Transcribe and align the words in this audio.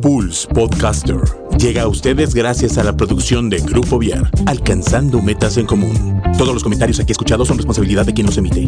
Pulse 0.00 0.46
Podcaster 0.48 1.20
llega 1.58 1.82
a 1.82 1.88
ustedes 1.88 2.34
gracias 2.34 2.78
a 2.78 2.84
la 2.84 2.96
producción 2.96 3.50
de 3.50 3.58
Grupo 3.58 3.98
Viar, 3.98 4.30
alcanzando 4.46 5.20
metas 5.20 5.56
en 5.56 5.66
común. 5.66 6.22
Todos 6.36 6.54
los 6.54 6.62
comentarios 6.62 7.00
aquí 7.00 7.12
escuchados 7.12 7.48
son 7.48 7.56
responsabilidad 7.56 8.06
de 8.06 8.14
quien 8.14 8.26
los 8.26 8.38
emite. 8.38 8.66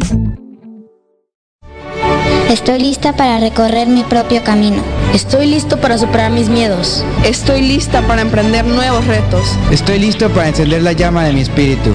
Estoy 2.49 2.79
lista 2.79 3.15
para 3.15 3.39
recorrer 3.39 3.87
mi 3.87 4.03
propio 4.03 4.43
camino. 4.43 4.83
Estoy 5.13 5.47
listo 5.47 5.77
para 5.79 5.97
superar 5.97 6.31
mis 6.31 6.49
miedos. 6.49 7.05
Estoy 7.23 7.61
lista 7.61 8.05
para 8.07 8.21
emprender 8.21 8.65
nuevos 8.65 9.05
retos. 9.07 9.57
Estoy 9.71 9.99
listo 9.99 10.29
para 10.29 10.49
encender 10.49 10.83
la 10.83 10.91
llama 10.91 11.23
de 11.23 11.33
mi 11.33 11.41
espíritu. 11.41 11.91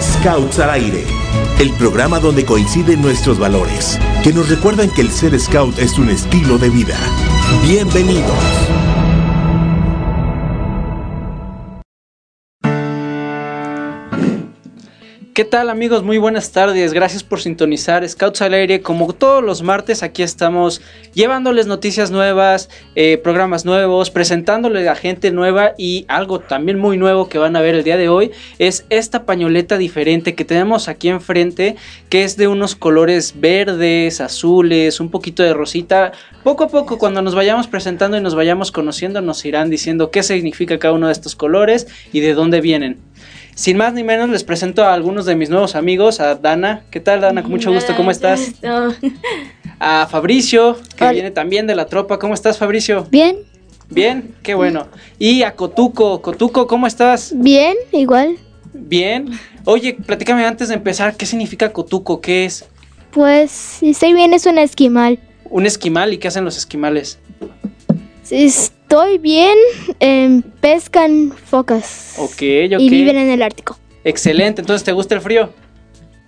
Scouts 0.00 0.58
al 0.58 0.70
aire, 0.70 1.04
el 1.62 1.72
programa 1.74 2.18
donde 2.18 2.44
coinciden 2.44 3.00
nuestros 3.00 3.38
valores, 3.38 3.96
que 4.24 4.32
nos 4.32 4.48
recuerdan 4.48 4.90
que 4.90 5.00
el 5.00 5.12
ser 5.12 5.38
scout 5.38 5.78
es 5.78 5.96
un 5.96 6.10
estilo 6.10 6.58
de 6.58 6.68
vida. 6.68 6.98
Bienvenidos. 7.62 8.71
¿Qué 15.34 15.46
tal 15.46 15.70
amigos? 15.70 16.02
Muy 16.02 16.18
buenas 16.18 16.52
tardes. 16.52 16.92
Gracias 16.92 17.24
por 17.24 17.40
sintonizar 17.40 18.06
Scouts 18.06 18.42
al 18.42 18.52
aire. 18.52 18.82
Como 18.82 19.14
todos 19.14 19.42
los 19.42 19.62
martes, 19.62 20.02
aquí 20.02 20.22
estamos 20.22 20.82
llevándoles 21.14 21.66
noticias 21.66 22.10
nuevas, 22.10 22.68
eh, 22.96 23.16
programas 23.16 23.64
nuevos, 23.64 24.10
presentándole 24.10 24.86
a 24.86 24.94
gente 24.94 25.30
nueva 25.30 25.72
y 25.78 26.04
algo 26.08 26.40
también 26.40 26.78
muy 26.78 26.98
nuevo 26.98 27.30
que 27.30 27.38
van 27.38 27.56
a 27.56 27.62
ver 27.62 27.74
el 27.76 27.82
día 27.82 27.96
de 27.96 28.10
hoy 28.10 28.32
es 28.58 28.84
esta 28.90 29.24
pañoleta 29.24 29.78
diferente 29.78 30.34
que 30.34 30.44
tenemos 30.44 30.88
aquí 30.88 31.08
enfrente, 31.08 31.76
que 32.10 32.24
es 32.24 32.36
de 32.36 32.46
unos 32.46 32.76
colores 32.76 33.32
verdes, 33.34 34.20
azules, 34.20 35.00
un 35.00 35.10
poquito 35.10 35.42
de 35.42 35.54
rosita. 35.54 36.12
Poco 36.44 36.64
a 36.64 36.68
poco, 36.68 36.98
cuando 36.98 37.22
nos 37.22 37.34
vayamos 37.34 37.68
presentando 37.68 38.18
y 38.18 38.20
nos 38.20 38.34
vayamos 38.34 38.70
conociendo, 38.70 39.22
nos 39.22 39.42
irán 39.46 39.70
diciendo 39.70 40.10
qué 40.10 40.22
significa 40.22 40.78
cada 40.78 40.92
uno 40.92 41.06
de 41.06 41.12
estos 41.14 41.36
colores 41.36 41.86
y 42.12 42.20
de 42.20 42.34
dónde 42.34 42.60
vienen. 42.60 42.98
Sin 43.54 43.76
más 43.76 43.92
ni 43.92 44.02
menos, 44.02 44.30
les 44.30 44.44
presento 44.44 44.82
a 44.84 44.94
algunos 44.94 45.26
de 45.26 45.36
mis 45.36 45.50
nuevos 45.50 45.74
amigos, 45.76 46.20
a 46.20 46.36
Dana. 46.36 46.84
¿Qué 46.90 47.00
tal, 47.00 47.20
Dana? 47.20 47.42
Con 47.42 47.50
mucho 47.50 47.72
gusto, 47.72 47.94
¿cómo 47.94 48.10
estás? 48.10 48.52
A 49.78 50.06
Fabricio, 50.10 50.78
que 50.96 51.10
viene 51.10 51.30
también 51.30 51.66
de 51.66 51.74
la 51.74 51.86
tropa. 51.86 52.18
¿Cómo 52.18 52.34
estás, 52.34 52.56
Fabricio? 52.58 53.06
Bien. 53.10 53.36
Bien, 53.90 54.34
qué 54.42 54.54
bueno. 54.54 54.86
Y 55.18 55.42
a 55.42 55.54
Cotuco. 55.54 56.22
Cotuco, 56.22 56.66
¿cómo 56.66 56.86
estás? 56.86 57.32
Bien, 57.36 57.76
igual. 57.92 58.38
Bien. 58.72 59.28
Oye, 59.66 59.98
platícame 60.06 60.46
antes 60.46 60.68
de 60.68 60.74
empezar, 60.74 61.14
¿qué 61.16 61.26
significa 61.26 61.72
Cotuco? 61.72 62.20
¿Qué 62.22 62.46
es? 62.46 62.64
Pues, 63.10 63.50
si 63.50 63.90
estoy 63.90 64.14
bien, 64.14 64.32
es 64.32 64.46
un 64.46 64.56
esquimal. 64.56 65.18
Un 65.50 65.66
esquimal, 65.66 66.14
¿y 66.14 66.18
qué 66.18 66.28
hacen 66.28 66.44
los 66.44 66.56
esquimales? 66.56 67.18
Estoy 68.30 69.18
bien, 69.18 69.56
em, 70.00 70.42
pescan 70.42 71.32
focas. 71.32 72.14
Ok, 72.18 72.32
ok. 72.32 72.80
Y 72.80 72.88
viven 72.90 73.16
en 73.16 73.30
el 73.30 73.42
Ártico. 73.42 73.78
Excelente, 74.04 74.60
entonces 74.60 74.84
¿te 74.84 74.92
gusta 74.92 75.14
el 75.14 75.20
frío? 75.20 75.50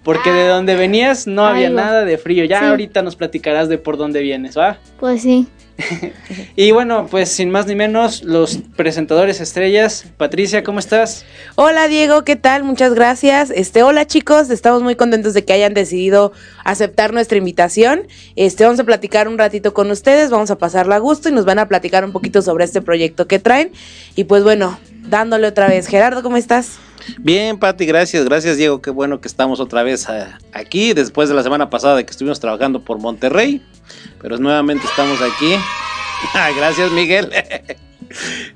Porque 0.05 0.31
de 0.31 0.47
donde 0.49 0.77
venías 0.77 1.27
no 1.27 1.47
había 1.47 1.69
Algo. 1.69 1.81
nada 1.81 2.05
de 2.05 2.19
frío. 2.19 2.45
Ya 2.45 2.61
Sí. 2.61 2.65
ahorita 2.67 3.03
nos 3.03 3.17
platicarás 3.17 3.69
de 3.69 3.79
por 3.79 3.97
dónde 3.97 4.21
vienes, 4.21 4.57
¿va? 4.57 4.79
Pues 5.01 5.23
sí. 5.23 5.49
Y 6.57 6.71
bueno, 6.71 7.09
pues 7.11 7.31
sin 7.31 7.51
más 7.51 7.67
ni 7.67 7.75
menos, 7.75 8.23
los 8.23 8.59
presentadores 8.77 9.41
estrellas. 9.41 10.05
Patricia, 10.17 10.63
¿cómo 10.63 10.79
estás? 10.79 11.25
Hola 11.57 11.89
Diego, 11.89 12.23
¿qué 12.23 12.37
tal? 12.37 12.63
Muchas 12.63 12.95
gracias. 12.95 13.51
Este, 13.51 13.83
hola 13.83 14.07
chicos, 14.07 14.51
estamos 14.51 14.83
muy 14.83 14.95
contentos 14.95 15.35
de 15.35 15.45
que 15.45 15.53
hayan 15.53 15.75
decidido 15.75 16.33
aceptar 16.65 17.13
nuestra 17.13 17.39
invitación. 17.39 18.07
Este, 18.37 18.63
vamos 18.65 18.79
a 18.79 18.85
platicar 18.85 19.27
un 19.27 19.37
ratito 19.37 19.75
con 19.75 19.91
ustedes, 19.91 20.31
vamos 20.31 20.51
a 20.53 20.59
pasarla 20.59 20.97
a 20.97 20.99
gusto 21.01 21.29
y 21.29 21.33
nos 21.33 21.45
van 21.45 21.59
a 21.59 21.67
platicar 21.67 22.05
un 22.05 22.13
poquito 22.13 22.41
sobre 22.43 22.65
este 22.65 22.81
proyecto 22.81 23.27
que 23.27 23.39
traen. 23.41 23.73
Y 24.15 24.25
pues 24.25 24.45
bueno, 24.45 24.79
dándole 25.09 25.47
otra 25.49 25.67
vez. 25.67 25.89
Gerardo, 25.89 26.23
¿cómo 26.23 26.37
estás? 26.37 26.79
Bien, 27.19 27.59
Pati, 27.59 27.87
gracias, 27.87 28.25
gracias 28.25 28.57
Diego, 28.57 28.81
qué 28.81 28.91
bueno 28.91 29.21
que 29.21 29.29
estamos 29.29 29.61
otra 29.61 29.83
vez 29.83 30.09
ah, 30.09 30.39
aquí 30.53 30.95
después 30.95 31.29
de 31.29 31.35
la 31.35 31.43
semana 31.43 31.71
pasada 31.71 32.03
que 32.05 32.11
estuvimos 32.11 32.41
trabajando 32.41 32.85
por 32.85 32.99
Monterrey, 32.99 33.63
pero 34.21 34.39
nuevamente 34.39 34.87
estamos 34.87 35.21
aquí. 35.21 35.55
Ah, 36.33 36.49
gracias 36.57 36.91
Miguel. 36.93 37.31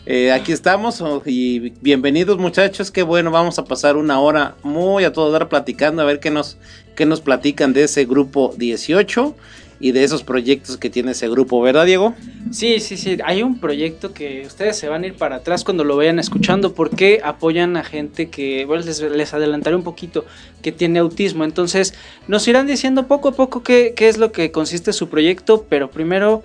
Eh, 0.07 0.31
aquí 0.31 0.53
estamos 0.53 1.01
oh, 1.01 1.23
y 1.27 1.71
bienvenidos 1.81 2.39
muchachos, 2.39 2.91
qué 2.93 3.03
bueno, 3.03 3.31
vamos 3.31 3.59
a 3.59 3.65
pasar 3.65 3.97
una 3.97 4.21
hora 4.21 4.55
muy 4.63 5.05
a 5.05 5.13
todo 5.13 5.33
dar 5.33 5.49
platicando 5.49 6.01
a 6.01 6.05
ver 6.05 6.21
qué 6.21 6.31
nos, 6.31 6.59
qué 6.95 7.07
nos 7.07 7.21
platican 7.21 7.73
de 7.73 7.85
ese 7.85 8.05
grupo 8.05 8.55
18 8.57 9.35
y 9.81 9.93
de 9.93 10.03
esos 10.03 10.25
proyectos 10.25 10.77
que 10.77 10.91
tiene 10.91 11.13
ese 11.13 11.29
grupo, 11.29 11.61
¿verdad 11.61 11.87
Diego? 11.87 12.15
Sí, 12.51 12.81
sí, 12.81 12.97
sí. 12.97 13.19
Hay 13.25 13.43
un 13.43 13.61
proyecto 13.61 14.13
que 14.13 14.45
ustedes 14.47 14.77
se 14.77 14.89
van 14.89 15.05
a 15.05 15.07
ir 15.07 15.15
para 15.15 15.37
atrás 15.37 15.63
cuando 15.65 15.85
lo 15.85 15.97
vayan 15.97 16.19
escuchando 16.19 16.75
porque 16.75 17.21
apoyan 17.23 17.77
a 17.77 17.85
gente 17.85 18.29
que, 18.29 18.65
bueno, 18.65 18.85
les, 18.85 19.01
les 19.01 19.35
adelantaré 19.35 19.77
un 19.77 19.85
poquito, 19.85 20.25
que 20.63 20.73
tiene 20.73 20.99
autismo. 20.99 21.45
Entonces, 21.45 21.95
nos 22.27 22.47
irán 22.49 22.67
diciendo 22.67 23.07
poco 23.07 23.29
a 23.29 23.33
poco 23.33 23.63
qué, 23.63 23.95
qué 23.97 24.09
es 24.09 24.19
lo 24.19 24.33
que 24.33 24.51
consiste 24.51 24.93
su 24.93 25.09
proyecto, 25.09 25.67
pero 25.69 25.91
primero, 25.91 26.43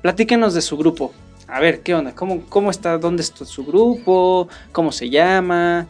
platíquenos 0.00 0.54
de 0.54 0.62
su 0.62 0.76
grupo. 0.76 1.12
A 1.46 1.60
ver, 1.60 1.80
¿qué 1.82 1.94
onda? 1.94 2.14
¿Cómo, 2.14 2.46
cómo 2.48 2.70
está? 2.70 2.98
¿Dónde 2.98 3.22
está 3.22 3.44
su 3.44 3.64
grupo? 3.64 4.48
¿Cómo 4.72 4.90
se 4.90 5.10
llama? 5.10 5.86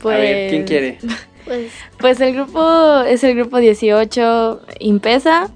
Pues, 0.00 0.16
A 0.16 0.20
ver, 0.20 0.50
¿quién 0.50 0.64
quiere? 0.64 0.98
Pues, 1.44 1.72
Pues 1.98 2.20
el 2.20 2.34
grupo 2.34 3.00
es 3.06 3.24
el 3.24 3.36
grupo 3.36 3.58
18 3.58 4.60
Impesa. 4.80 5.50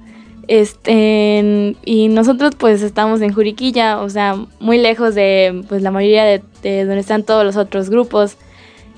Este, 0.46 1.74
y 1.86 2.08
nosotros 2.08 2.52
pues 2.58 2.82
estamos 2.82 3.22
en 3.22 3.32
Juriquilla, 3.32 4.00
o 4.00 4.10
sea, 4.10 4.36
muy 4.60 4.76
lejos 4.76 5.14
de 5.14 5.64
pues 5.68 5.80
la 5.80 5.90
mayoría 5.90 6.24
de, 6.24 6.42
de 6.62 6.84
donde 6.84 7.00
están 7.00 7.22
todos 7.22 7.44
los 7.44 7.56
otros 7.56 7.88
grupos. 7.88 8.36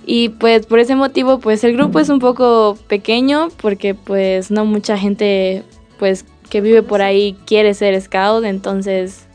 Y 0.05 0.31
pues 0.31 0.67
por 0.67 0.79
ese 0.79 0.97
motivo 0.97 1.39
pues 1.39 1.63
el 1.65 1.77
grupo 1.77 2.01
es 2.01 2.09
un 2.09 2.19
poco 2.19 2.77
pequeño 2.89 3.49
porque 3.61 3.95
pues 3.95 4.51
no 4.51 4.65
mucha 4.65 4.99
gente 4.99 5.63
pues 5.99 6.25
que 6.49 6.61
vive 6.61 6.83
por 6.83 7.03
ahí 7.03 7.37
quiere 7.45 7.75
ser 7.75 8.01
scout, 8.01 8.45
entonces 8.45 9.27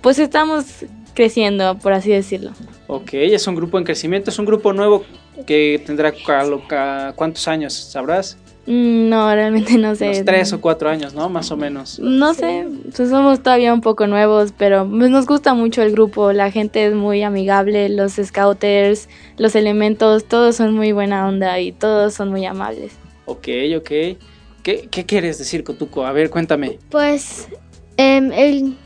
pues 0.00 0.18
estamos 0.18 0.84
creciendo, 1.14 1.78
por 1.78 1.92
así 1.92 2.10
decirlo. 2.10 2.52
Ok, 2.86 3.14
es 3.14 3.46
un 3.46 3.54
grupo 3.54 3.78
en 3.78 3.84
crecimiento, 3.84 4.30
es 4.30 4.38
un 4.38 4.46
grupo 4.46 4.72
nuevo 4.72 5.04
que 5.46 5.82
tendrá 5.84 6.12
cuántos 7.14 7.48
años, 7.48 7.72
¿sabrás? 7.74 8.36
Mm, 8.66 9.08
No, 9.08 9.34
realmente 9.34 9.76
no 9.76 9.94
sé. 9.96 10.10
Unos 10.10 10.24
tres 10.24 10.52
o 10.52 10.60
cuatro 10.60 10.88
años, 10.88 11.14
¿no? 11.14 11.28
Más 11.28 11.50
o 11.50 11.56
menos. 11.56 11.98
No 11.98 12.32
sé, 12.32 12.66
pues 12.94 13.08
somos 13.10 13.42
todavía 13.42 13.74
un 13.74 13.80
poco 13.80 14.06
nuevos, 14.06 14.52
pero 14.56 14.88
pues 14.88 15.10
nos 15.10 15.26
gusta 15.26 15.52
mucho 15.54 15.82
el 15.82 15.90
grupo, 15.92 16.32
la 16.32 16.50
gente 16.52 16.86
es 16.86 16.94
muy 16.94 17.22
amigable, 17.22 17.88
los 17.88 18.12
scouters, 18.22 19.08
los 19.36 19.56
elementos, 19.56 20.24
todos 20.26 20.54
son 20.56 20.74
muy 20.74 20.92
buena 20.92 21.26
onda 21.26 21.58
y 21.58 21.72
todos 21.72 22.14
son 22.14 22.28
muy 22.30 22.44
amables. 22.46 22.92
Ok, 23.26 23.48
ok. 23.78 23.90
¿Qué, 24.62 24.86
qué 24.90 25.06
quieres 25.06 25.38
decir, 25.38 25.64
Cotuco? 25.64 26.06
A 26.06 26.12
ver, 26.12 26.30
cuéntame. 26.30 26.78
pues 26.88 27.48
em, 27.96 28.30
el, 28.32 28.76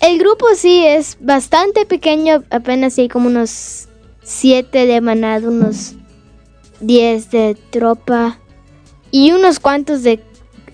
el 0.00 0.18
grupo 0.18 0.46
sí 0.54 0.86
es 0.86 1.18
bastante 1.20 1.84
pequeño, 1.84 2.42
apenas 2.50 2.96
hay 2.98 3.08
como 3.08 3.26
unos 3.28 3.88
7 4.24 4.86
de 4.86 5.00
manada, 5.00 5.48
unos 5.48 5.94
10 6.80 7.30
de 7.30 7.56
tropa 7.70 8.38
y 9.10 9.30
unos 9.32 9.60
cuantos 9.60 10.02
de 10.02 10.20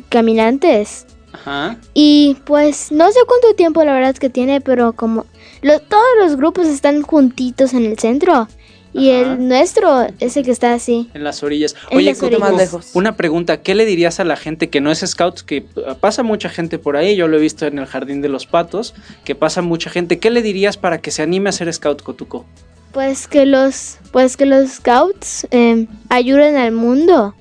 caminantes. 0.08 1.06
Ajá. 1.32 1.78
Y 1.94 2.36
pues 2.44 2.90
no 2.90 3.10
sé 3.12 3.18
cuánto 3.26 3.54
tiempo 3.54 3.84
la 3.84 3.92
verdad 3.92 4.10
es 4.10 4.18
que 4.20 4.30
tiene, 4.30 4.60
pero 4.60 4.92
como 4.94 5.26
lo- 5.62 5.78
todos 5.80 6.04
los 6.20 6.36
grupos 6.36 6.66
están 6.66 7.02
juntitos 7.02 7.72
en 7.74 7.84
el 7.84 7.98
centro. 7.98 8.48
Y 8.92 9.12
Ajá. 9.12 9.34
el 9.34 9.48
nuestro 9.48 10.06
es 10.18 10.36
el 10.36 10.44
que 10.44 10.50
está 10.50 10.72
así. 10.74 11.08
En 11.14 11.22
las 11.22 11.44
orillas. 11.44 11.76
En 11.90 11.98
Oye, 11.98 12.08
las 12.10 12.20
orillas. 12.24 12.40
Más 12.40 12.56
lejos. 12.56 12.90
una 12.94 13.16
pregunta. 13.16 13.62
¿Qué 13.62 13.76
le 13.76 13.84
dirías 13.86 14.18
a 14.18 14.24
la 14.24 14.34
gente 14.36 14.68
que 14.68 14.80
no 14.80 14.90
es 14.90 14.98
scout? 15.06 15.42
Que 15.42 15.62
pasa 16.00 16.24
mucha 16.24 16.48
gente 16.48 16.80
por 16.80 16.96
ahí. 16.96 17.14
Yo 17.14 17.28
lo 17.28 17.36
he 17.36 17.40
visto 17.40 17.66
en 17.66 17.78
el 17.78 17.86
Jardín 17.86 18.20
de 18.20 18.28
los 18.28 18.46
Patos. 18.46 18.94
Que 19.22 19.36
pasa 19.36 19.62
mucha 19.62 19.90
gente. 19.90 20.18
¿Qué 20.18 20.30
le 20.30 20.42
dirías 20.42 20.76
para 20.76 20.98
que 21.00 21.12
se 21.12 21.22
anime 21.22 21.50
a 21.50 21.52
ser 21.52 21.72
scout, 21.72 22.02
Cotuco? 22.02 22.46
Pues 22.92 23.28
que 23.28 23.46
los, 23.46 23.98
pues 24.12 24.36
que 24.36 24.46
los 24.46 24.68
scouts 24.70 25.46
em, 25.50 25.86
ayuden 26.08 26.56
al 26.56 26.72
mundo. 26.72 27.34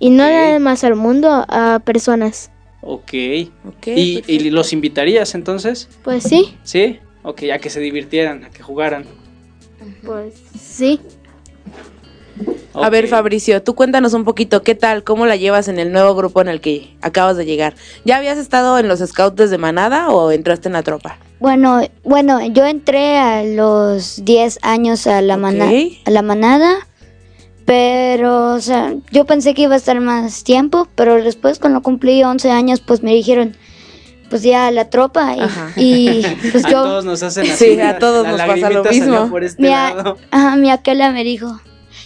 Y 0.00 0.10
no 0.10 0.24
nada 0.24 0.58
más 0.58 0.84
al 0.84 0.94
mundo, 0.96 1.44
a 1.48 1.80
personas. 1.84 2.50
Ok. 2.80 3.12
Ok, 3.66 3.86
¿Y, 3.86 3.90
¿Y 3.90 4.20
perfecto. 4.22 4.54
los 4.54 4.72
invitarías 4.72 5.34
entonces? 5.34 5.88
Pues 6.02 6.22
sí, 6.24 6.56
¿Sí? 6.62 7.00
Ok, 7.22 7.42
a 7.52 7.58
que 7.58 7.68
se 7.68 7.80
divirtieran, 7.80 8.44
a 8.44 8.50
que 8.50 8.62
jugaran. 8.62 9.04
pues 10.04 10.34
sí. 10.58 11.00
A 12.74 12.90
ver. 12.90 13.08
Fabricio, 13.08 13.60
tú 13.62 13.74
cuéntanos 13.74 14.14
un 14.14 14.24
poquito, 14.24 14.62
¿qué 14.62 14.76
tal? 14.76 15.02
¿Cómo 15.02 15.26
la 15.26 15.34
llevas 15.34 15.66
en 15.66 15.80
el 15.80 15.90
nuevo 15.92 16.14
grupo 16.14 16.40
en 16.40 16.48
el 16.48 16.60
que 16.60 16.96
acabas 17.02 17.36
de 17.36 17.44
llegar? 17.44 17.74
¿Ya 18.04 18.16
habías 18.18 18.38
estado 18.38 18.78
en 18.78 18.86
los 18.86 19.00
scouts 19.00 19.34
desde 19.36 19.58
manada 19.58 20.10
o 20.10 20.30
entraste 20.30 20.68
en 20.68 20.74
la 20.74 20.82
tropa? 20.84 21.18
Bueno, 21.40 21.80
bueno, 22.04 22.44
yo 22.46 22.66
entré 22.66 23.16
a 23.18 23.44
los 23.44 24.24
10 24.24 24.58
años 24.62 25.06
a 25.06 25.22
la, 25.22 25.36
mana- 25.36 25.66
Ok. 25.66 25.92
a 26.06 26.10
la 26.10 26.22
manada, 26.22 26.74
pero, 27.64 28.54
o 28.54 28.60
sea, 28.60 28.94
yo 29.12 29.24
pensé 29.26 29.54
que 29.54 29.62
iba 29.62 29.74
a 29.74 29.78
estar 29.78 30.00
más 30.00 30.42
tiempo, 30.42 30.88
pero 30.94 31.22
después 31.22 31.58
cuando 31.58 31.82
cumplí 31.82 32.22
11 32.24 32.50
años, 32.50 32.80
pues 32.80 33.02
me 33.02 33.12
dijeron, 33.14 33.56
pues 34.30 34.42
ya 34.42 34.66
a 34.66 34.70
la 34.70 34.90
tropa 34.90 35.36
y, 35.36 35.40
Ajá. 35.40 35.72
y, 35.76 36.22
pues 36.52 36.64
a 36.64 36.70
yo, 36.70 36.82
todos 36.82 37.04
nos 37.04 37.22
hacen 37.22 37.50
así. 37.50 37.74
Sí, 37.74 37.80
a 37.80 37.98
todos 37.98 38.24
la 38.24 38.32
nos 38.32 38.40
pasa 38.42 38.70
lo 38.70 38.84
mismo. 38.84 39.28
por 39.30 39.44
este 39.44 39.62
mi, 39.62 39.68
a- 39.68 39.94
lado. 39.94 40.16
ajá, 40.30 40.56
mi 40.56 40.70
aquela 40.70 41.12
me 41.12 41.24
dijo, 41.24 41.60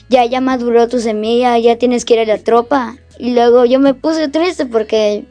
ya, 0.09 0.25
ya 0.27 0.41
maduró 0.41 0.89
tu 0.89 1.01
semilla, 1.01 1.57
ya 1.59 1.77
tienes 1.79 2.05
que 2.05 2.15
ir 2.15 2.21
a 2.21 2.25
la 2.27 2.39
tropa. 2.39 2.97
Y 3.19 3.33
luego 3.35 3.65
yo 3.65 3.79
me 3.79 3.95
puse 3.95 4.29
triste 4.29 4.67
porque 4.67 5.25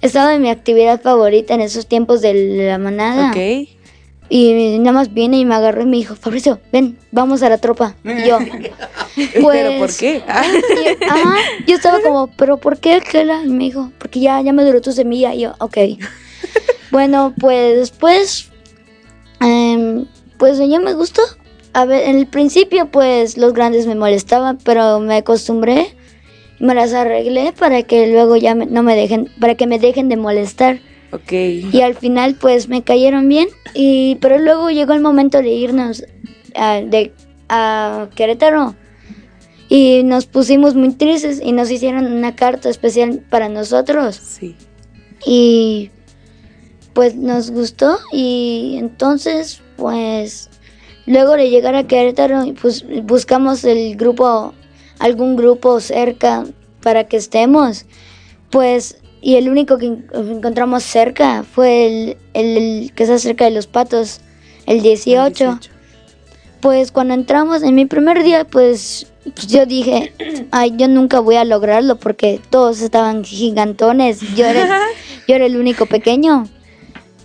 estaba 0.00 0.34
en 0.34 0.42
mi 0.42 0.50
actividad 0.50 1.00
favorita 1.00 1.54
en 1.54 1.60
esos 1.60 1.86
tiempos 1.86 2.20
de 2.20 2.34
la 2.66 2.78
manada. 2.78 3.30
Ok. 3.30 3.68
Y 4.32 4.78
nada 4.78 4.92
más 4.92 5.12
viene 5.12 5.38
y 5.38 5.44
me 5.44 5.56
agarró 5.56 5.82
y 5.82 5.86
me 5.86 5.96
dijo, 5.96 6.14
Fabricio, 6.14 6.60
ven, 6.72 6.96
vamos 7.10 7.42
a 7.42 7.48
la 7.48 7.58
tropa. 7.58 7.96
Y 8.04 8.28
yo, 8.28 8.38
¿Pero 9.16 9.70
por 9.70 9.78
Pues- 9.78 9.98
qué? 9.98 10.22
Ah, 10.28 10.44
y- 10.46 11.04
ajá, 11.04 11.34
yo 11.66 11.74
estaba 11.74 12.00
como, 12.00 12.28
pero 12.36 12.56
¿por 12.58 12.78
qué 12.78 12.94
aquella? 12.94 13.42
Y 13.44 13.48
me 13.48 13.64
dijo, 13.64 13.90
porque 13.98 14.20
ya, 14.20 14.40
ya 14.40 14.52
me 14.52 14.62
duró 14.62 14.80
tu 14.80 14.92
semilla. 14.92 15.34
Y 15.34 15.40
yo, 15.40 15.54
ok. 15.58 15.76
bueno, 16.92 17.34
pues 17.40 17.76
después, 17.76 18.50
em, 19.40 20.06
pues 20.38 20.58
ya 20.58 20.78
me 20.78 20.94
gustó. 20.94 21.22
A 21.72 21.84
ver, 21.84 22.08
en 22.08 22.16
el 22.16 22.26
principio, 22.28 22.86
pues 22.86 23.36
los 23.36 23.52
grandes 23.52 23.86
me 23.86 23.94
molestaban, 23.96 24.58
pero 24.64 25.00
me 25.00 25.16
acostumbré. 25.16 25.94
Me 26.60 26.74
las 26.74 26.92
arreglé 26.92 27.52
para 27.58 27.82
que 27.82 28.06
luego 28.12 28.36
ya 28.36 28.54
me- 28.54 28.66
no 28.66 28.82
me 28.82 28.94
dejen, 28.94 29.28
para 29.40 29.54
que 29.56 29.66
me 29.66 29.78
dejen 29.78 30.08
de 30.08 30.16
molestar. 30.16 30.78
ok. 31.12 31.32
Y 31.72 31.80
al 31.80 31.94
final 31.94 32.34
pues 32.34 32.68
me 32.68 32.82
cayeron 32.82 33.28
bien. 33.28 33.48
Y, 33.74 34.16
pero 34.20 34.38
luego 34.38 34.70
llegó 34.70 34.92
el 34.92 35.00
momento 35.00 35.38
de 35.42 35.48
irnos 35.50 36.04
a, 36.54 36.80
de, 36.80 37.12
a 37.48 38.08
Querétaro. 38.14 38.76
Y 39.68 40.02
nos 40.04 40.26
pusimos 40.26 40.74
muy 40.74 40.92
tristes 40.94 41.40
y 41.42 41.52
nos 41.52 41.70
hicieron 41.70 42.06
una 42.12 42.34
carta 42.36 42.68
especial 42.68 43.22
para 43.30 43.48
nosotros. 43.48 44.16
Sí. 44.16 44.56
Y 45.26 45.90
pues 46.92 47.14
nos 47.14 47.50
gustó 47.52 47.98
y 48.12 48.74
entonces 48.78 49.62
pues 49.76 50.50
luego 51.06 51.36
de 51.36 51.48
llegar 51.48 51.74
a 51.76 51.86
Querétaro 51.86 52.44
pues 52.60 52.84
buscamos 53.04 53.62
el 53.64 53.96
grupo, 53.96 54.54
algún 55.00 55.34
grupo 55.34 55.80
cerca 55.80 56.44
para 56.82 57.04
que 57.08 57.16
estemos. 57.16 57.84
Pues 58.50 58.96
y 59.22 59.34
el 59.36 59.48
único 59.50 59.76
que 59.78 59.86
en- 59.86 60.06
encontramos 60.14 60.82
cerca 60.84 61.42
fue 61.44 61.86
el, 61.86 62.16
el- 62.34 62.56
el 62.56 62.92
que 62.94 63.02
está 63.02 63.18
cerca 63.18 63.44
de 63.44 63.50
los 63.50 63.66
patos, 63.66 64.20
el 64.66 64.80
18. 64.82 65.58
Pues 66.60 66.92
cuando 66.92 67.14
entramos 67.14 67.62
en 67.62 67.74
mi 67.74 67.86
primer 67.86 68.22
día, 68.22 68.44
pues, 68.44 69.06
pues 69.34 69.46
yo 69.46 69.66
dije, 69.66 70.12
ay, 70.52 70.74
yo 70.76 70.88
nunca 70.88 71.20
voy 71.20 71.36
a 71.36 71.44
lograrlo 71.44 71.96
porque 71.96 72.40
todos 72.50 72.80
estaban 72.80 73.24
gigantones. 73.24 74.20
Yo 74.36 74.46
era, 74.46 74.66
yo 75.28 75.34
era 75.34 75.46
el 75.46 75.56
único 75.56 75.86
pequeño. 75.86 76.46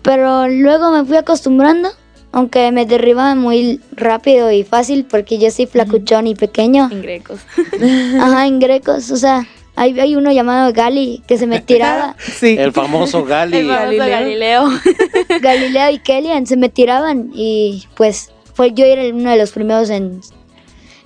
Pero 0.01 0.47
luego 0.47 0.91
me 0.91 1.03
fui 1.03 1.17
acostumbrando, 1.17 1.89
aunque 2.35 2.69
me 2.73 2.85
derribaban 2.85 3.37
muy 3.39 3.79
rápido 3.93 4.51
y 4.51 4.63
fácil 4.65 5.05
porque 5.09 5.37
yo 5.37 5.49
soy 5.51 5.67
flacuchón 5.67 6.27
y 6.27 6.35
pequeño. 6.35 6.89
En 6.91 7.01
grecos. 7.01 7.39
Ajá, 8.19 8.45
en 8.45 8.59
grecos, 8.59 9.09
o 9.09 9.15
sea, 9.15 9.47
hay, 9.77 9.97
hay 9.99 10.17
uno 10.17 10.31
llamado 10.33 10.73
Gali 10.73 11.21
que 11.27 11.37
se 11.37 11.47
me 11.47 11.61
tiraba. 11.61 12.15
Sí. 12.39 12.57
El 12.59 12.73
famoso 12.73 13.23
Gali. 13.23 13.55
El 13.57 13.67
famoso 13.67 13.97
Galileo. 13.97 14.09
Galileo. 14.09 14.69
Galileo 15.41 15.89
y 15.91 15.99
Kellyan 15.99 16.45
se 16.45 16.57
me 16.57 16.67
tiraban 16.67 17.31
y 17.33 17.85
pues 17.95 18.31
fue 18.53 18.73
yo 18.73 18.83
era 18.85 19.03
uno 19.15 19.29
de 19.31 19.37
los 19.37 19.51
primeros 19.51 19.89
en, 19.89 20.19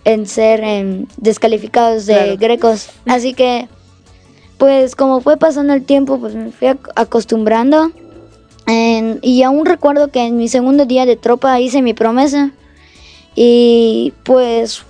en 0.06 0.26
ser 0.26 0.64
em, 0.64 1.06
descalificados 1.18 2.08
de 2.08 2.16
Claro. 2.16 2.38
grecos. 2.40 2.90
Así 3.06 3.34
que 3.36 3.68
pues 4.58 4.96
como 4.96 5.22
fue 5.22 5.38
pasando 5.38 5.74
el 5.74 5.84
tiempo 5.84 6.20
pues 6.20 6.34
me 6.34 6.50
fui 6.52 6.68
ac- 6.70 6.92
acostumbrando 6.96 7.92
En- 8.70 9.18
y 9.24 9.42
aún 9.42 9.66
recuerdo 9.66 10.10
que 10.12 10.26
en 10.26 10.38
mi 10.38 10.48
segundo 10.48 10.86
día 10.86 11.06
de 11.08 11.16
tropa 11.16 11.60
hice 11.60 11.82
mi 11.82 11.96
promesa 11.96 12.52
y 13.36 14.14
pues 14.24 14.84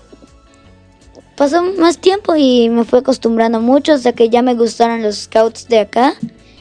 pasó 1.38 1.64
más 1.78 1.98
tiempo 2.00 2.36
y 2.36 2.68
me 2.68 2.84
fui 2.84 3.00
acostumbrando 3.00 3.62
mucho 3.62 3.94
hasta 3.94 4.12
que 4.12 4.28
ya 4.28 4.42
me 4.42 4.56
gustaron 4.56 5.02
los 5.02 5.16
scouts 5.20 5.70
de 5.70 5.80
acá. 5.80 6.14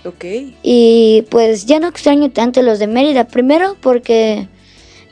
Ok. 0.04 0.24
Y 0.62 1.24
pues 1.30 1.66
ya 1.66 1.80
no 1.80 1.88
extraño 1.88 2.30
tanto 2.30 2.62
los 2.62 2.78
de 2.78 2.86
Mérida. 2.86 3.26
Primero 3.26 3.76
porque 3.80 4.48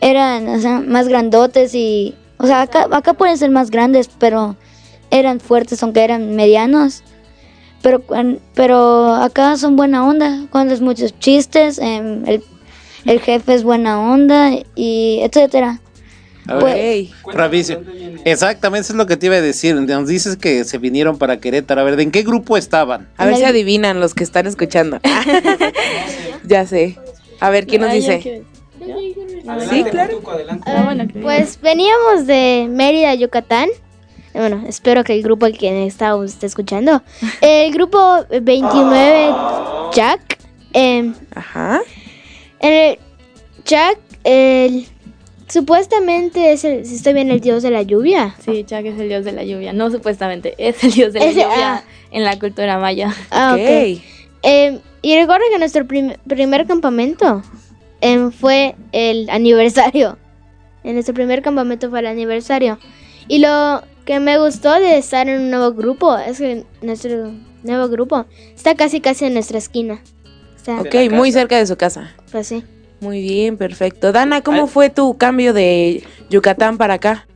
eran 0.00 0.48
o 0.48 0.60
sea, 0.60 0.80
más 0.80 1.08
grandotes 1.08 1.74
y... 1.74 2.14
O 2.38 2.46
sea, 2.46 2.62
acá, 2.62 2.86
acá 2.92 3.14
pueden 3.14 3.36
ser 3.38 3.50
más 3.50 3.70
grandes, 3.70 4.08
pero 4.18 4.56
eran 5.10 5.40
fuertes 5.40 5.82
aunque 5.82 6.04
eran 6.04 6.36
medianos. 6.36 7.02
Pero, 7.82 8.00
cuan- 8.02 8.40
pero 8.54 9.14
acá 9.14 9.56
son 9.56 9.76
buena 9.76 10.06
onda, 10.06 10.46
cuentas 10.50 10.80
muchos 10.80 11.18
chistes, 11.18 11.78
em, 11.78 12.26
el, 12.26 12.42
el 13.04 13.20
jefe 13.20 13.54
es 13.54 13.62
buena 13.62 14.00
onda 14.00 14.50
y 14.74 15.20
etcétera. 15.22 15.80
A 16.48 16.54
ver, 16.56 17.06
Fabricio, 17.32 17.82
Exactamente, 18.24 18.82
eso 18.84 18.92
es 18.92 18.96
lo 18.96 19.06
que 19.06 19.16
te 19.16 19.26
iba 19.26 19.34
a 19.36 19.40
decir. 19.40 19.74
Nos 19.74 20.08
dices 20.08 20.36
que 20.36 20.64
se 20.64 20.78
vinieron 20.78 21.18
para 21.18 21.38
Querétaro. 21.38 21.80
A 21.80 21.84
ver, 21.84 21.96
¿de 21.96 22.04
en 22.04 22.12
qué 22.12 22.22
grupo 22.22 22.56
estaban? 22.56 23.08
A 23.16 23.26
ver 23.26 23.36
si 23.36 23.44
adivinan 23.44 23.98
los 24.00 24.14
que 24.14 24.22
están 24.24 24.46
escuchando. 24.46 25.00
ya 26.44 26.66
sé. 26.66 26.98
A 27.40 27.50
ver, 27.50 27.66
¿quién 27.66 27.82
nos 27.82 27.92
dice? 27.92 28.44
Sí, 29.68 29.84
claro. 29.90 30.20
Ah, 30.66 30.82
bueno, 30.84 31.04
Pues 31.22 31.58
veníamos 31.60 32.26
de 32.26 32.66
Mérida, 32.70 33.14
Yucatán. 33.14 33.68
Bueno, 34.36 34.64
espero 34.68 35.02
que 35.04 35.14
el 35.14 35.22
grupo 35.22 35.46
al 35.46 35.56
que 35.56 35.86
está 35.86 36.14
esté 36.24 36.46
escuchando. 36.46 37.02
El 37.40 37.72
grupo 37.72 37.98
29 38.28 39.34
Jack. 39.94 40.38
em, 40.72 41.14
Ajá. 41.34 41.80
el 42.60 42.98
Jack, 43.64 43.98
el, 44.24 44.86
supuestamente 45.48 46.52
es 46.52 46.64
el, 46.64 46.84
si 46.86 46.96
estoy 46.96 47.14
bien, 47.14 47.30
el 47.30 47.40
dios 47.40 47.62
de 47.62 47.70
la 47.70 47.82
lluvia. 47.82 48.34
Sí, 48.44 48.64
Chuck 48.64 48.84
es 48.84 48.98
el 49.00 49.08
dios 49.08 49.24
de 49.24 49.32
la 49.32 49.42
lluvia. 49.44 49.72
No, 49.72 49.90
supuestamente, 49.90 50.54
es 50.58 50.82
el 50.84 50.92
dios 50.92 51.12
de 51.12 51.20
la 51.20 51.30
lluvia 51.30 51.74
ah. 51.76 51.82
en 52.10 52.24
la 52.24 52.38
cultura 52.38 52.78
maya. 52.78 53.12
Ah, 53.30 53.54
ok. 53.54 53.60
ok. 53.60 54.02
Em, 54.42 54.78
y 55.02 55.18
recuerdo 55.18 55.44
que 55.50 55.58
nuestro 55.58 55.86
prim- 55.86 56.14
primer 56.28 56.66
campamento 56.66 57.42
em, 58.00 58.30
fue 58.30 58.74
el 58.92 59.28
aniversario. 59.30 60.18
En 60.84 60.94
nuestro 60.94 61.14
primer 61.14 61.42
campamento 61.42 61.90
fue 61.90 62.00
el 62.00 62.06
aniversario. 62.06 62.78
Y 63.28 63.38
lo 63.38 63.82
que 64.06 64.20
me 64.20 64.38
gustó 64.38 64.72
de 64.80 64.96
estar 64.96 65.28
en 65.28 65.42
un 65.42 65.50
nuevo 65.50 65.72
grupo 65.72 66.16
es 66.16 66.38
que 66.38 66.64
nuestro 66.80 67.32
nuevo 67.64 67.88
grupo 67.88 68.24
está 68.54 68.74
casi 68.74 69.00
casi 69.02 69.26
en 69.26 69.34
nuestra 69.34 69.58
esquina. 69.58 70.00
Está, 70.56 70.80
Ok, 70.80 70.94
muy 71.10 71.32
cerca 71.32 71.58
de 71.58 71.66
su 71.66 71.76
casa. 71.76 72.14
pues 72.32 72.46
sí. 72.46 72.64
Muy 73.00 73.20
bien, 73.20 73.58
perfecto. 73.58 74.10
Dana, 74.12 74.40
¿cómo 74.40 74.68
fue 74.68 74.88
tu 74.88 75.18
cambio 75.18 75.52
de 75.52 76.02
Yucatán 76.30 76.78
para 76.78 76.94
acá? 76.94 77.26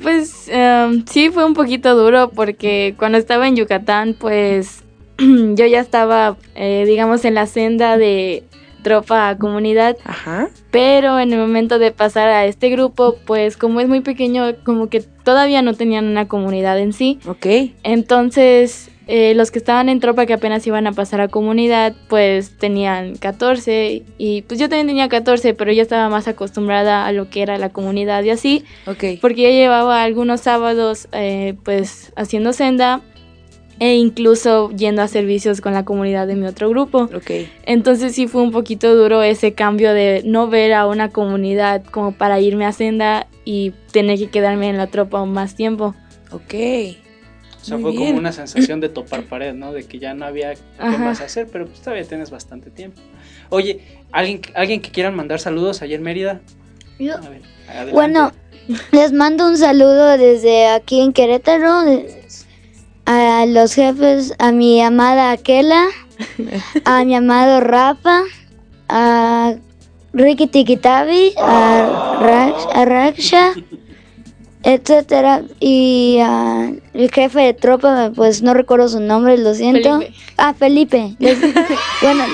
Pues 0.00 0.48
em, 0.48 1.04
sí, 1.06 1.30
fue 1.30 1.44
un 1.44 1.54
poquito 1.54 1.96
duro 1.96 2.30
porque 2.30 2.94
cuando 2.96 3.18
estaba 3.18 3.48
en 3.48 3.56
Yucatán, 3.56 4.14
pues 4.18 4.82
yo 5.18 5.66
ya 5.66 5.80
estaba, 5.80 6.36
eh, 6.54 6.84
digamos, 6.86 7.24
en 7.24 7.34
la 7.34 7.46
senda 7.46 7.96
de 7.96 8.44
tropa 8.84 9.28
a 9.28 9.36
comunidad, 9.36 9.96
Ajá. 10.04 10.48
pero 10.70 11.18
en 11.18 11.32
el 11.32 11.40
momento 11.40 11.80
de 11.80 11.90
pasar 11.90 12.28
a 12.28 12.44
este 12.46 12.70
grupo, 12.70 13.16
pues 13.26 13.56
como 13.56 13.80
es 13.80 13.88
muy 13.88 14.00
pequeño, 14.00 14.54
como 14.64 14.88
que 14.88 15.00
todavía 15.00 15.60
no 15.62 15.74
tenían 15.74 16.04
una 16.06 16.28
comunidad 16.28 16.78
en 16.78 16.92
sí. 16.92 17.18
Ok. 17.26 17.46
Entonces, 17.82 18.90
eh, 19.06 19.34
los 19.34 19.50
que 19.50 19.58
estaban 19.58 19.88
en 19.88 20.00
tropa 20.00 20.24
que 20.26 20.32
apenas 20.32 20.66
iban 20.66 20.86
a 20.86 20.92
pasar 20.92 21.20
a 21.20 21.28
comunidad, 21.28 21.94
pues 22.08 22.56
tenían 22.58 23.16
14 23.16 24.02
y 24.18 24.42
pues 24.42 24.58
yo 24.60 24.68
también 24.68 24.86
tenía 24.86 25.08
14, 25.08 25.52
pero 25.54 25.72
yo 25.72 25.82
estaba 25.82 26.08
más 26.08 26.28
acostumbrada 26.28 27.06
a 27.06 27.12
lo 27.12 27.28
que 27.28 27.42
era 27.42 27.58
la 27.58 27.68
comunidad 27.70 28.22
y 28.24 28.30
así, 28.30 28.64
Ok. 28.86 29.04
porque 29.20 29.42
ya 29.42 29.50
llevaba 29.50 30.02
algunos 30.02 30.40
sábados 30.42 31.08
eh, 31.12 31.54
pues 31.64 32.12
haciendo 32.16 32.52
senda 32.52 33.00
e 33.80 33.94
incluso 33.96 34.70
yendo 34.70 35.02
a 35.02 35.08
servicios 35.08 35.60
con 35.60 35.72
la 35.72 35.84
comunidad 35.84 36.26
de 36.26 36.36
mi 36.36 36.46
otro 36.46 36.68
grupo. 36.68 37.02
Ok. 37.14 37.30
Entonces 37.66 38.14
sí 38.14 38.26
fue 38.28 38.42
un 38.42 38.50
poquito 38.52 38.94
duro 38.94 39.22
ese 39.22 39.52
cambio 39.54 39.92
de 39.92 40.22
no 40.24 40.48
ver 40.48 40.72
a 40.74 40.86
una 40.86 41.08
comunidad 41.10 41.84
como 41.84 42.12
para 42.12 42.40
irme 42.40 42.66
a 42.66 42.72
senda 42.72 43.26
y 43.44 43.72
tener 43.92 44.18
que 44.18 44.28
quedarme 44.28 44.68
en 44.68 44.76
la 44.76 44.86
tropa 44.86 45.18
aún 45.18 45.32
más 45.32 45.54
tiempo. 45.54 45.94
Ok. 46.30 46.54
O 47.60 47.66
sea, 47.66 47.76
Muy 47.78 47.82
fue 47.82 47.90
bien. 47.92 48.06
como 48.08 48.18
una 48.18 48.32
sensación 48.32 48.80
de 48.80 48.88
topar 48.90 49.22
pared, 49.28 49.54
¿no? 49.54 49.72
De 49.72 49.84
que 49.84 49.98
ya 49.98 50.14
no 50.14 50.24
había 50.26 50.54
qué 50.54 50.60
Ajá. 50.78 50.98
más 50.98 51.20
hacer, 51.20 51.48
pero 51.50 51.66
pues 51.66 51.80
todavía 51.80 52.04
tienes 52.06 52.30
bastante 52.30 52.70
tiempo. 52.70 53.00
Oye, 53.50 53.80
¿alguien, 54.12 54.40
¿alguien 54.54 54.80
que 54.82 54.90
quieran 54.90 55.14
mandar 55.14 55.40
saludos 55.40 55.80
ayer 55.82 55.98
en 55.98 56.04
Mérida? 56.04 56.40
Yo- 56.98 57.14
A 57.16 57.20
ver, 57.28 57.42
adelante. 57.68 57.92
Bueno, 57.92 58.32
les 58.92 59.12
mando 59.12 59.46
un 59.46 59.56
saludo 59.56 60.16
desde 60.18 60.68
aquí 60.68 61.00
en 61.00 61.12
Querétaro 61.12 61.82
a 63.06 63.44
los 63.46 63.74
jefes, 63.74 64.34
a 64.38 64.52
mi 64.52 64.80
amada 64.82 65.30
Aquela, 65.30 65.86
a 66.84 67.04
mi 67.04 67.14
amado 67.14 67.60
Rafa, 67.60 68.22
a 68.88 69.54
Ricky 70.12 70.46
Tikitabi, 70.46 71.34
a, 71.38 72.18
Rax- 72.20 72.68
a 72.72 72.84
Raksha, 72.84 73.52
etcétera, 74.62 75.42
y 75.60 76.18
a 76.22 76.72
el 76.94 77.10
jefe 77.10 77.40
de 77.40 77.54
tropa, 77.54 78.12
pues 78.14 78.42
no 78.42 78.54
recuerdo 78.54 78.88
su 78.88 79.00
nombre, 79.00 79.36
lo 79.38 79.54
siento. 79.54 79.98
Felipe. 79.98 80.14
Ah, 80.38 80.54
Felipe. 80.54 81.16
Les- 81.18 81.40
bueno, 82.02 82.24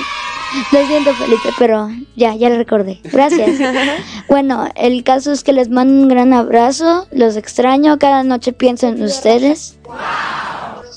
Lo 0.71 0.85
siento, 0.85 1.13
Felipe, 1.15 1.49
pero 1.57 1.89
ya, 2.15 2.35
ya 2.35 2.49
lo 2.49 2.57
recordé. 2.57 2.99
Gracias. 3.05 3.57
bueno, 4.29 4.67
el 4.75 5.03
caso 5.03 5.31
es 5.31 5.43
que 5.43 5.53
les 5.53 5.69
mando 5.69 5.93
un 5.93 6.07
gran 6.09 6.33
abrazo. 6.33 7.07
Los 7.11 7.35
extraño. 7.37 7.97
Cada 7.97 8.23
noche 8.23 8.51
pienso 8.53 8.87
en 8.87 9.01
ustedes. 9.01 9.77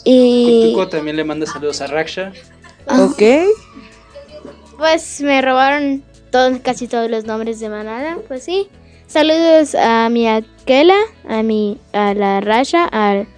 Y. 0.05 0.63
Cutuco 0.73 0.89
también 0.89 1.17
le 1.17 1.25
manda 1.25 1.47
saludos 1.47 1.81
a 1.81 1.87
Raksha. 1.87 2.33
Ok. 2.87 3.23
Pues 4.79 5.21
me 5.21 5.41
robaron 5.41 6.03
todos, 6.31 6.59
casi 6.61 6.89
todos 6.89 7.11
los 7.11 7.25
nombres 7.25 7.61
de 7.61 7.69
manada, 7.69 8.19
pues 8.29 8.43
sí. 8.45 8.69
Saludos 9.07 9.75
a 9.75 10.09
mi 10.11 10.29
Akela, 10.29 10.97
a 11.29 11.43
mi, 11.43 11.79
a 11.93 12.15
la 12.15 12.41
Rasha, 12.41 12.85
al 12.87 13.29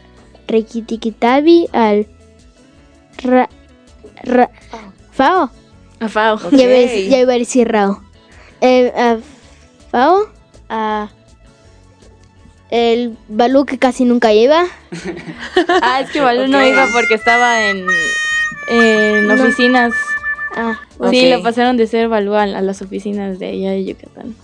Rikitikitabi, 0.48 1.68
al 1.72 2.06
Ra, 3.22 3.48
Ra- 4.24 4.50
Fao. 5.12 5.50
A 6.00 6.08
Fao. 6.08 6.38
Ya, 6.50 6.64
iba 6.64 6.72
a 6.72 6.76
decir- 6.76 7.08
ya 7.10 7.18
iba 7.18 7.32
a 7.34 7.38
decir 7.38 7.68
Rao. 7.68 8.02
Eh, 8.60 8.92
a 8.96 9.18
Fao, 9.90 10.28
a 10.68 11.10
el 12.70 13.16
Balú 13.28 13.64
que 13.66 13.78
casi 13.78 14.04
nunca 14.04 14.32
iba. 14.32 14.64
Ah, 15.82 16.00
es 16.00 16.10
que 16.10 16.20
Balú 16.20 16.46
no 16.48 16.64
iba 16.66 16.86
porque 16.92 17.14
estaba 17.14 17.64
en, 17.70 17.86
en 18.68 19.26
No. 19.26 19.34
oficinas. 19.34 19.92
Ah, 20.54 20.80
Sí, 21.10 21.26
Ok. 21.32 21.36
lo 21.38 21.42
pasaron 21.42 21.76
de 21.76 21.86
ser 21.86 22.08
Balú 22.08 22.34
a, 22.34 22.42
a 22.44 22.62
las 22.62 22.80
oficinas 22.82 23.38
de 23.38 23.48
allá 23.48 23.70
de 23.72 23.84
Yucatán. 23.84 24.34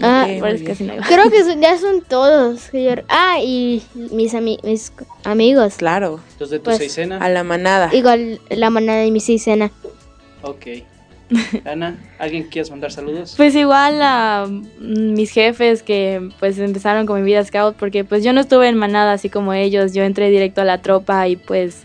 ah, 0.00 0.26
Ok, 0.28 0.38
Por 0.40 0.48
muy 0.50 0.56
eso 0.56 0.64
casi 0.64 0.84
no 0.84 0.94
iba. 0.94 1.04
creo 1.06 1.30
que 1.30 1.42
son- 1.44 1.60
ya 1.60 1.76
son 1.78 2.02
todos. 2.02 2.60
Ah, 3.08 3.38
y 3.42 3.82
mis, 3.94 4.34
ami- 4.34 4.60
mis 4.62 4.92
amigos. 5.24 5.74
Claro. 5.76 6.20
Los 6.38 6.50
de 6.50 6.58
tu 6.58 6.64
Pues, 6.66 6.78
seisena. 6.78 7.18
A 7.18 7.28
la 7.28 7.42
manada. 7.44 7.90
Igual 7.92 8.40
la 8.50 8.70
manada 8.70 9.00
de 9.00 9.10
mi 9.10 9.20
seisena. 9.20 9.70
Ok. 10.42 10.66
Ana, 11.64 11.96
¿alguien 12.18 12.44
quieres 12.44 12.70
mandar 12.70 12.90
saludos? 12.90 13.34
Pues 13.36 13.54
igual 13.54 14.00
a 14.02 14.46
mm, 14.46 15.12
mis 15.12 15.30
jefes 15.30 15.82
que 15.82 16.30
pues 16.38 16.58
empezaron 16.58 17.06
con 17.06 17.20
mi 17.20 17.26
vida 17.26 17.44
scout 17.44 17.76
porque 17.76 18.04
pues 18.04 18.24
yo 18.24 18.32
no 18.32 18.40
estuve 18.40 18.68
en 18.68 18.76
manada 18.76 19.12
así 19.12 19.28
como 19.28 19.52
ellos, 19.52 19.92
yo 19.92 20.04
entré 20.04 20.30
directo 20.30 20.62
a 20.62 20.64
la 20.64 20.80
tropa 20.80 21.28
y 21.28 21.36
pues 21.36 21.84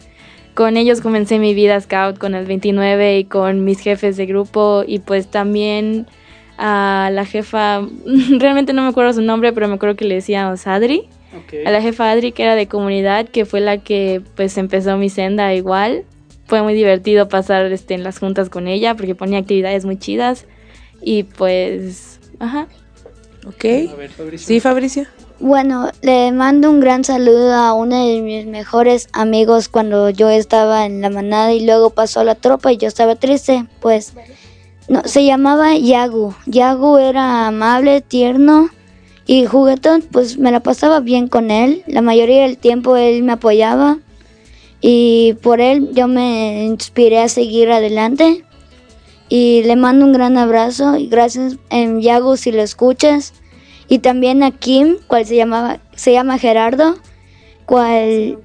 con 0.54 0.78
ellos 0.78 1.02
comencé 1.02 1.40
mi 1.40 1.54
vida 1.54 1.80
scout 1.82 2.18
con 2.18 2.36
el 2.36 2.46
29 2.46 3.20
y 3.20 3.24
con 3.26 3.66
mis 3.66 3.80
jefes 3.80 4.18
de 4.18 4.26
grupo 4.26 4.84
y 4.86 5.00
pues 5.00 5.28
también 5.28 6.08
a 6.58 7.10
la 7.12 7.26
jefa, 7.26 7.82
realmente 8.40 8.74
no 8.74 8.84
me 8.84 8.90
acuerdo 8.90 9.14
su 9.14 9.22
nombre, 9.22 9.52
pero 9.54 9.68
me 9.68 9.76
acuerdo 9.76 9.96
que 9.96 10.06
le 10.06 10.16
decíamos 10.16 10.68
Adri, 10.68 11.10
a 11.66 11.72
la 11.72 11.82
jefa 11.82 12.12
Adri 12.12 12.32
que 12.32 12.44
era 12.44 12.56
de 12.56 12.68
comunidad, 12.68 13.28
que 13.28 13.46
fue 13.46 13.60
la 13.60 13.80
que 13.80 14.22
pues 14.36 14.58
empezó 14.58 14.98
mi 14.98 15.10
senda 15.10 15.54
igual. 15.54 16.06
Fue 16.46 16.62
muy 16.62 16.74
divertido 16.74 17.30
pasar 17.30 17.66
este, 17.72 17.94
en 17.94 18.04
las 18.04 18.20
juntas 18.20 18.50
con 18.50 18.68
ella 18.68 18.96
porque 18.96 19.16
ponía 19.16 19.40
actividades 19.40 19.86
muy 19.86 19.98
chidas 19.98 20.46
y 21.02 21.24
pues, 21.24 22.20
ajá. 22.40 22.68
Ok. 23.46 23.66
A 23.92 23.96
ver, 23.96 24.10
Fabricio. 24.10 24.48
Sí, 24.48 24.60
Fabricio. 24.60 25.06
Bueno, 25.40 25.90
le 26.02 26.32
mando 26.32 26.70
un 26.70 26.80
gran 26.80 27.04
saludo 27.04 27.54
a 27.54 27.74
uno 27.74 28.06
de 28.06 28.22
mis 28.22 28.46
mejores 28.46 29.10
amigos 29.12 29.68
cuando 29.68 30.10
yo 30.10 30.30
estaba 30.30 30.86
en 30.86 31.02
la 31.02 31.10
manada 31.10 31.52
y 31.52 31.66
luego 31.66 31.90
pasó 31.90 32.22
a 32.22 32.24
la 32.24 32.36
tropa 32.36 32.72
y 32.72 32.78
yo 32.78 32.88
estaba 32.88 33.16
triste. 33.16 33.66
Pues 33.82 34.14
no, 34.88 35.02
se 35.06 35.26
llamaba 35.26 35.76
Yagu. 35.76 36.34
Yagu 36.46 36.98
era 36.98 37.48
amable, 37.48 38.00
tierno 38.00 38.70
y 39.26 39.46
juguetón. 39.46 40.04
Pues 40.10 40.38
me 40.38 40.52
la 40.52 40.62
pasaba 40.62 41.02
bien 41.02 41.28
con 41.28 41.52
él. 41.52 41.84
La 41.88 42.02
mayoría 42.02 42.44
del 42.44 42.58
tiempo 42.58 42.96
él 42.96 43.24
me 43.24 43.34
apoyaba 43.34 43.98
y 44.86 45.36
por 45.42 45.62
él 45.62 45.92
yo 45.94 46.10
me 46.10 46.66
inspiré 46.66 47.20
a 47.20 47.30
seguir 47.30 47.72
adelante. 47.72 48.44
Y 49.30 49.64
le 49.64 49.78
mando 49.78 50.06
un 50.06 50.12
gran 50.12 50.38
abrazo 50.38 50.98
y 50.98 51.08
gracias 51.08 51.56
en 51.70 52.02
Yagu 52.02 52.36
si 52.36 52.52
lo 52.52 52.62
escuchas. 52.62 53.34
Y 53.88 54.00
también 54.00 54.44
a 54.44 54.52
Kim, 54.52 54.98
cual 55.08 55.26
se 55.26 55.38
llamaba, 55.38 55.80
se 55.96 56.12
llama 56.12 56.38
Gerardo, 56.38 56.96
cual, 57.66 58.40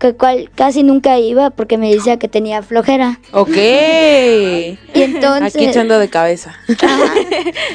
que 0.00 0.14
cual 0.14 0.50
casi 0.54 0.82
nunca 0.82 1.18
iba 1.18 1.50
porque 1.50 1.76
me 1.78 1.94
decía 1.94 2.18
que 2.18 2.26
tenía 2.26 2.62
flojera. 2.62 3.20
Ok. 3.32 3.50
Y 3.56 5.02
entonces, 5.02 5.54
Aquí 5.54 5.66
echando 5.66 5.98
de 5.98 6.08
cabeza. 6.08 6.54
Ajá. 6.82 7.12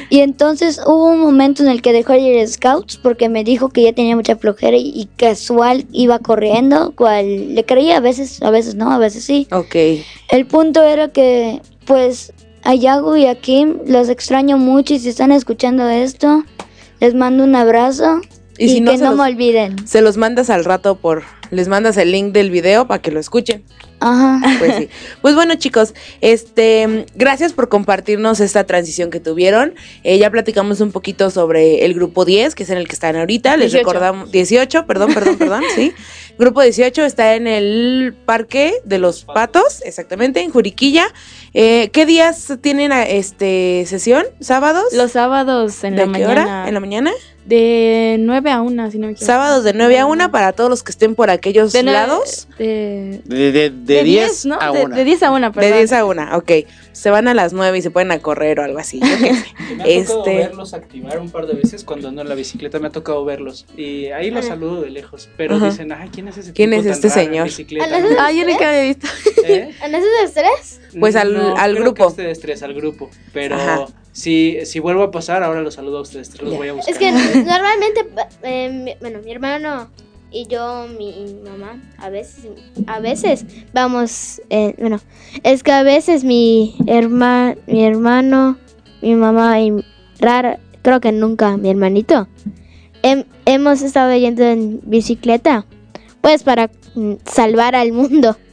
y 0.10 0.20
entonces 0.22 0.82
hubo 0.86 1.06
un 1.06 1.20
momento 1.20 1.64
en 1.64 1.70
el 1.70 1.82
que 1.82 1.94
dejó 1.94 2.14
de 2.14 2.20
ir 2.20 2.40
a 2.44 2.48
Scouts 2.48 2.98
porque 2.98 3.30
me 3.30 3.44
dijo 3.44 3.70
que 3.70 3.84
ya 3.84 3.94
tenía 3.94 4.16
mucha 4.16 4.36
flojera 4.36 4.76
y, 4.76 4.90
y 4.90 5.06
casual 5.18 5.86
iba 5.92 6.20
corriendo, 6.20 6.94
cual 6.96 7.54
le 7.56 7.64
creía 7.64 7.98
a 7.98 8.00
veces, 8.00 8.42
a 8.42 8.50
veces 8.50 8.76
no, 8.76 8.92
a 8.92 8.98
veces 8.98 9.24
sí. 9.24 9.48
Ok. 9.52 9.76
El 10.30 10.46
punto 10.48 10.82
era 10.84 11.10
que, 11.10 11.62
pues, 11.86 12.34
a 12.64 12.74
Yago 12.74 13.16
y 13.16 13.28
a 13.28 13.36
Kim 13.36 13.78
los 13.86 14.10
extraño 14.10 14.58
mucho 14.58 14.96
y 14.96 15.00
si 15.00 15.10
están 15.10 15.32
escuchando 15.32 15.88
esto, 15.88 16.44
les 17.00 17.14
mando 17.14 17.44
un 17.44 17.56
abrazo 17.56 18.22
Y 18.58 18.66
y, 18.66 18.70
si 18.70 18.82
no, 18.82 18.92
que 18.92 18.98
no 18.98 19.10
los- 19.12 19.18
me 19.18 19.24
olviden. 19.32 19.88
Se 19.88 20.02
los 20.02 20.18
mandas 20.18 20.50
al 20.50 20.66
rato 20.66 20.96
por. 20.96 21.24
Les 21.52 21.68
mandas 21.68 21.98
el 21.98 22.12
link 22.12 22.34
del 22.34 22.50
video 22.52 22.88
para 22.88 23.02
que 23.02 23.12
lo 23.12 23.20
escuchen. 23.20 23.64
Ajá. 24.00 24.40
Pues 24.60 24.76
sí. 24.76 24.90
Pues 25.22 25.36
bueno, 25.36 25.56
chicos, 25.56 25.94
este, 26.22 27.06
gracias 27.16 27.54
por 27.54 27.70
compartirnos 27.70 28.40
esta 28.40 28.64
transición 28.66 29.10
que 29.10 29.20
tuvieron. 29.20 29.74
Eh, 30.04 30.18
ya 30.18 30.30
platicamos 30.30 30.82
un 30.82 30.92
poquito 30.92 31.30
sobre 31.30 31.86
el 31.86 31.94
grupo 31.94 32.26
10, 32.26 32.56
que 32.56 32.64
es 32.64 32.70
en 32.70 32.78
el 32.78 32.88
que 32.88 32.94
están 32.94 33.16
ahorita. 33.16 33.56
Les 33.58 33.72
18. 33.72 33.78
recordamos 33.88 34.32
18, 34.32 34.86
perdón, 34.86 35.14
perdón, 35.14 35.38
perdón, 35.38 35.64
sí. 35.76 35.94
Grupo 36.38 36.62
18 36.62 37.04
está 37.06 37.36
en 37.36 37.48
el 37.48 38.14
Parque 38.26 38.74
de 38.84 38.98
los 39.00 39.24
Patos, 39.24 39.82
exactamente, 39.86 40.42
en 40.42 40.52
Juriquilla. 40.52 41.08
Eh, 41.54 41.90
¿Qué 41.94 42.06
días 42.06 42.54
tienen 42.62 42.92
a- 42.92 43.04
este 43.04 43.86
sesión? 43.88 44.26
¿Sábados? 44.42 44.84
Los 44.92 45.14
sábados 45.14 45.84
en 45.86 45.96
¿De 45.96 46.06
la 46.06 46.12
qué 46.12 46.26
mañana. 46.26 46.32
hora? 46.32 46.68
¿En 46.68 46.74
la 46.74 46.80
mañana? 46.82 47.12
De 47.46 48.18
9 48.22 48.50
a 48.50 48.62
1, 48.64 48.90
si 48.92 48.98
no 48.98 49.06
me 49.06 49.14
equivoco. 49.14 49.26
Sábados 49.28 49.64
de 49.64 49.74
9 49.74 50.00
a 50.00 50.08
1 50.08 50.32
para 50.32 50.52
todos 50.54 50.68
los 50.68 50.82
que 50.82 50.92
estén 50.92 51.14
por 51.14 51.30
aquellos 51.30 51.72
De 51.74 51.84
nueve- 51.84 52.00
lados. 52.00 52.48
De, 52.58 53.22
De, 53.26 53.52
de, 53.52 53.70
de 53.70 54.04
10 54.04 54.46
¿no? 54.48 54.58
a 54.60 54.72
De- 54.72 54.84
1. 54.86 54.96
De, 54.96 55.04
10 55.04 55.22
a 55.24 55.32
1, 55.32 55.52
perdón. 55.52 55.72
De 55.72 55.78
10 55.78 55.94
a 55.94 56.06
1, 56.06 56.38
ok. 56.38 56.52
Se 56.92 57.12
van 57.12 57.28
a 57.28 57.36
las 57.36 57.54
9 57.54 57.78
y 57.78 57.82
se 57.84 57.92
pueden 57.92 58.12
a 58.12 58.18
correr 58.20 58.60
o 58.60 58.64
algo 58.64 58.80
así. 58.80 59.00
yo 59.00 59.06
qué 59.20 59.36
sé. 59.36 59.46
Me 59.76 59.84
ha 59.84 60.06
tocado 60.06 60.20
Este- 60.26 60.38
verlos 60.38 60.74
activar 60.74 61.20
un 61.20 61.30
par 61.30 61.46
de 61.46 61.54
veces 61.54 61.84
cuando 61.84 62.08
ando 62.08 62.24
en 62.24 62.30
la 62.30 62.36
bicicleta, 62.36 62.80
me 62.80 62.88
ha 62.88 62.92
tocado 62.92 63.24
verlos. 63.26 63.68
Y 63.78 64.08
ahí 64.08 64.32
los 64.32 64.46
saludo 64.46 64.82
de 64.82 64.90
lejos. 64.90 65.30
Pero 65.38 65.58
Ajá. 65.58 65.66
dicen, 65.70 65.92
ay, 65.92 66.10
¿quién 66.12 66.28
es 66.28 66.38
ese 66.40 66.52
¿Quién 66.52 66.72
tipo 66.72 66.82
es 66.82 66.88
tan 66.88 66.94
este 66.94 67.10
raro 67.10 67.22
en 67.22 67.28
señor? 67.28 67.46
bicicleta?" 67.46 67.86
¿A 67.86 68.00
las- 68.00 68.12
Ah, 68.20 68.32
yo 68.32 68.44
nunca 68.48 68.70
había 68.70 68.82
visto. 68.82 69.08
¿Eh? 69.46 69.70
¿En 69.84 69.94
esos 69.94 70.10
de 70.36 70.42
tres? 70.42 70.82
Pues 71.00 71.16
al- 71.16 71.34
No, 71.36 71.56
al 71.56 71.72
creo 71.74 71.84
grupo. 71.84 71.96
que 71.96 72.04
a 72.04 72.08
ustedes 72.08 72.40
tres, 72.40 72.64
al 72.64 72.74
grupo. 72.74 73.12
Pero 73.34 73.54
Ajá. 73.56 73.86
Si, 74.16 74.60
si 74.66 74.80
vuelvo 74.80 75.04
a 75.04 75.12
pasar, 75.12 75.44
ahora 75.44 75.62
los 75.62 75.74
saludo 75.74 75.98
a 75.98 76.02
ustedes 76.02 76.42
los 76.42 76.56
voy 76.56 76.70
a 76.70 76.74
buscar. 76.74 76.94
Es 76.94 76.98
que 77.00 77.12
normalmente, 77.46 78.06
eh, 78.44 78.70
mi- 78.72 78.96
bueno, 79.02 79.20
mi 79.24 79.32
hermano 79.32 79.90
y 80.32 80.48
yo, 80.48 80.88
mi 80.98 81.36
mamá, 81.44 81.82
a 81.98 82.10
veces, 82.10 82.46
a 82.88 83.00
veces 83.02 83.46
vamos, 83.74 84.42
eh, 84.50 84.74
bueno, 84.78 85.02
es 85.44 85.64
que 85.64 85.72
a 85.74 85.84
veces 85.84 86.24
mi 86.24 86.76
hermano, 86.88 87.56
mi 87.68 87.84
hermano, 87.86 88.58
mi 89.02 89.16
mamá 89.16 89.60
y 89.60 89.74
rara, 90.20 90.60
creo 90.82 91.02
que 91.02 91.12
nunca 91.12 91.58
mi 91.58 91.70
hermanito, 91.70 92.28
hem- 93.04 93.26
hemos 93.46 93.82
estado 93.82 94.16
yendo 94.16 94.44
en 94.44 94.80
bicicleta, 94.86 95.66
pues 96.22 96.44
para 96.44 96.70
mm, 96.96 97.16
salvar 97.26 97.76
al 97.76 97.92
mundo. 97.92 98.38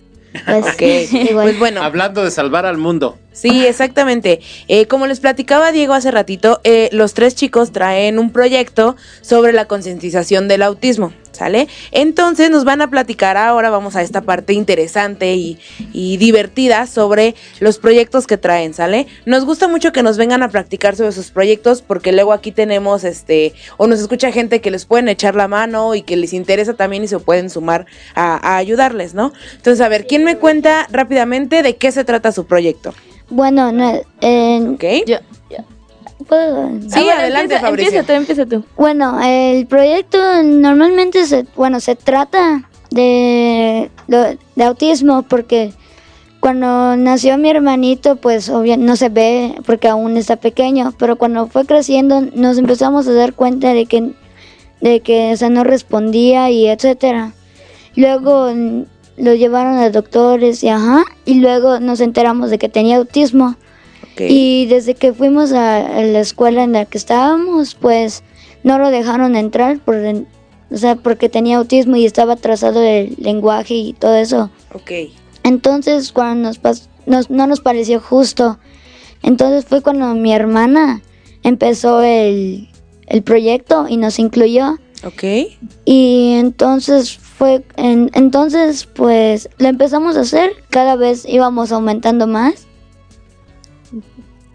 Pues, 0.47 0.65
Ok, 0.67 0.83
igual. 1.29 1.45
pues 1.47 1.59
bueno. 1.59 1.83
Hablando 1.83 2.25
de 2.25 2.31
salvar 2.31 2.65
al 2.65 2.79
mundo. 2.79 3.19
Sí, 3.33 3.65
exactamente. 3.67 4.41
Eh, 4.69 4.87
como 4.87 5.07
les 5.07 5.21
platicaba 5.21 5.73
Diego 5.73 5.95
hace 5.95 6.11
ratito, 6.11 6.61
eh, 6.65 6.91
los 6.93 7.15
tres 7.15 7.35
chicos 7.35 7.73
traen 7.73 8.19
un 8.19 8.31
proyecto 8.31 8.95
sobre 9.23 9.55
la 9.55 9.65
concientización 9.65 10.49
del 10.49 10.63
autismo, 10.63 11.15
¿sale? 11.33 11.67
Entonces 11.93 12.51
nos 12.51 12.65
van 12.65 12.83
a 12.83 12.91
platicar 12.91 13.39
ahora, 13.39 13.71
vamos 13.71 13.97
a 13.97 14.03
esta 14.03 14.21
parte 14.21 14.53
interesante 14.53 15.35
y, 15.35 15.59
divertida 15.93 16.87
sobre 16.87 17.35
los 17.59 17.79
proyectos 17.79 18.27
que 18.27 18.37
traen, 18.37 18.75
¿sale? 18.75 19.07
Nos 19.25 19.47
gusta 19.47 19.67
mucho 19.67 19.93
que 19.93 20.03
nos 20.03 20.19
vengan 20.19 20.43
a 20.43 20.51
practicar 20.51 20.95
sobre 20.95 21.13
sus 21.13 21.31
proyectos 21.31 21.81
porque 21.81 22.13
luego 22.13 22.33
aquí 22.33 22.53
tenemos, 22.53 23.03
este, 23.03 23.55
o 23.79 23.87
nos 23.87 23.99
escucha 24.01 24.31
gente 24.31 24.61
que 24.61 24.71
les 24.71 24.85
pueden 24.85 25.09
echar 25.09 25.35
la 25.35 25.49
mano 25.49 25.95
y 25.95 26.03
que 26.03 26.17
les 26.17 26.35
interesa 26.35 26.75
también 26.75 27.05
y 27.05 27.09
se 27.09 27.19
pueden 27.19 27.49
sumar 27.49 27.87
a 28.15 28.57
ayudarles, 28.57 29.15
¿no? 29.15 29.33
Entonces, 29.57 29.81
a 29.81 29.89
ver, 29.89 30.07
¿quién 30.07 30.23
me 30.23 30.37
cuenta 30.37 30.87
rápidamente 30.91 31.63
de 31.63 31.77
qué 31.77 31.93
se 31.93 32.05
trata 32.05 32.31
su 32.31 32.47
proyecto? 32.47 32.95
Bueno, 33.33 33.73
no, 33.73 33.93
en- 34.21 34.75
¿Ok? 34.75 34.85
Yo, 35.07 35.17
¿puedo? 36.29 36.71
Sí, 36.89 37.09
adelante, 37.09 37.55
empieza, 37.55 37.61
Fabricio. 37.61 37.99
Empieza 38.01 38.07
tú, 38.07 38.13
empieza 38.13 38.47
tú. 38.47 38.65
Bueno, 38.77 39.19
el 39.25 39.67
proyecto 39.67 40.19
normalmente 40.43 41.25
se, 41.27 41.47
bueno, 41.57 41.81
se 41.81 41.97
trata 41.97 42.69
de, 42.91 43.91
lo- 44.07 44.37
de 44.55 44.65
autismo 44.65 45.23
porque 45.23 45.73
cuando 46.41 46.97
nació 46.97 47.39
mi 47.39 47.51
hermanito, 47.51 48.17
pues 48.17 48.49
obvio 48.49 48.77
no 48.77 48.97
se 48.97 49.09
ve 49.09 49.55
porque 49.65 49.89
aún 49.89 50.17
está 50.17 50.37
pequeño, 50.37 50.93
pero 50.99 51.17
cuando 51.17 51.47
fue 51.47 51.65
creciendo 51.65 52.21
nos 52.35 52.59
empezamos 52.59 53.07
a 53.09 53.13
dar 53.13 53.33
cuenta 53.33 53.73
de 53.73 53.87
que, 53.87 54.11
de 54.81 55.01
que 55.01 55.33
o 55.33 55.37
sea, 55.37 55.49
no 55.51 55.65
respondía 55.65 56.51
y 56.51 56.67
etcétera. 56.69 57.33
Luego 57.95 58.51
mm, 58.55 58.83
lo 59.17 59.35
llevaron 59.35 59.79
a 59.79 59.91
doctores 59.91 60.63
y 60.65 60.69
ajá, 60.69 61.05
y 61.25 61.35
luego 61.41 61.81
nos 61.81 62.01
enteramos 62.01 62.51
de 62.51 62.59
que 62.59 62.69
tenía 62.69 62.97
autismo. 62.97 63.57
Ok. 64.13 64.23
Y 64.29 64.67
desde 64.67 64.95
que 64.95 65.13
fuimos 65.13 65.53
a, 65.53 65.79
a 65.99 66.03
la 66.03 66.21
escuela 66.21 66.63
en 66.65 66.73
la 66.73 66.85
que 66.85 66.99
estábamos, 66.99 67.75
pues 67.75 68.23
no 68.63 68.79
lo 68.79 68.91
dejaron 68.91 69.37
entrar 69.37 69.79
por, 69.81 69.97
o 69.97 70.77
sea, 70.77 70.97
porque 70.97 71.29
tenía 71.29 71.57
autismo 71.59 71.97
y 71.97 72.05
estaba 72.07 72.35
atrasado 72.35 72.83
el 72.83 73.15
lenguaje 73.19 73.75
y 73.75 73.93
todo 73.95 74.17
eso. 74.17 74.51
Ok. 74.75 74.91
Entonces, 75.45 76.13
cuando 76.13 76.49
nos 76.49 76.63
pas- 76.63 76.89
nos- 77.07 77.31
no 77.31 77.47
nos 77.47 77.61
pareció 77.61 78.01
justo. 78.01 78.59
Entonces 79.23 79.65
fue 79.67 79.83
cuando 79.83 80.15
mi 80.15 80.33
hermana 80.33 81.03
empezó 81.43 82.03
el, 82.03 82.69
el 83.07 83.23
proyecto 83.23 83.87
y 83.89 83.97
nos 83.97 84.19
incluyó. 84.19 84.79
Ok. 85.05 85.25
Y 85.85 86.35
entonces 86.39 87.19
fue, 87.43 87.65
en- 87.77 88.09
entonces 88.15 88.87
pues 88.87 89.51
lo 89.59 89.67
empezamos 89.67 90.17
a 90.17 90.21
hacer. 90.21 90.53
Cada 90.71 90.95
vez 90.95 91.25
íbamos 91.27 91.73
aumentando 91.73 92.29
más. 92.29 92.69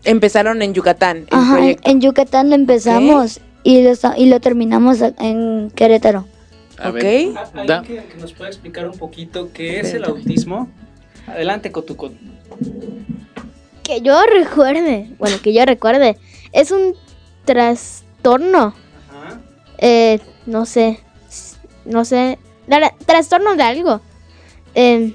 Empezaron 0.05 0.61
en 0.61 0.73
Yucatán, 0.73 1.17
el 1.17 1.27
Ajá, 1.31 1.49
en, 1.55 1.57
proyecto. 1.57 1.89
en 1.91 1.99
Yucatán 2.01 2.49
lo 2.49 2.55
empezamos 2.55 3.41
y 3.63 3.81
lo, 3.83 3.91
y 4.15 4.25
lo 4.27 4.39
terminamos 4.39 4.99
en 5.19 5.69
Querétaro. 5.75 6.25
A 6.79 6.87
Ok. 6.89 6.93
ver, 6.95 7.05
¿Alguien 7.37 7.67
Da- 7.67 7.81
que, 7.81 8.05
que 8.05 8.17
nos 8.21 8.31
pueda 8.31 8.49
explicar 8.49 8.87
un 8.87 8.97
poquito 8.97 9.49
qué 9.53 9.81
es 9.81 9.93
el 9.93 10.05
autismo? 10.05 10.69
Adelante, 11.27 11.73
Cotuco. 11.73 12.11
Que 13.83 13.99
yo 13.99 14.17
recuerde, 14.33 15.09
bueno, 15.19 15.35
que 15.43 15.53
yo 15.53 15.65
recuerde, 15.65 16.17
es 16.53 16.71
un 16.71 16.93
trastorno, 17.43 18.73
Ajá. 19.09 19.41
eh, 19.79 20.21
no 20.45 20.65
sé, 20.65 21.01
no 21.83 22.05
sé, 22.05 22.39
tra- 22.67 22.93
trastorno 23.05 23.55
de 23.55 23.63
algo, 23.63 24.01
em, 24.73 25.13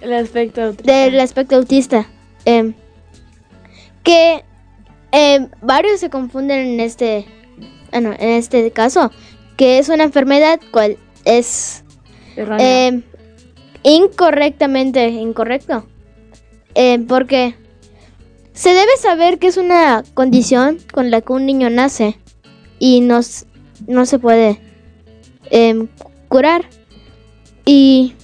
El 0.00 0.12
aspecto 0.12 0.62
autista. 0.62 0.92
del 0.92 1.20
aspecto 1.20 1.56
autista, 1.56 2.06
em, 2.44 2.74
que 4.02 4.44
em, 5.12 5.48
varios 5.62 6.00
se 6.00 6.10
confunden 6.10 6.58
en 6.74 6.80
este, 6.80 7.26
bueno, 7.92 8.12
en 8.18 8.28
este 8.30 8.70
caso, 8.70 9.10
que 9.56 9.78
es 9.78 9.88
una 9.88 10.04
enfermedad 10.04 10.60
cual 10.70 10.98
es 11.24 11.82
incorrectamente 13.82 15.08
incorrecto, 15.08 15.86
porque 17.08 17.54
se 18.52 18.70
debe 18.70 18.96
saber 19.00 19.38
que 19.38 19.46
es 19.48 19.56
una 19.56 20.04
condición 20.14 20.78
con 20.92 21.10
la 21.10 21.20
que 21.20 21.32
un 21.32 21.46
niño 21.46 21.70
nace 21.70 22.18
y 22.78 23.00
no, 23.00 23.18
s- 23.18 23.46
no 23.86 24.04
se 24.06 24.18
puede 24.18 24.60
em, 25.50 25.88
curar. 26.28 26.68
Y 27.70 28.14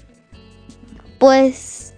pues 1.18 1.92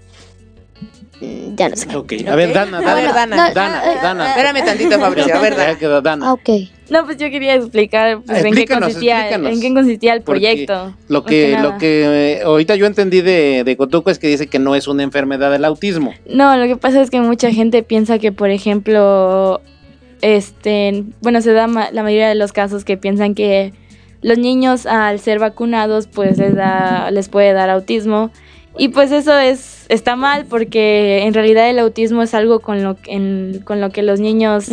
mm, 1.20 1.54
ya 1.54 1.68
no 1.68 1.76
sé. 1.76 1.96
Ok, 1.96 2.12
a 2.28 2.34
ver, 2.34 2.52
Dana, 2.52 2.78
A 2.78 2.80
Dana, 2.82 2.94
ver, 2.94 3.04
Dana. 3.14 3.36
Dana, 3.36 3.52
Dana, 3.54 4.02
Dana. 4.02 4.28
Espérame 4.30 4.64
tantito, 4.64 4.98
Fabricio. 4.98 5.36
A 5.36 5.40
ver, 5.40 5.52
Ya 5.56 5.64
Dana. 5.66 5.78
quedó 5.78 6.02
Dana. 6.02 6.28
Ah, 6.28 6.32
ok. 6.32 6.48
No, 6.90 7.04
pues 7.04 7.16
yo 7.18 7.30
quería 7.30 7.54
explicar 7.54 8.20
pues, 8.26 8.44
en, 8.44 8.54
qué 8.54 8.66
consistía, 8.66 9.30
en 9.30 9.60
qué 9.60 9.72
consistía 9.74 10.12
el 10.14 10.22
Porque 10.22 10.40
proyecto. 10.40 10.94
Lo 11.08 11.24
que, 11.24 11.56
lo 11.60 11.78
que 11.78 12.38
eh, 12.38 12.42
ahorita 12.44 12.74
yo 12.76 12.86
entendí 12.86 13.20
de, 13.22 13.62
de 13.64 13.76
Cotuco 13.76 14.10
es 14.10 14.18
que 14.18 14.26
dice 14.28 14.48
que 14.48 14.58
no 14.58 14.74
es 14.74 14.86
una 14.88 15.02
enfermedad 15.04 15.50
del 15.52 15.64
autismo. 15.64 16.14
No, 16.28 16.56
lo 16.56 16.66
que 16.66 16.76
pasa 16.76 17.00
es 17.00 17.10
que 17.10 17.20
mucha 17.20 17.50
gente 17.52 17.82
piensa 17.84 18.18
que, 18.18 18.30
por 18.32 18.50
ejemplo, 18.50 19.60
este, 20.20 21.04
bueno, 21.22 21.40
se 21.40 21.52
da 21.52 21.66
ma- 21.68 21.90
la 21.92 22.02
mayoría 22.02 22.28
de 22.28 22.34
los 22.36 22.52
casos 22.52 22.84
que 22.84 22.96
piensan 22.96 23.34
que 23.34 23.72
los 24.26 24.38
niños 24.38 24.86
al 24.86 25.20
ser 25.20 25.38
vacunados, 25.38 26.08
pues 26.08 26.36
les 26.38 26.54
da, 26.56 27.10
les 27.12 27.28
puede 27.28 27.52
dar 27.52 27.70
autismo. 27.70 28.30
Y 28.76 28.88
pues 28.88 29.12
eso 29.12 29.38
es, 29.38 29.86
está 29.88 30.16
mal 30.16 30.46
porque 30.46 31.22
en 31.22 31.32
realidad 31.32 31.70
el 31.70 31.78
autismo 31.78 32.22
es 32.22 32.34
algo 32.34 32.58
con 32.58 32.82
lo, 32.82 32.96
en- 33.06 33.60
con 33.64 33.80
lo 33.80 33.90
que 33.90 34.02
los 34.02 34.18
niños 34.18 34.68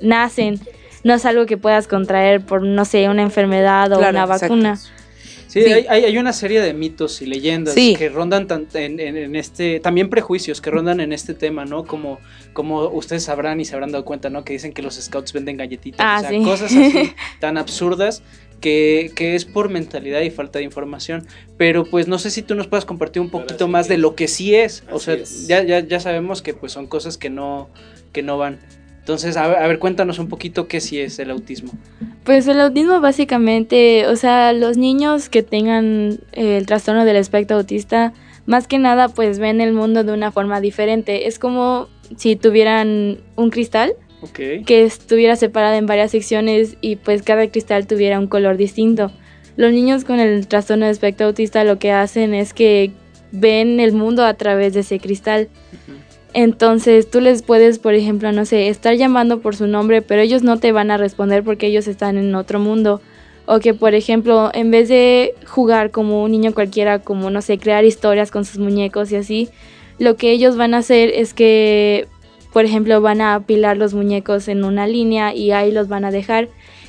nacen. 0.00 0.58
No 1.04 1.14
es 1.14 1.24
algo 1.24 1.46
que 1.46 1.56
puedas 1.56 1.86
contraer 1.86 2.40
por, 2.40 2.62
no 2.62 2.84
sé, 2.84 3.08
una 3.08 3.22
enfermedad 3.22 3.92
o 3.92 3.98
Claro, 3.98 4.10
una 4.10 4.24
exacto. 4.24 4.46
vacuna. 4.54 4.76
Sí, 4.76 5.62
Sí. 5.62 5.72
Hay, 5.72 5.86
hay, 5.88 6.04
hay 6.04 6.18
una 6.18 6.34
serie 6.34 6.60
de 6.60 6.74
mitos 6.74 7.22
y 7.22 7.26
leyendas 7.26 7.72
Sí. 7.72 7.94
que 7.96 8.10
rondan 8.10 8.46
tan- 8.46 8.66
en, 8.74 9.00
en- 9.00 9.16
en 9.16 9.36
este, 9.36 9.80
también 9.80 10.10
prejuicios 10.10 10.60
que 10.60 10.70
rondan 10.70 11.00
en 11.00 11.12
este 11.14 11.32
tema, 11.32 11.64
¿no? 11.64 11.84
Como, 11.84 12.18
como 12.52 12.88
ustedes 12.88 13.22
sabrán 13.24 13.58
y 13.60 13.64
se 13.64 13.72
habrán 13.74 13.90
dado 13.92 14.04
cuenta, 14.04 14.28
¿no? 14.28 14.44
Que 14.44 14.52
dicen 14.52 14.72
que 14.74 14.82
los 14.82 14.96
scouts 14.96 15.32
venden 15.32 15.56
galletitas, 15.56 16.00
Ah, 16.04 16.16
o 16.18 16.20
sea, 16.20 16.30
sí. 16.30 16.42
cosas 16.44 16.64
así 16.74 17.12
tan 17.40 17.56
absurdas 17.56 18.22
que, 18.60 19.12
que 19.14 19.34
es 19.34 19.44
por 19.44 19.68
mentalidad 19.68 20.20
y 20.20 20.30
falta 20.30 20.58
de 20.58 20.64
información. 20.64 21.26
Pero 21.56 21.84
pues 21.84 22.08
no 22.08 22.18
sé 22.18 22.30
si 22.30 22.42
tú 22.42 22.54
nos 22.54 22.66
puedas 22.66 22.84
compartir 22.84 23.22
un 23.22 23.30
poquito 23.30 23.68
más 23.68 23.88
de 23.88 23.98
lo 23.98 24.14
que 24.14 24.28
sí 24.28 24.54
es. 24.54 24.84
O 24.90 24.98
sea, 24.98 25.14
es. 25.14 25.46
ya, 25.46 25.62
ya, 25.62 25.80
ya 25.80 26.00
sabemos 26.00 26.42
que 26.42 26.54
pues 26.54 26.72
son 26.72 26.86
cosas 26.86 27.18
que 27.18 27.30
no, 27.30 27.68
que 28.12 28.22
no 28.22 28.38
van. 28.38 28.58
Entonces, 28.98 29.36
a 29.36 29.46
ver, 29.46 29.58
a 29.58 29.66
ver, 29.68 29.78
cuéntanos 29.78 30.18
un 30.18 30.28
poquito 30.28 30.66
qué 30.66 30.80
sí 30.80 30.98
es 30.98 31.18
el 31.20 31.30
autismo. 31.30 31.70
Pues 32.24 32.48
el 32.48 32.60
autismo 32.60 33.00
básicamente, 33.00 34.08
o 34.08 34.16
sea, 34.16 34.52
los 34.52 34.76
niños 34.76 35.28
que 35.28 35.44
tengan 35.44 36.18
eh, 36.32 36.56
el 36.56 36.66
trastorno 36.66 37.04
del 37.04 37.14
espectro 37.14 37.56
autista, 37.56 38.12
más 38.46 38.66
que 38.66 38.78
nada 38.78 39.08
pues 39.08 39.38
ven 39.38 39.60
el 39.60 39.72
mundo 39.72 40.02
de 40.02 40.12
una 40.12 40.32
forma 40.32 40.60
diferente. 40.60 41.28
Es 41.28 41.38
como 41.38 41.88
si 42.16 42.34
tuvieran 42.34 43.18
un 43.36 43.50
cristal 43.50 43.94
Que 44.32 44.84
estuviera 44.84 45.36
separado 45.36 45.76
en 45.76 45.86
varias 45.86 46.10
secciones 46.10 46.76
y 46.80 46.96
pues 46.96 47.22
cada 47.22 47.48
cristal 47.48 47.86
tuviera 47.86 48.18
un 48.18 48.26
color 48.26 48.56
distinto. 48.56 49.10
Los 49.56 49.72
niños 49.72 50.04
con 50.04 50.20
el 50.20 50.46
trastorno 50.46 50.84
del 50.84 50.92
espectro 50.92 51.26
autista 51.26 51.64
lo 51.64 51.78
que 51.78 51.92
hacen 51.92 52.34
es 52.34 52.52
que 52.52 52.90
ven 53.32 53.80
el 53.80 53.92
mundo 53.92 54.24
a 54.24 54.34
través 54.34 54.74
de 54.74 54.80
ese 54.80 54.98
cristal. 55.00 55.48
Entonces 56.34 57.10
tú 57.10 57.20
les 57.20 57.42
puedes, 57.42 57.78
por 57.78 57.94
ejemplo, 57.94 58.30
no 58.32 58.44
sé, 58.44 58.68
estar 58.68 58.94
llamando 58.94 59.40
por 59.40 59.56
su 59.56 59.66
nombre, 59.66 60.02
pero 60.02 60.20
ellos 60.20 60.42
no 60.42 60.58
te 60.58 60.72
van 60.72 60.90
a 60.90 60.98
responder 60.98 61.42
porque 61.42 61.68
ellos 61.68 61.88
están 61.88 62.18
en 62.18 62.34
otro 62.34 62.58
mundo. 62.60 63.00
O 63.46 63.60
que, 63.60 63.74
por 63.74 63.94
ejemplo, 63.94 64.50
en 64.52 64.70
vez 64.70 64.88
de 64.88 65.34
jugar 65.46 65.90
como 65.90 66.24
un 66.24 66.32
niño 66.32 66.52
cualquiera, 66.52 66.98
como, 66.98 67.30
no 67.30 67.40
sé, 67.40 67.58
crear 67.58 67.84
historias 67.84 68.30
con 68.30 68.44
sus 68.44 68.58
muñecos 68.58 69.10
y 69.12 69.16
así, 69.16 69.48
lo 69.98 70.16
que 70.16 70.30
ellos 70.32 70.56
van 70.56 70.74
a 70.74 70.78
hacer 70.78 71.10
es 71.14 71.32
que, 71.32 72.06
por 72.52 72.64
ejemplo, 72.64 73.00
van 73.00 73.20
a 73.20 73.34
apilar 73.34 73.76
los 73.76 73.94
muñecos 73.94 74.48
en 74.48 74.64
una 74.64 74.86
línea 74.86 75.34
y 75.34 75.52
ahí 75.52 75.72
los 75.72 75.88
van 75.88 76.04
a 76.04 76.10
dejar. 76.10 76.48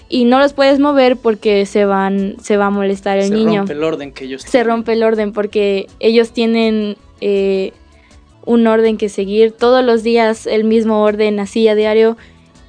Y 0.09 0.25
no 0.25 0.39
los 0.39 0.53
puedes 0.53 0.79
mover 0.79 1.17
porque 1.17 1.65
se 1.65 1.85
van, 1.85 2.37
se 2.41 2.55
va 2.55 2.67
a 2.67 2.69
molestar 2.69 3.17
el 3.17 3.27
Se 3.27 3.33
niño 3.33 3.59
rompe 3.59 3.73
el 3.73 3.83
orden 3.83 4.11
que 4.13 4.25
ellos 4.25 4.41
se 4.43 4.51
tienen. 4.51 4.67
rompe 4.67 4.93
el 4.93 5.03
orden 5.03 5.33
porque 5.33 5.87
ellos 5.99 6.31
tienen 6.31 6.95
eh, 7.19 7.73
un 8.45 8.65
orden 8.65 8.97
que 8.97 9.09
seguir 9.09 9.51
todos 9.51 9.83
los 9.83 10.03
días, 10.03 10.47
el 10.47 10.63
mismo 10.63 11.03
orden 11.03 11.39
así 11.39 11.67
a 11.67 11.75
diario. 11.75 12.15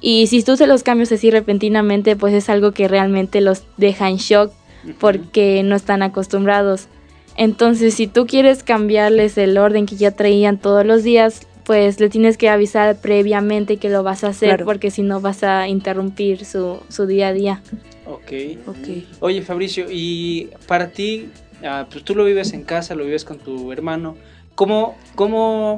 Y 0.01 0.27
si 0.27 0.43
tú 0.43 0.57
se 0.57 0.67
los 0.67 0.83
cambias 0.83 1.11
así 1.11 1.31
repentinamente, 1.31 2.15
pues 2.15 2.33
es 2.33 2.49
algo 2.49 2.73
que 2.73 2.87
realmente 2.87 3.39
los 3.41 3.63
deja 3.77 4.09
en 4.09 4.17
shock 4.17 4.51
porque 4.99 5.61
no 5.63 5.75
están 5.75 6.01
acostumbrados. 6.03 6.87
Entonces, 7.35 7.93
si 7.93 8.07
tú 8.07 8.27
quieres 8.27 8.63
cambiarles 8.63 9.37
el 9.37 9.57
orden 9.57 9.85
que 9.85 9.95
ya 9.95 10.11
traían 10.11 10.57
todos 10.57 10.85
los 10.85 11.03
días, 11.03 11.47
pues 11.69 11.99
le 11.99 12.09
tienes 12.09 12.35
que 12.35 12.49
avisar 12.49 12.95
previamente 12.99 13.77
que 13.77 13.89
lo 13.89 14.01
vas 14.01 14.23
a 14.23 14.29
hacer 14.29 14.49
Claro. 14.49 14.65
porque 14.65 14.89
si 14.89 15.03
no 15.03 15.21
vas 15.21 15.43
a 15.43 15.67
interrumpir 15.67 16.43
su, 16.43 16.79
su 16.89 17.05
día 17.05 17.27
a 17.27 17.33
día. 17.33 17.61
Ok. 18.07 18.57
Ok. 18.65 18.87
Oye, 19.19 19.43
Fabricio, 19.43 19.85
y 19.87 20.49
para 20.65 20.89
ti, 20.89 21.29
ah, 21.63 21.85
pues 21.91 22.03
tú 22.03 22.15
lo 22.15 22.25
vives 22.25 22.53
en 22.53 22.63
casa, 22.63 22.95
lo 22.95 23.05
vives 23.05 23.23
con 23.23 23.37
tu 23.37 23.71
hermano. 23.71 24.15
¿Cómo, 24.55 24.95
¿Cómo 25.13 25.77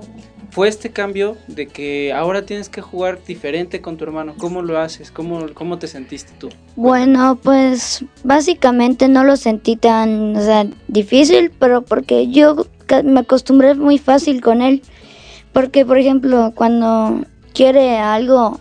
fue 0.51 0.69
este 0.69 0.91
cambio 0.91 1.35
de 1.47 1.67
que 1.67 2.13
ahora 2.13 2.45
tienes 2.45 2.69
que 2.69 2.79
jugar 2.79 3.19
diferente 3.27 3.81
con 3.81 3.97
tu 3.97 4.05
hermano? 4.05 4.33
¿Cómo 4.37 4.61
lo 4.61 4.79
haces? 4.79 5.11
¿Cómo, 5.11 5.47
cómo 5.53 5.77
te 5.77 5.87
sentiste 5.87 6.31
tú? 6.39 6.47
Bueno, 6.77 7.37
pues 7.43 8.05
básicamente 8.23 9.09
no 9.09 9.25
lo 9.25 9.35
sentí 9.35 9.75
tan, 9.75 10.37
o 10.37 10.41
sea, 10.41 10.65
difícil, 10.87 11.51
pero 11.59 11.81
porque 11.81 12.29
yo 12.29 12.65
me 13.03 13.19
acostumbré 13.19 13.75
muy 13.75 13.97
fácil 13.97 14.39
con 14.39 14.61
él. 14.61 14.81
Porque, 15.53 15.85
por 15.85 15.97
ejemplo, 15.97 16.51
cuando 16.55 17.21
quiere 17.53 17.97
algo 17.97 18.59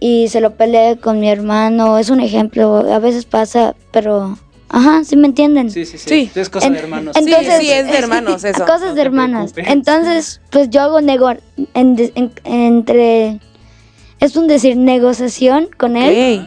y 0.00 0.28
se 0.28 0.40
lo 0.40 0.54
pelea 0.54 0.96
con 0.96 1.18
mi 1.20 1.28
hermano, 1.28 1.98
es 1.98 2.10
un 2.10 2.20
ejemplo, 2.20 2.76
a 2.92 2.98
veces 2.98 3.24
pasa, 3.24 3.74
pero, 3.90 4.38
ajá, 4.68 5.02
¿sí 5.04 5.16
me 5.16 5.26
entienden? 5.26 5.70
Sí, 5.70 5.84
sí, 5.86 5.98
sí. 5.98 6.08
Sí. 6.08 6.40
Es 6.40 6.48
cosa 6.50 6.66
En- 6.68 6.74
de 6.74 6.78
hermanos. 6.80 7.16
Sí, 7.18 7.24
Entonces, 7.24 7.58
sí, 7.58 7.70
es 7.70 7.86
de 7.90 7.98
hermanos 7.98 8.44
eso. 8.44 8.64
Cosas 8.64 8.90
no 8.90 8.94
de 8.94 9.02
hermanas. 9.02 9.52
preocupes. 9.52 9.72
Entonces, 9.76 10.40
pues 10.50 10.70
yo 10.70 10.82
hago 10.82 11.00
nego 11.00 11.30
en- 11.30 11.40
en- 12.14 12.32
entre 12.44 13.40
es 14.20 14.36
un 14.36 14.46
decir 14.46 14.76
negociación 14.76 15.68
con 15.76 15.96
él 15.96 16.46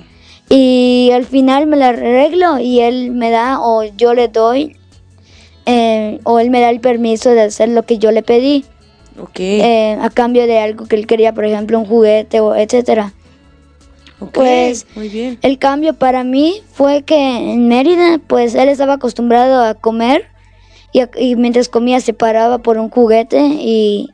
y 0.49 1.11
al 1.13 1.25
final 1.25 1.67
me 1.67 1.75
la 1.77 1.89
arreglo 1.89 2.57
y 2.59 2.79
él 2.79 3.11
me 3.11 3.29
da 3.31 3.59
o 3.59 3.83
yo 3.83 4.13
le 4.13 4.29
doy 4.29 4.75
eh, 5.65 6.19
o 6.23 6.39
él 6.39 6.49
me 6.49 6.61
da 6.61 6.69
el 6.69 6.79
permiso 6.79 7.29
de 7.31 7.41
hacer 7.41 7.69
lo 7.69 7.83
que 7.83 7.97
yo 7.97 8.11
le 8.11 8.23
pedí 8.23 8.63
Ok. 9.19 9.39
eh, 9.39 9.97
a 10.01 10.09
cambio 10.09 10.45
de 10.47 10.59
algo 10.59 10.85
que 10.85 10.95
él 10.95 11.07
quería, 11.07 11.33
por 11.33 11.45
ejemplo, 11.45 11.79
un 11.79 11.85
juguete 11.85 12.39
o 12.39 12.55
etcétera. 12.55 13.13
pues, 14.33 14.85
Muy 14.95 15.09
bien. 15.09 15.39
El 15.41 15.57
cambio 15.57 15.93
para 15.93 16.23
mí 16.23 16.61
fue 16.71 17.03
que 17.03 17.53
en 17.53 17.67
Mérida, 17.67 18.19
pues 18.25 18.55
él 18.55 18.69
estaba 18.69 18.93
acostumbrado 18.93 19.63
a 19.63 19.73
comer 19.73 20.27
y, 20.91 21.35
mientras 21.35 21.69
comía 21.69 21.99
se 21.99 22.13
paraba 22.13 22.59
por 22.59 22.77
un 22.77 22.89
juguete 22.89 23.39
y 23.39 24.09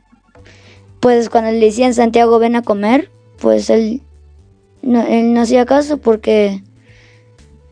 pues 1.00 1.28
cuando 1.28 1.50
le 1.50 1.60
decían 1.60 1.94
Santiago 1.94 2.38
ven 2.38 2.56
a 2.56 2.62
comer, 2.62 3.10
pues 3.38 3.68
él 3.70 4.00
no, 4.82 5.02
él 5.02 5.34
no 5.34 5.42
hacía 5.42 5.66
caso 5.66 5.98
porque, 5.98 6.62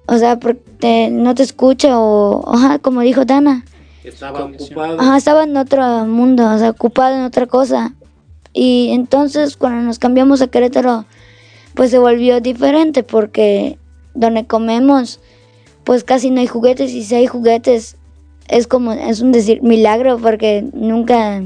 o 0.07 0.19
sea, 0.19 0.39
porque 0.39 1.09
no 1.11 1.35
te 1.35 1.43
escucha 1.43 1.99
o, 1.99 2.55
ajá, 2.55 2.79
como 2.79 3.01
dijo 3.01 3.25
Dana, 3.25 3.65
Estaba 4.05 4.45
ocupado. 4.45 5.01
ajá, 5.01 5.17
estaba 5.17 5.45
en 5.45 5.57
otro 5.57 6.07
mundo, 6.07 6.49
o 6.53 6.59
sea, 6.59 6.71
ocupado 6.71 7.15
en 7.17 7.23
otra 7.23 7.47
cosa. 7.47 7.95
Y 8.53 8.91
entonces 8.93 9.57
cuando 9.57 9.83
nos 9.83 9.99
cambiamos 9.99 10.43
a 10.43 10.49
Querétaro, 10.49 11.07
pues 11.75 11.91
se 11.91 11.99
volvió 11.99 12.41
diferente 12.41 13.03
porque 13.03 13.79
donde 14.15 14.45
comemos, 14.47 15.21
pues 15.85 16.05
casi 16.05 16.31
no 16.31 16.41
hay 16.41 16.47
juguetes 16.47 16.93
y 16.93 17.03
si 17.05 17.15
hay 17.15 17.27
juguetes 17.27 17.97
es 18.49 18.67
como, 18.67 18.93
es 18.93 19.21
un 19.21 19.33
decir 19.33 19.63
milagro 19.63 20.19
porque 20.19 20.65
nunca, 20.75 21.43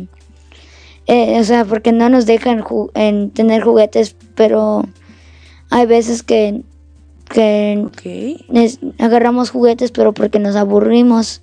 eh, 1.06 1.38
o 1.38 1.44
sea, 1.44 1.64
porque 1.64 1.92
no 1.92 2.08
nos 2.08 2.26
dejan 2.26 2.60
ju- 2.62 2.90
en 2.94 3.30
tener 3.30 3.62
juguetes, 3.62 4.16
pero 4.34 4.82
hay 5.70 5.86
veces 5.86 6.24
que, 6.24 6.62
que 7.28 7.86
agarramos 8.98 9.50
juguetes, 9.50 9.92
pero 9.92 10.12
porque 10.12 10.38
nos 10.40 10.56
aburrimos. 10.56 11.42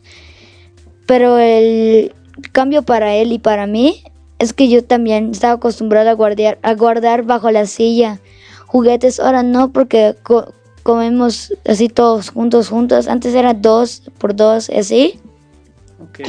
Pero 1.06 1.38
el 1.38 2.14
cambio 2.52 2.84
para 2.84 3.16
él 3.16 3.32
y 3.32 3.40
para 3.40 3.68
mí 3.68 4.04
es 4.40 4.54
que 4.54 4.68
yo 4.70 4.84
también 4.84 5.32
estaba 5.32 5.54
acostumbrada 5.54 6.12
a 6.12 6.16
guardar, 6.16 6.58
a 6.64 6.74
guardar 6.76 7.24
bajo 7.24 7.52
la 7.52 7.66
silla 7.66 8.20
juguetes. 8.68 9.20
Ahora 9.20 9.44
no, 9.44 9.72
porque 9.72 10.16
co- 10.24 10.54
comemos 10.84 11.54
así 11.68 11.90
todos 11.90 12.30
juntos, 12.30 12.70
juntos. 12.70 13.08
Antes 13.08 13.36
era 13.36 13.54
dos 13.54 14.04
por 14.18 14.36
dos, 14.36 14.70
así. 14.70 15.20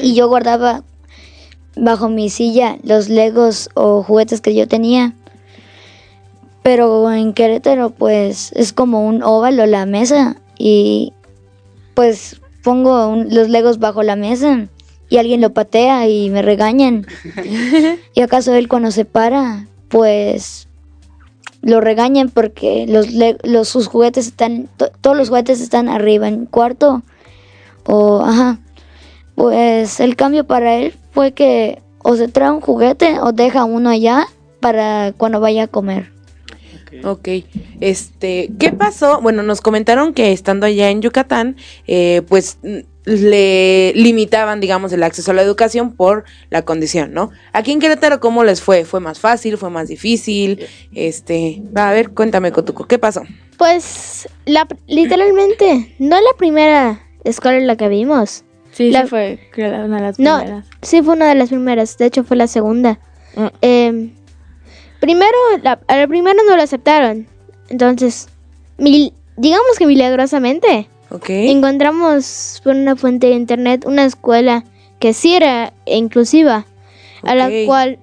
Y 0.03 0.15
yo 0.15 0.29
guardaba 0.29 0.83
bajo 1.77 2.09
mi 2.09 2.31
silla 2.31 2.77
los 2.83 3.09
legos 3.09 3.69
o 3.75 4.03
juguetes 4.03 4.41
que 4.41 4.55
yo 4.55 4.69
tenía. 4.69 5.15
Pero 6.63 7.11
en 7.13 7.35
Querétaro 7.35 7.91
pues 7.91 8.53
es 8.53 8.73
como 8.73 9.07
un 9.07 9.23
óvalo 9.23 9.67
la 9.67 9.85
mesa 9.87 10.37
y 10.59 11.13
pues 11.95 12.41
pongo 12.65 13.07
un- 13.09 13.29
los 13.33 13.49
legos 13.49 13.79
bajo 13.79 14.03
la 14.03 14.17
mesa 14.17 14.67
y 15.09 15.19
alguien 15.19 15.41
lo 15.41 15.53
patea 15.53 16.09
y 16.09 16.31
me 16.31 16.43
regañan. 16.43 17.07
y 18.15 18.21
acaso 18.23 18.53
él 18.55 18.67
cuando 18.69 18.91
se 18.91 19.05
para 19.05 19.67
pues 19.89 20.67
lo 21.63 21.81
regañan 21.81 22.29
porque 22.31 22.87
los, 22.89 23.09
los 23.45 23.69
sus 23.69 23.87
juguetes 23.87 24.27
están 24.27 24.69
to- 24.77 24.91
todos 25.01 25.17
los 25.17 25.29
juguetes 25.29 25.61
están 25.61 25.89
arriba 25.89 26.27
en 26.29 26.47
cuarto 26.47 27.03
o 27.87 28.23
ajá 28.23 28.59
pues 29.35 30.01
el 30.01 30.17
cambio 30.17 30.45
para 30.47 30.75
él 30.77 30.95
fue 31.13 31.33
que 31.33 31.81
o 32.03 32.17
se 32.17 32.29
trae 32.29 32.51
un 32.51 32.61
juguete 32.61 33.19
o 33.21 33.33
deja 33.33 33.65
uno 33.65 33.89
allá 33.91 34.27
para 34.61 35.13
cuando 35.17 35.41
vaya 35.41 35.65
a 35.65 35.69
comer. 35.69 36.13
Ok, 37.03 37.29
este, 37.81 38.51
¿qué 38.59 38.71
pasó? 38.73 39.21
Bueno, 39.21 39.43
nos 39.43 39.61
comentaron 39.61 40.15
que 40.15 40.33
estando 40.33 40.67
allá 40.67 40.91
en 40.91 41.03
Yucatán, 41.03 41.57
eh, 41.87 42.23
pues 42.29 42.59
mm, 42.63 42.79
le 43.07 43.93
limitaban, 43.95 44.61
digamos, 44.61 44.93
el 44.93 45.03
acceso 45.03 45.31
a 45.31 45.35
la 45.35 45.43
educación 45.43 45.93
por 45.95 46.25
la 46.51 46.63
condición, 46.63 47.13
¿no? 47.13 47.31
Aquí 47.53 47.73
en 47.73 47.81
Querétaro, 47.81 48.21
¿cómo 48.21 48.45
les 48.45 48.63
fue? 48.63 48.85
¿Fue 48.85 49.01
más 49.01 49.19
fácil? 49.21 49.59
¿Fue 49.59 49.71
más 49.71 49.89
difícil? 49.89 50.67
Este, 50.95 51.63
va, 51.77 51.91
a 51.91 51.93
ver, 51.93 52.11
cuéntame, 52.11 52.53
Cotuco, 52.53 52.87
¿qué 52.87 52.99
pasó? 52.99 53.23
Pues, 53.59 54.29
la, 54.47 54.67
literalmente, 54.87 55.95
no 55.99 56.17
la 56.21 56.31
primera 56.39 57.01
escuela 57.25 57.59
en 57.59 57.67
la 57.67 57.77
que 57.77 57.89
vimos. 57.89 58.45
Sí, 58.73 58.91
La- 58.91 59.03
sí 59.03 59.09
fue 59.09 59.39
creo, 59.53 59.85
una 59.85 59.97
de 59.97 60.03
las 60.03 60.19
No, 60.19 60.39
primeras. 60.39 60.67
sí 60.83 61.03
fue 61.03 61.15
una 61.15 61.29
de 61.29 61.35
las 61.37 61.49
primeras, 61.51 61.97
de 61.99 62.07
hecho 62.07 62.25
fue 62.25 62.37
la 62.37 62.47
segunda. 62.49 62.99
Mm. 63.37 63.47
Eh, 63.63 64.11
primero, 65.05 65.37
la, 65.63 65.79
a 65.89 65.97
la 65.97 66.07
primera 66.09 66.37
no 66.47 66.57
lo 66.57 66.63
aceptaron. 66.63 67.27
Entonces, 67.69 68.29
mil- 68.79 69.13
digamos 69.37 69.79
que 69.79 69.87
milagrosamente, 69.87 70.89
encontramos 71.49 72.61
por 72.65 72.75
una 72.75 72.97
fuente 72.97 73.29
de 73.29 73.35
internet 73.35 73.85
una 73.87 74.05
escuela 74.05 74.65
que 74.99 75.13
sí 75.13 75.35
era 75.35 75.73
inclusiva, 75.87 76.67
a 77.23 77.35
la 77.35 77.49
cual 77.67 77.99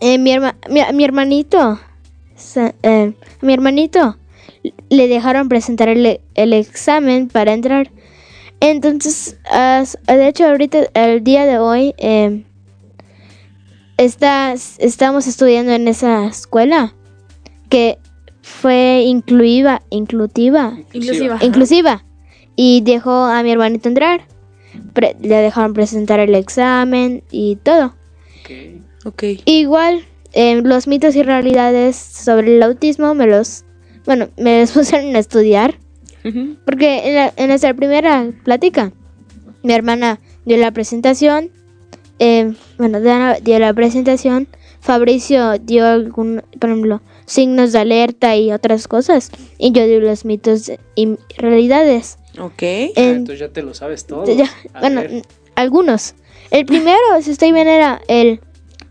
eh, 0.00 0.18
mi, 0.18 0.30
herma- 0.32 0.56
mi, 0.70 0.80
mi 0.94 1.04
hermanito, 1.04 1.78
eh, 2.82 3.12
mi 3.42 3.52
hermanito, 3.52 4.16
le 4.88 5.08
dejaron 5.08 5.48
presentar 5.48 5.88
el, 5.88 6.20
el 6.34 6.52
examen 6.52 7.28
para 7.28 7.52
entrar. 7.52 7.90
Entonces, 8.60 9.36
de 10.06 10.28
hecho, 10.28 10.46
ahorita, 10.46 10.86
el 10.94 11.22
día 11.22 11.44
de 11.44 11.58
hoy, 11.58 11.94
eh, 11.98 12.44
estamos 13.98 15.26
estudiando 15.26 15.72
en 15.72 15.88
esa 15.88 16.26
escuela 16.26 16.94
que 17.68 17.98
fue 18.42 19.02
incluiva, 19.06 19.82
inclusiva, 19.90 20.78
Inclusiva. 20.92 21.38
inclusiva 21.40 22.04
y 22.56 22.82
dejó 22.82 23.24
a 23.24 23.42
mi 23.42 23.50
hermanito 23.52 23.88
entrar. 23.88 24.26
Pre- 24.92 25.16
le 25.20 25.36
dejaron 25.36 25.72
presentar 25.72 26.20
el 26.20 26.34
examen 26.34 27.22
y 27.30 27.56
todo. 27.56 27.94
ok, 29.04 29.22
Igual, 29.44 30.04
eh, 30.32 30.60
los 30.62 30.86
mitos 30.88 31.14
y 31.16 31.22
realidades 31.22 31.96
sobre 31.96 32.56
el 32.56 32.62
autismo 32.62 33.14
me 33.14 33.26
los, 33.26 33.64
bueno, 34.04 34.28
me 34.36 34.60
los 34.60 34.72
pusieron 34.72 35.14
a 35.16 35.18
estudiar. 35.20 35.78
Porque 36.64 37.08
en, 37.08 37.14
la- 37.14 37.32
en 37.36 37.48
nuestra 37.48 37.74
primera 37.74 38.30
plática, 38.44 38.92
mi 39.62 39.72
hermana 39.74 40.20
dio 40.46 40.56
la 40.56 40.70
presentación. 40.72 41.50
Eh, 42.18 42.52
bueno, 42.78 43.00
Dana 43.00 43.34
dio 43.42 43.58
la 43.58 43.72
presentación. 43.74 44.48
Fabricio 44.80 45.58
dio 45.58 45.86
algún, 45.86 46.42
por 46.60 46.68
ejemplo, 46.70 47.00
signos 47.24 47.72
de 47.72 47.78
alerta 47.78 48.36
y 48.36 48.52
otras 48.52 48.86
cosas. 48.86 49.30
Y 49.58 49.72
yo 49.72 49.84
di 49.86 49.98
los 49.98 50.24
mitos 50.26 50.70
y 50.94 51.16
realidades. 51.38 52.18
ok, 52.38 52.62
En- 52.62 52.90
Ah, 52.96 53.02
entonces 53.10 53.38
ya 53.40 53.48
te 53.48 53.62
lo 53.62 53.72
sabes 53.74 54.06
todo. 54.06 54.24
ya, 54.36 54.50
bueno, 54.80 55.00
ver. 55.00 55.22
algunos. 55.54 56.14
El 56.50 56.66
primero, 56.66 56.98
si 57.22 57.30
estoy 57.30 57.52
bien, 57.52 57.66
era 57.68 58.00
el 58.08 58.40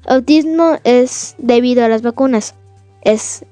autismo 0.08 0.78
es 0.84 1.36
debido 1.38 1.86
a 1.86 1.90
las 1.90 2.02
vacunas. 2.02 2.56
Es, 3.04 3.46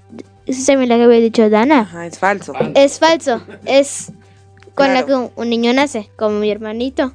si 0.47 0.51
estoy 0.53 0.77
bien, 0.77 0.89
lo 0.89 0.95
que 0.95 1.03
había 1.03 1.19
dicho 1.19 1.47
Dana. 1.49 1.81
ajá, 1.81 2.07
es 2.07 2.17
falso. 2.17 2.53
Es 2.73 2.97
falso. 2.99 3.41
Es 3.65 4.11
con 4.73 4.93
la 4.93 5.05
que 5.05 5.13
un 5.13 5.49
niño 5.49 5.73
nace, 5.73 6.09
como 6.17 6.39
mi 6.39 6.49
hermanito. 6.49 7.13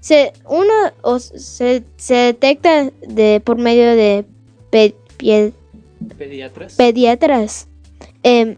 Se, 0.00 0.32
uno 0.48 0.72
o 1.02 1.18
se, 1.18 1.84
se 1.96 2.14
detecta 2.14 2.90
de 3.06 3.40
por 3.44 3.58
medio 3.58 3.94
de 3.94 4.24
pe- 4.70 4.94
pie- 5.18 5.52
Pediatras. 6.16 6.74
pediatras 6.76 7.68
em, 8.22 8.56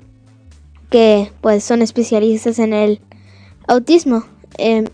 que 0.91 1.33
pues 1.41 1.65
son 1.65 1.83
especialistas 1.83 2.59
en 2.59 2.73
el 2.73 3.01
autismo. 3.67 4.25
Em, 4.59 4.87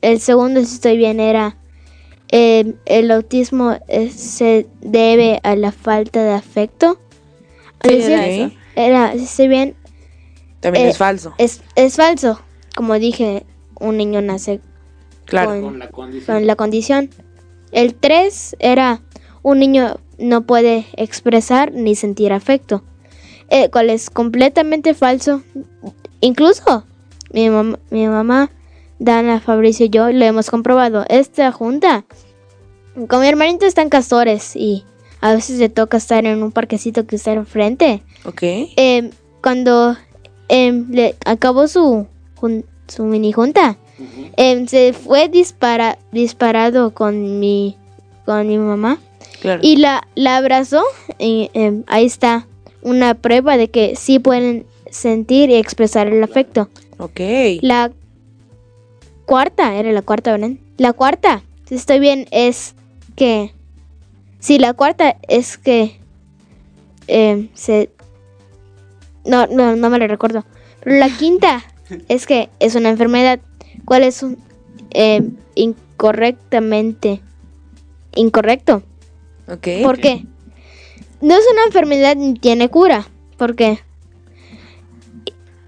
el 0.00 0.20
segundo, 0.20 0.60
si 0.64 0.74
estoy 0.74 0.96
bien, 0.96 1.20
era 1.20 1.56
em, 2.28 2.74
el 2.86 3.10
autismo 3.10 3.78
se 4.14 4.66
debe 4.80 5.38
a 5.44 5.54
la 5.54 5.70
falta 5.70 6.24
de 6.24 6.32
afecto. 6.32 6.98
Sí, 7.84 7.94
era 8.00 8.26
eso. 8.26 8.50
era, 8.74 9.12
si 9.12 9.24
estoy 9.24 9.48
bien, 9.48 9.76
También 10.60 10.86
eh, 10.86 10.90
es 10.90 10.98
falso, 10.98 11.34
es, 11.38 11.62
es 11.76 11.96
falso. 11.96 12.40
Como 12.74 12.94
dije, 12.98 13.44
un 13.78 13.96
niño 13.98 14.20
nace 14.22 14.60
claro. 15.32 15.50
con- 15.50 15.62
Con 15.62 15.78
la 15.78 15.88
condición. 15.88 16.36
con 16.36 16.46
la 16.46 16.56
condición. 16.56 17.10
El 17.72 17.94
3 17.94 18.56
era 18.58 19.00
un 19.42 19.58
niño 19.58 19.96
no 20.18 20.42
puede 20.42 20.86
expresar 20.96 21.72
ni 21.72 21.96
sentir 21.96 22.32
afecto, 22.32 22.84
eh, 23.48 23.70
cual 23.70 23.90
es 23.90 24.08
completamente 24.10 24.94
falso. 24.94 25.42
Incluso 26.20 26.84
mi, 27.32 27.46
mam- 27.48 27.78
mi 27.90 28.06
mamá, 28.06 28.50
Dana, 28.98 29.40
Fabricio 29.40 29.86
y 29.86 29.90
yo 29.90 30.10
lo 30.12 30.24
hemos 30.24 30.48
comprobado. 30.50 31.04
Esta 31.08 31.50
junta 31.50 32.04
con 33.08 33.20
mi 33.20 33.26
hermanito 33.26 33.66
están 33.66 33.88
castores 33.88 34.54
y 34.54 34.84
a 35.20 35.32
veces 35.34 35.58
le 35.58 35.68
toca 35.68 35.96
estar 35.96 36.24
en 36.26 36.42
un 36.42 36.52
parquecito 36.52 37.06
que 37.06 37.16
está 37.16 37.32
enfrente. 37.32 38.02
Ok, 38.24 38.42
Em, 38.76 39.10
cuando 39.42 39.96
em, 40.48 40.86
le 40.90 41.16
acabó 41.24 41.66
su, 41.68 42.06
jun- 42.40 42.64
su 42.86 43.04
mini 43.04 43.32
junta, 43.32 43.76
em, 44.36 44.66
se 44.66 44.92
fue 44.92 45.28
dispara, 45.28 45.98
disparado 46.12 46.92
con 46.92 47.40
mi, 47.40 47.76
con 48.24 48.46
mi 48.46 48.58
mamá 48.58 48.98
claro. 49.40 49.60
y 49.62 49.76
la, 49.76 50.06
la 50.14 50.36
abrazó. 50.36 50.82
Y, 51.18 51.50
em, 51.54 51.84
ahí 51.86 52.06
está 52.06 52.46
una 52.82 53.14
prueba 53.14 53.56
de 53.56 53.68
que 53.68 53.96
sí 53.96 54.18
pueden 54.18 54.66
sentir 54.90 55.50
y 55.50 55.54
expresar 55.54 56.08
el 56.08 56.22
afecto. 56.22 56.68
Ok, 56.98 57.20
La 57.62 57.90
cuarta, 59.26 59.74
era 59.74 59.90
la 59.92 60.02
cuarta, 60.02 60.32
¿verdad? 60.32 60.50
La 60.76 60.92
cuarta, 60.92 61.42
si 61.68 61.74
estoy 61.76 61.98
bien, 61.98 62.26
es 62.30 62.74
que... 63.16 63.52
Sí, 64.40 64.58
la 64.58 64.74
cuarta 64.74 65.16
es 65.28 65.58
que... 65.58 65.98
eh, 67.06 67.48
se... 67.54 67.90
No, 69.24 69.46
no, 69.46 69.76
no 69.76 69.90
me 69.90 69.98
lo 69.98 70.06
recuerdo. 70.08 70.44
Pero 70.80 70.96
la 70.96 71.08
quinta 71.08 71.62
es 72.08 72.26
que 72.26 72.50
es 72.58 72.74
una 72.74 72.88
enfermedad. 72.90 73.40
¿Cuál 73.84 74.02
es 74.04 74.22
un... 74.22 74.38
eh, 74.90 75.22
incorrectamente... 75.54 77.20
Incorrecto. 78.14 78.82
ok. 79.48 79.68
¿Por 79.82 79.98
qué? 79.98 80.24
no 81.22 81.34
es 81.34 81.44
una 81.52 81.64
enfermedad 81.66 82.16
ni 82.16 82.34
tiene 82.34 82.68
cura, 82.68 83.06
porque 83.38 83.78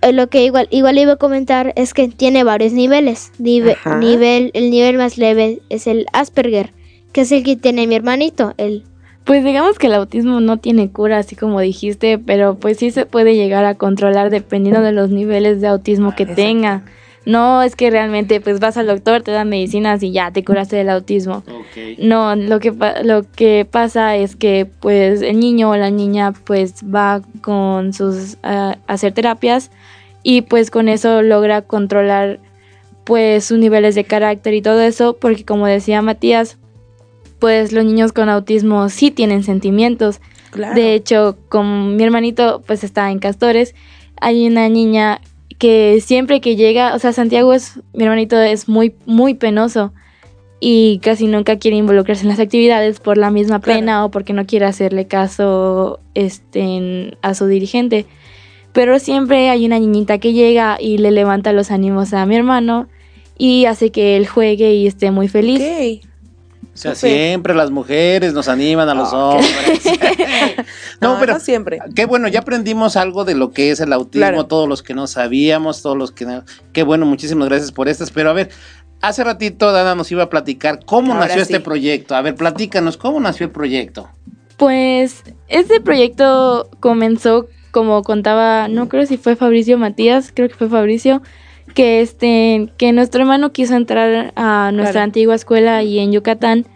eh, 0.03 0.13
lo 0.13 0.29
que 0.29 0.45
igual 0.45 0.69
igual 0.71 0.99
iba 0.99 1.13
a 1.13 1.17
comentar 1.17 1.73
es 1.77 1.95
que 1.95 2.09
tiene 2.09 2.45
varios 2.45 2.73
niveles. 2.73 3.33
Nive- 3.39 3.77
Ajá. 3.85 3.97
nivel 3.99 4.51
el 4.55 4.71
nivel 4.71 4.99
más 4.99 5.17
leve 5.17 5.61
es 5.71 5.87
el 5.87 6.07
Asperger, 6.13 6.73
que 7.13 7.23
es 7.23 7.33
el 7.33 7.45
que 7.45 7.57
tiene 7.57 7.87
mi 7.87 7.95
hermanito, 7.95 8.53
el 8.59 8.85
Pues 9.25 9.43
digamos 9.45 9.79
que 9.79 9.87
el 9.87 9.95
autismo 9.95 10.41
no 10.41 10.59
tiene 10.59 10.91
cura, 10.91 11.19
así 11.19 11.37
como 11.37 11.61
dijiste, 11.61 12.19
pero 12.19 12.57
pues 12.57 12.77
sí 12.79 12.91
se 12.91 13.07
puede 13.07 13.35
llegar 13.37 13.65
a 13.65 13.77
controlar 13.77 14.29
dependiendo 14.31 14.83
de 14.83 14.93
los 14.93 15.09
niveles 15.11 15.61
de 15.63 15.69
autismo 15.69 16.15
que 16.15 16.25
Exacto. 16.25 16.43
tenga. 16.43 16.83
No 17.27 17.63
es 17.63 17.75
que 17.75 17.91
realmente 17.91 18.41
pues 18.41 18.61
vas 18.61 18.77
al 18.77 18.87
doctor, 18.87 19.23
te 19.23 19.31
dan 19.31 19.49
medicinas 19.49 20.03
y 20.03 20.13
ya 20.13 20.31
te 20.31 20.45
curaste 20.45 20.77
del 20.77 20.91
autismo. 20.91 21.43
No, 21.99 22.37
lo 22.37 22.61
que, 22.61 22.73
lo 23.03 23.23
que 23.33 23.67
pasa 23.71 24.17
es 24.17 24.37
que 24.37 24.67
pues 24.81 25.23
el 25.23 25.41
niño 25.41 25.71
o 25.71 25.77
la 25.77 25.91
niña 25.91 26.33
pues 26.33 26.85
va 26.85 27.23
con 27.41 27.93
sus 27.93 28.37
a 28.43 28.77
hacer 28.87 29.13
terapias 29.13 29.71
y 30.23 30.43
pues 30.43 30.71
con 30.71 30.89
eso 30.89 31.23
logra 31.23 31.63
controlar 31.63 32.41
pues 33.05 33.45
sus 33.45 33.59
niveles 33.59 33.95
de 33.95 34.05
carácter 34.05 34.55
y 34.55 34.63
todo 34.63 34.81
eso 34.81 35.17
porque 35.19 35.45
como 35.45 35.67
decía 35.67 36.03
Matías 36.03 36.59
pues 37.39 37.73
los 37.73 37.85
niños 37.85 38.13
con 38.13 38.29
autismo 38.29 38.89
sí 38.89 39.11
tienen 39.11 39.43
sentimientos. 39.43 40.21
Claro. 40.51 40.75
De 40.75 40.95
hecho, 40.95 41.37
con 41.49 41.97
mi 41.97 42.03
hermanito 42.03 42.63
pues 42.67 42.85
está 42.85 43.11
en 43.11 43.19
Castores, 43.19 43.75
hay 44.21 44.47
una 44.47 44.69
niña 44.69 45.21
que 45.59 46.01
siempre 46.01 46.41
que 46.41 46.57
llega, 46.57 46.95
o 46.95 46.99
sea, 46.99 47.13
Santiago 47.13 47.53
es, 47.53 47.81
mi 47.93 48.05
hermanito 48.05 48.41
es 48.41 48.69
muy, 48.69 48.95
muy 49.07 49.35
penoso 49.35 49.93
y 50.61 50.99
casi 51.03 51.27
nunca 51.27 51.59
quiere 51.59 51.77
involucrarse 51.77 52.23
en 52.23 52.29
las 52.29 52.41
actividades 52.41 53.01
por 53.01 53.19
la 53.19 53.31
misma 53.31 53.61
Claro. 53.61 53.79
pena 53.81 54.05
o 54.05 54.11
porque 54.11 54.33
no 54.33 54.47
quiere 54.47 54.67
hacerle 54.67 55.07
caso 55.07 56.01
este, 56.15 57.17
a 57.23 57.35
su 57.35 57.47
dirigente. 57.47 58.07
Pero 58.73 58.99
siempre 58.99 59.51
hay 59.51 59.67
una 59.67 59.79
niñita 59.79 60.19
que 60.19 60.33
llega 60.33 60.79
y 60.81 60.99
le 60.99 61.11
levanta 61.11 61.53
los 61.53 61.71
ánimos 61.71 62.13
a 62.13 62.27
mi 62.27 62.35
hermano 62.37 62.89
y 63.39 63.67
hace 63.67 63.91
que 63.91 64.17
él 64.17 64.27
juegue 64.27 64.75
y 64.75 64.87
esté 64.87 65.11
muy 65.11 65.29
feliz. 65.29 65.61
O 66.75 66.77
sea, 66.77 66.95
siempre 66.97 67.55
las 67.55 67.71
mujeres 67.71 68.33
nos 68.35 68.49
animan 68.49 68.89
a 68.89 68.95
los 68.95 69.13
hombres. 69.13 69.49
No, 71.01 71.15
no, 71.15 71.21
pero 71.21 71.35
no 71.35 71.41
siempre. 71.41 71.79
qué 71.95 72.07
bueno, 72.07 72.29
ya 72.29 72.41
aprendimos 72.41 72.97
algo 72.97 73.25
de 73.25 73.35
lo 73.35 73.51
que 73.53 73.71
es 73.71 73.81
el 73.81 73.93
autismo, 73.93 74.21
Claro. 74.27 74.47
todos 74.47 74.69
los 74.69 74.83
que 74.83 74.95
no 74.95 75.07
sabíamos, 75.07 75.83
todos 75.83 75.97
los 75.97 76.13
que 76.13 76.25
no. 76.25 76.45
Qué 76.73 76.83
bueno, 76.83 77.05
muchísimas 77.07 77.49
gracias 77.49 77.73
por 77.73 77.89
estas. 77.89 78.11
Pero 78.11 78.31
a 78.31 78.33
ver, 78.33 78.51
hace 79.03 79.23
ratito 79.25 79.71
Dana 79.73 79.95
nos 79.95 80.11
iba 80.13 80.23
a 80.25 80.31
platicar 80.31 80.81
cómo 80.85 81.13
Ahora 81.13 81.27
nació 81.27 81.45
sí. 81.45 81.53
este 81.53 81.61
proyecto. 81.61 82.15
A 82.15 82.23
ver, 82.23 82.35
platícanos, 82.37 82.97
¿cómo 82.97 83.21
nació 83.21 83.47
el 83.47 83.53
proyecto? 83.53 84.09
Pues 84.57 85.23
este 85.49 85.81
proyecto 85.81 86.71
comenzó, 86.81 87.49
como 87.71 88.03
contaba, 88.03 88.69
no 88.69 88.89
creo 88.89 89.05
si 89.05 89.17
fue 89.17 89.37
Fabricio 89.37 89.77
Matías, 89.79 90.31
creo 90.35 90.49
que 90.49 90.55
fue 90.55 90.69
Fabricio, 90.69 91.23
que 91.75 92.01
este, 92.01 92.69
que 92.79 92.93
nuestro 92.93 93.21
hermano 93.23 93.53
quiso 93.53 93.75
entrar 93.77 94.33
a 94.37 94.71
nuestra 94.73 94.93
Claro. 94.93 95.05
antigua 95.05 95.35
escuela 95.35 95.83
y 95.83 95.99
en 95.99 96.13
Yucatán, 96.13 96.67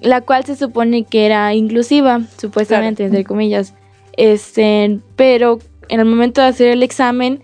la 0.00 0.20
cual 0.20 0.44
se 0.44 0.56
supone 0.56 1.04
que 1.04 1.24
era 1.26 1.54
inclusiva, 1.54 2.20
supuestamente, 2.36 3.04
entre 3.04 3.24
comillas. 3.24 3.74
Este, 4.16 4.98
pero 5.16 5.60
en 5.88 6.00
el 6.00 6.06
momento 6.06 6.40
de 6.40 6.48
hacer 6.48 6.68
el 6.68 6.82
examen, 6.82 7.42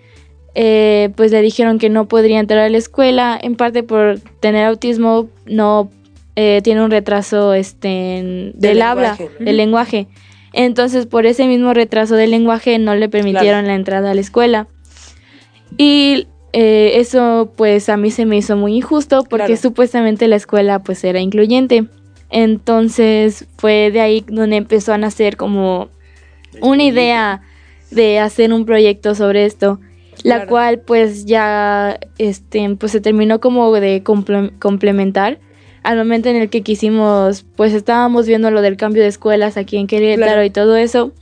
eh, 0.56 1.10
pues 1.16 1.30
le 1.32 1.40
dijeron 1.42 1.78
que 1.78 1.88
no 1.88 2.06
podría 2.06 2.38
entrar 2.40 2.60
a 2.60 2.68
la 2.68 2.78
escuela, 2.78 3.38
en 3.40 3.56
parte 3.56 3.82
por 3.82 4.18
tener 4.40 4.64
autismo, 4.66 5.28
no 5.46 5.90
eh, 6.36 6.60
tiene 6.64 6.82
un 6.82 6.90
retraso 6.90 7.54
este, 7.54 8.18
en- 8.18 8.52
del, 8.52 8.60
Del 8.74 8.82
habla, 8.82 9.10
lenguaje. 9.18 9.44
del 9.44 9.56
lenguaje. 9.56 10.06
Entonces, 10.52 11.06
por 11.06 11.26
ese 11.26 11.46
mismo 11.46 11.74
retraso 11.74 12.14
del 12.16 12.30
lenguaje, 12.32 12.78
no 12.78 12.94
le 12.96 13.08
permitieron 13.08 13.66
la 13.68 13.74
entrada 13.74 14.10
a 14.10 14.14
la 14.14 14.20
escuela. 14.20 14.66
Y 15.76 16.26
eh, 16.56 17.00
eso, 17.00 17.52
pues, 17.56 17.88
a 17.88 17.96
mí 17.96 18.10
se 18.12 18.26
me 18.26 18.36
hizo 18.36 18.56
muy 18.56 18.76
injusto 18.76 19.24
porque 19.28 19.46
Claro. 19.46 19.60
supuestamente 19.60 20.28
la 20.28 20.36
escuela, 20.36 20.78
pues, 20.78 21.02
era 21.02 21.18
incluyente. 21.20 21.86
Entonces, 22.30 23.46
fue 23.58 23.90
de 23.90 24.00
ahí 24.00 24.24
donde 24.28 24.56
empezó 24.56 24.92
a 24.92 24.98
nacer 24.98 25.36
como 25.36 25.88
una 26.60 26.82
idea 26.84 27.42
de 27.90 28.18
hacer 28.18 28.52
un 28.52 28.64
proyecto 28.66 29.14
sobre 29.14 29.44
esto, 29.44 29.80
la 30.22 30.46
cual 30.46 30.78
pues 30.80 31.24
ya 31.26 31.98
este 32.18 32.68
pues 32.78 32.92
se 32.92 33.00
terminó 33.00 33.40
como 33.40 33.72
de 33.72 34.02
comple- 34.04 34.52
complementar 34.58 35.38
al 35.82 35.96
momento 35.98 36.28
en 36.28 36.36
el 36.36 36.48
que 36.50 36.62
quisimos 36.62 37.44
pues 37.56 37.72
estábamos 37.74 38.26
viendo 38.26 38.50
lo 38.50 38.62
del 38.62 38.76
cambio 38.76 39.02
de 39.02 39.08
escuelas 39.08 39.56
aquí 39.56 39.76
en 39.76 39.86
Querétaro 39.86 40.26
Claro. 40.32 40.44
y 40.44 40.50
todo 40.50 40.76
eso 40.76 41.12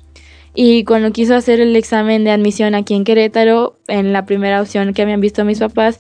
y 0.55 0.85
cuando 0.85 1.13
quiso 1.13 1.35
hacer 1.35 1.61
el 1.61 1.75
examen 1.77 2.25
de 2.25 2.31
admisión 2.31 2.75
aquí 2.75 2.95
en 2.95 3.05
Querétaro 3.05 3.77
en 3.89 4.13
la 4.13 4.27
primera 4.27 4.61
opción 4.61 4.93
que 4.95 5.03
habían 5.03 5.21
visto 5.21 5.45
mis 5.45 5.59
papás 5.61 5.99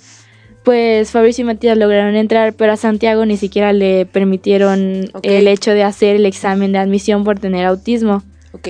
pues 0.64 1.10
Fabricio 1.10 1.42
y 1.42 1.46
Matías 1.46 1.76
lograron 1.76 2.14
entrar, 2.14 2.54
pero 2.54 2.72
a 2.72 2.76
Santiago 2.76 3.26
ni 3.26 3.36
siquiera 3.36 3.72
le 3.72 4.06
permitieron 4.06 5.06
el 5.24 5.48
hecho 5.48 5.72
de 5.72 5.82
hacer 5.82 6.14
el 6.14 6.24
examen 6.26 6.70
de 6.70 6.78
admisión 6.78 7.24
por 7.24 7.40
tener 7.40 7.66
autismo. 7.66 8.22
Ok. 8.52 8.68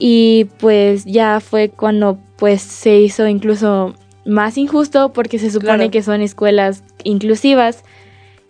Y 0.00 0.46
pues 0.58 1.04
ya 1.04 1.38
fue 1.38 1.68
cuando 1.68 2.18
pues 2.36 2.62
se 2.62 2.98
hizo 2.98 3.28
incluso 3.28 3.94
más 4.26 4.58
injusto 4.58 5.12
porque 5.12 5.38
se 5.38 5.50
supone 5.52 5.74
Claro. 5.76 5.90
que 5.92 6.02
son 6.02 6.20
escuelas 6.20 6.82
inclusivas. 7.04 7.84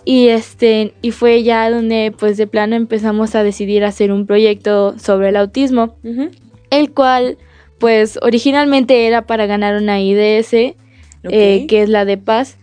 Y 0.06 0.28
este 0.28 0.94
y 1.02 1.10
fue 1.10 1.42
ya 1.42 1.68
donde 1.68 2.14
pues 2.18 2.38
de 2.38 2.46
plano 2.46 2.76
empezamos 2.76 3.34
a 3.34 3.42
decidir 3.42 3.84
hacer 3.84 4.10
un 4.10 4.24
proyecto 4.24 4.98
sobre 4.98 5.28
el 5.28 5.36
autismo, 5.36 5.96
Ujú. 6.02 6.30
El 6.70 6.92
cual 6.92 7.38
pues 7.78 8.18
originalmente 8.22 9.06
era 9.06 9.22
para 9.22 9.46
ganar 9.46 9.76
una 9.80 10.00
IDS, 10.00 10.52
eh, 10.52 11.66
que 11.68 11.82
es 11.82 11.88
la 11.88 12.04
de 12.04 12.18
paz. 12.18 12.56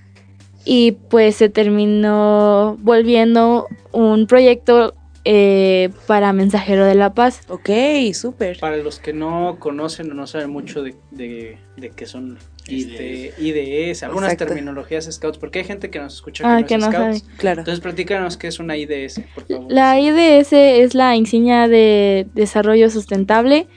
Y 0.63 0.93
pues 1.09 1.35
se 1.35 1.49
terminó 1.49 2.77
volviendo 2.81 3.67
un 3.93 4.27
proyecto 4.27 4.93
eh, 5.23 5.89
para 6.07 6.33
Mensajero 6.33 6.85
de 6.85 6.95
la 6.95 7.13
Paz. 7.13 7.41
Ok, 7.49 7.69
súper. 8.13 8.59
Para 8.59 8.77
los 8.77 8.99
que 8.99 9.13
no 9.13 9.57
conocen 9.59 10.11
o 10.11 10.13
no 10.13 10.27
saben 10.27 10.49
mucho 10.49 10.83
de, 10.83 10.95
de, 11.11 11.57
de 11.77 11.89
qué 11.89 12.05
son 12.05 12.37
ID, 12.69 13.31
IDS, 13.39 14.03
algunas 14.03 14.31
Exacto. 14.33 14.53
terminologías 14.53 15.05
scouts, 15.11 15.37
porque 15.37 15.59
hay 15.59 15.65
gente 15.65 15.89
que 15.89 15.99
nos 15.99 16.15
escucha 16.15 16.43
Ah, 16.45 16.57
que 16.57 16.61
no 16.63 16.67
que 16.67 16.73
es 16.75 16.79
no 16.81 16.91
scouts. 16.91 17.19
sabe. 17.19 17.37
Claro. 17.37 17.61
Entonces 17.61 17.81
platícanos 17.81 18.37
qué 18.37 18.47
es 18.47 18.59
una 18.59 18.75
IDS, 18.77 19.21
por 19.35 19.45
favor. 19.47 19.65
La 19.71 19.99
IDS 19.99 20.53
es 20.53 20.95
la 20.95 21.15
insignia 21.15 21.67
de 21.67 22.27
desarrollo 22.33 22.89
sustentable, 22.89 23.67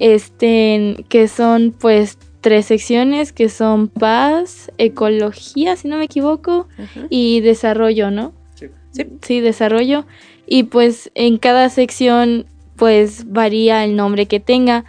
este, 0.00 1.04
que 1.08 1.28
son 1.28 1.74
pues 1.78 2.18
tres 2.40 2.66
secciones 2.66 3.32
que 3.32 3.48
son 3.48 3.88
paz, 3.88 4.70
ecología, 4.78 5.76
si 5.76 5.88
no 5.88 5.96
me 5.98 6.04
equivoco, 6.04 6.68
y 7.10 7.40
desarrollo, 7.40 8.10
¿no? 8.10 8.32
Sí. 8.54 8.66
Sí. 8.92 9.06
Sí, 9.22 9.40
desarrollo. 9.40 10.06
Y 10.46 10.64
pues 10.64 11.10
en 11.14 11.38
cada 11.38 11.68
sección 11.68 12.46
pues 12.76 13.24
varía 13.30 13.84
el 13.84 13.96
nombre 13.96 14.26
que 14.26 14.38
tenga. 14.40 14.84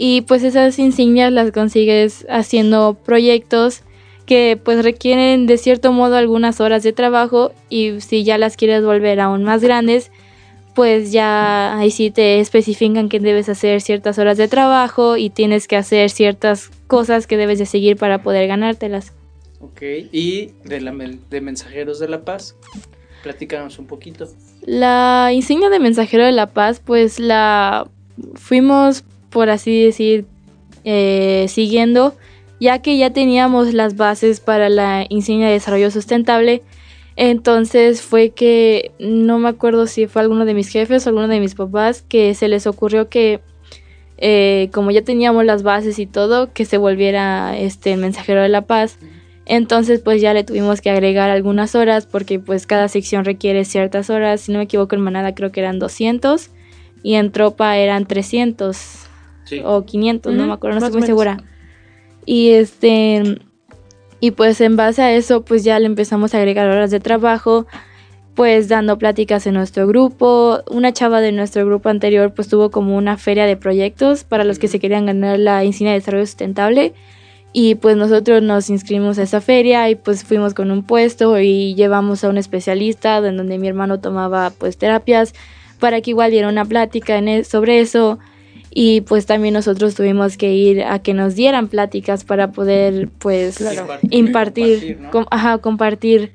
Y 0.00 0.22
pues 0.22 0.44
esas 0.44 0.78
insignias 0.78 1.32
las 1.32 1.50
consigues 1.50 2.24
haciendo 2.30 2.96
proyectos 3.04 3.82
que 4.26 4.56
pues 4.62 4.84
requieren 4.84 5.46
de 5.46 5.58
cierto 5.58 5.90
modo 5.90 6.14
algunas 6.14 6.60
horas 6.60 6.84
de 6.84 6.92
trabajo 6.92 7.50
y 7.68 8.00
si 8.00 8.22
ya 8.22 8.38
las 8.38 8.56
quieres 8.56 8.84
volver 8.84 9.18
aún 9.18 9.42
más 9.42 9.60
grandes, 9.60 10.12
pues 10.76 11.10
ya 11.10 11.76
ahí 11.76 11.90
sí 11.90 12.12
te 12.12 12.38
especifican 12.38 13.08
que 13.08 13.18
debes 13.18 13.48
hacer 13.48 13.80
ciertas 13.80 14.20
horas 14.20 14.38
de 14.38 14.46
trabajo 14.46 15.16
y 15.16 15.30
tienes 15.30 15.66
que 15.66 15.74
hacer 15.74 16.10
ciertas 16.10 16.70
cosas 16.86 17.26
que 17.26 17.36
debes 17.36 17.58
de 17.58 17.66
seguir 17.66 17.96
para 17.96 18.22
poder 18.22 18.46
ganártelas. 18.46 19.14
Ok, 19.60 19.82
y 20.12 20.52
de, 20.62 20.80
la, 20.80 20.92
de 20.92 21.40
Mensajeros 21.40 21.98
de 21.98 22.06
la 22.06 22.24
Paz, 22.24 22.54
platícanos 23.24 23.80
un 23.80 23.88
poquito. 23.88 24.28
La 24.62 25.30
insignia 25.32 25.70
de 25.70 25.80
mensajero 25.80 26.24
de 26.24 26.30
la 26.30 26.46
paz, 26.46 26.80
pues 26.84 27.18
la 27.18 27.88
fuimos, 28.34 29.02
por 29.30 29.50
así 29.50 29.84
decir, 29.84 30.26
eh, 30.84 31.46
siguiendo, 31.48 32.14
ya 32.60 32.80
que 32.80 32.96
ya 32.96 33.10
teníamos 33.12 33.74
las 33.74 33.96
bases 33.96 34.40
para 34.40 34.68
la 34.68 35.06
insignia 35.08 35.46
de 35.46 35.54
desarrollo 35.54 35.90
sustentable. 35.90 36.62
Entonces 37.16 38.02
fue 38.02 38.30
que 38.30 38.92
no 39.00 39.38
me 39.38 39.48
acuerdo 39.48 39.86
si 39.86 40.06
fue 40.06 40.22
alguno 40.22 40.44
de 40.44 40.54
mis 40.54 40.68
jefes 40.68 41.04
o 41.04 41.10
alguno 41.10 41.28
de 41.28 41.40
mis 41.40 41.54
papás 41.54 42.02
que 42.02 42.34
se 42.34 42.46
les 42.48 42.66
ocurrió 42.66 43.08
que 43.08 43.40
eh, 44.18 44.70
como 44.72 44.90
ya 44.90 45.02
teníamos 45.02 45.44
las 45.44 45.62
bases 45.62 45.98
y 45.98 46.06
todo, 46.06 46.52
que 46.52 46.64
se 46.64 46.78
volviera 46.78 47.56
este 47.58 47.92
el 47.92 48.00
mensajero 48.00 48.42
de 48.42 48.48
la 48.48 48.62
paz. 48.62 48.98
Entonces 49.46 50.00
pues 50.00 50.20
ya 50.20 50.32
le 50.32 50.44
tuvimos 50.44 50.80
que 50.80 50.90
agregar 50.90 51.30
algunas 51.30 51.74
horas 51.74 52.06
porque 52.06 52.38
pues 52.38 52.66
cada 52.66 52.88
sección 52.88 53.24
requiere 53.24 53.64
ciertas 53.64 54.10
horas. 54.10 54.42
Si 54.42 54.52
no 54.52 54.58
me 54.58 54.64
equivoco 54.64 54.94
en 54.94 55.00
manada 55.00 55.34
creo 55.34 55.50
que 55.50 55.60
eran 55.60 55.78
200 55.78 56.50
y 57.02 57.14
en 57.14 57.32
tropa 57.32 57.76
eran 57.78 58.06
300 58.06 59.07
Sí. 59.48 59.60
o 59.64 59.84
500, 59.84 60.34
no 60.34 60.46
me 60.46 60.52
acuerdo, 60.52 60.78
no 60.80 60.86
estoy 60.86 61.00
muy 61.00 61.06
segura. 61.06 61.38
Y 62.26 62.50
este 62.50 63.40
y 64.20 64.32
pues 64.32 64.60
en 64.60 64.76
base 64.76 65.00
a 65.02 65.12
eso 65.14 65.42
pues 65.44 65.64
ya 65.64 65.78
le 65.78 65.86
empezamos 65.86 66.34
a 66.34 66.38
agregar 66.38 66.68
horas 66.68 66.90
de 66.90 67.00
trabajo 67.00 67.66
pues 68.34 68.68
dando 68.68 68.98
pláticas 68.98 69.46
en 69.48 69.54
nuestro 69.54 69.86
grupo. 69.88 70.60
Una 70.70 70.92
chava 70.92 71.20
de 71.20 71.32
nuestro 71.32 71.66
grupo 71.66 71.88
anterior 71.88 72.32
pues 72.34 72.46
tuvo 72.48 72.70
como 72.70 72.96
una 72.96 73.16
feria 73.16 73.46
de 73.46 73.56
proyectos 73.56 74.22
para 74.22 74.44
los 74.44 74.58
que 74.60 74.68
se 74.68 74.78
querían 74.78 75.06
ganar 75.06 75.40
la 75.40 75.64
insignia 75.64 75.92
de 75.92 75.98
desarrollo 75.98 76.24
sustentable. 76.26 76.92
Y 77.52 77.74
pues 77.76 77.96
nosotros 77.96 78.40
nos 78.42 78.70
inscribimos 78.70 79.18
a 79.18 79.22
esa 79.22 79.40
feria 79.40 79.88
y 79.90 79.96
pues 79.96 80.22
fuimos 80.22 80.54
con 80.54 80.70
un 80.70 80.84
puesto 80.84 81.40
y 81.40 81.74
llevamos 81.74 82.22
a 82.22 82.28
un 82.28 82.38
especialista 82.38 83.16
en 83.18 83.36
donde 83.38 83.58
mi 83.58 83.66
hermano 83.66 83.98
tomaba 83.98 84.50
pues 84.50 84.76
terapias 84.76 85.34
para 85.80 86.00
que 86.00 86.10
igual 86.10 86.30
diera 86.30 86.48
una 86.48 86.64
plática 86.64 87.16
en 87.16 87.26
e- 87.26 87.44
sobre 87.44 87.80
eso. 87.80 88.18
Y 88.70 89.00
pues 89.02 89.26
también 89.26 89.54
nosotros 89.54 89.94
tuvimos 89.94 90.36
que 90.36 90.52
ir 90.54 90.82
a 90.82 90.98
que 91.00 91.14
nos 91.14 91.34
dieran 91.34 91.68
pláticas 91.68 92.24
para 92.24 92.52
poder 92.52 93.08
pues 93.18 93.60
Impartir, 93.60 94.12
impartir, 94.12 94.66
compartir, 94.68 95.00
¿no? 95.00 95.10
com- 95.10 95.26
ajá, 95.30 95.58
compartir 95.58 96.32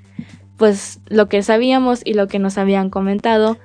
pues 0.57 0.99
lo 1.07 1.27
que 1.29 1.43
sabíamos 1.43 2.01
y 2.05 2.13
lo 2.13 2.27
que 2.27 2.39
nos 2.39 2.57
habían 2.57 2.89
comentado 2.89 3.57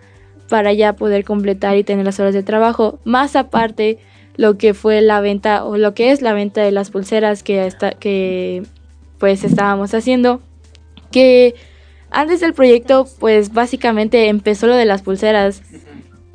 para 0.48 0.72
ya 0.72 0.94
poder 0.94 1.24
completar 1.24 1.76
y 1.76 1.84
tener 1.84 2.04
las 2.04 2.18
horas 2.20 2.34
de 2.34 2.42
trabajo. 2.42 2.98
Más 3.04 3.36
aparte 3.36 3.98
lo 4.36 4.56
que 4.56 4.72
fue 4.74 5.00
la 5.02 5.20
venta 5.20 5.64
o 5.64 5.76
lo 5.76 5.94
que 5.94 6.10
es 6.10 6.22
la 6.22 6.32
venta 6.32 6.62
de 6.62 6.70
las 6.72 6.90
pulseras 6.90 7.42
que, 7.42 7.66
está, 7.66 7.90
que 7.92 8.62
pues 9.18 9.44
estábamos 9.44 9.94
haciendo. 9.94 10.40
Que 11.10 11.54
antes 12.10 12.40
del 12.40 12.54
proyecto 12.54 13.06
pues 13.18 13.52
básicamente 13.52 14.28
empezó 14.28 14.66
lo 14.66 14.76
de 14.76 14.84
las 14.86 15.02
pulseras 15.02 15.62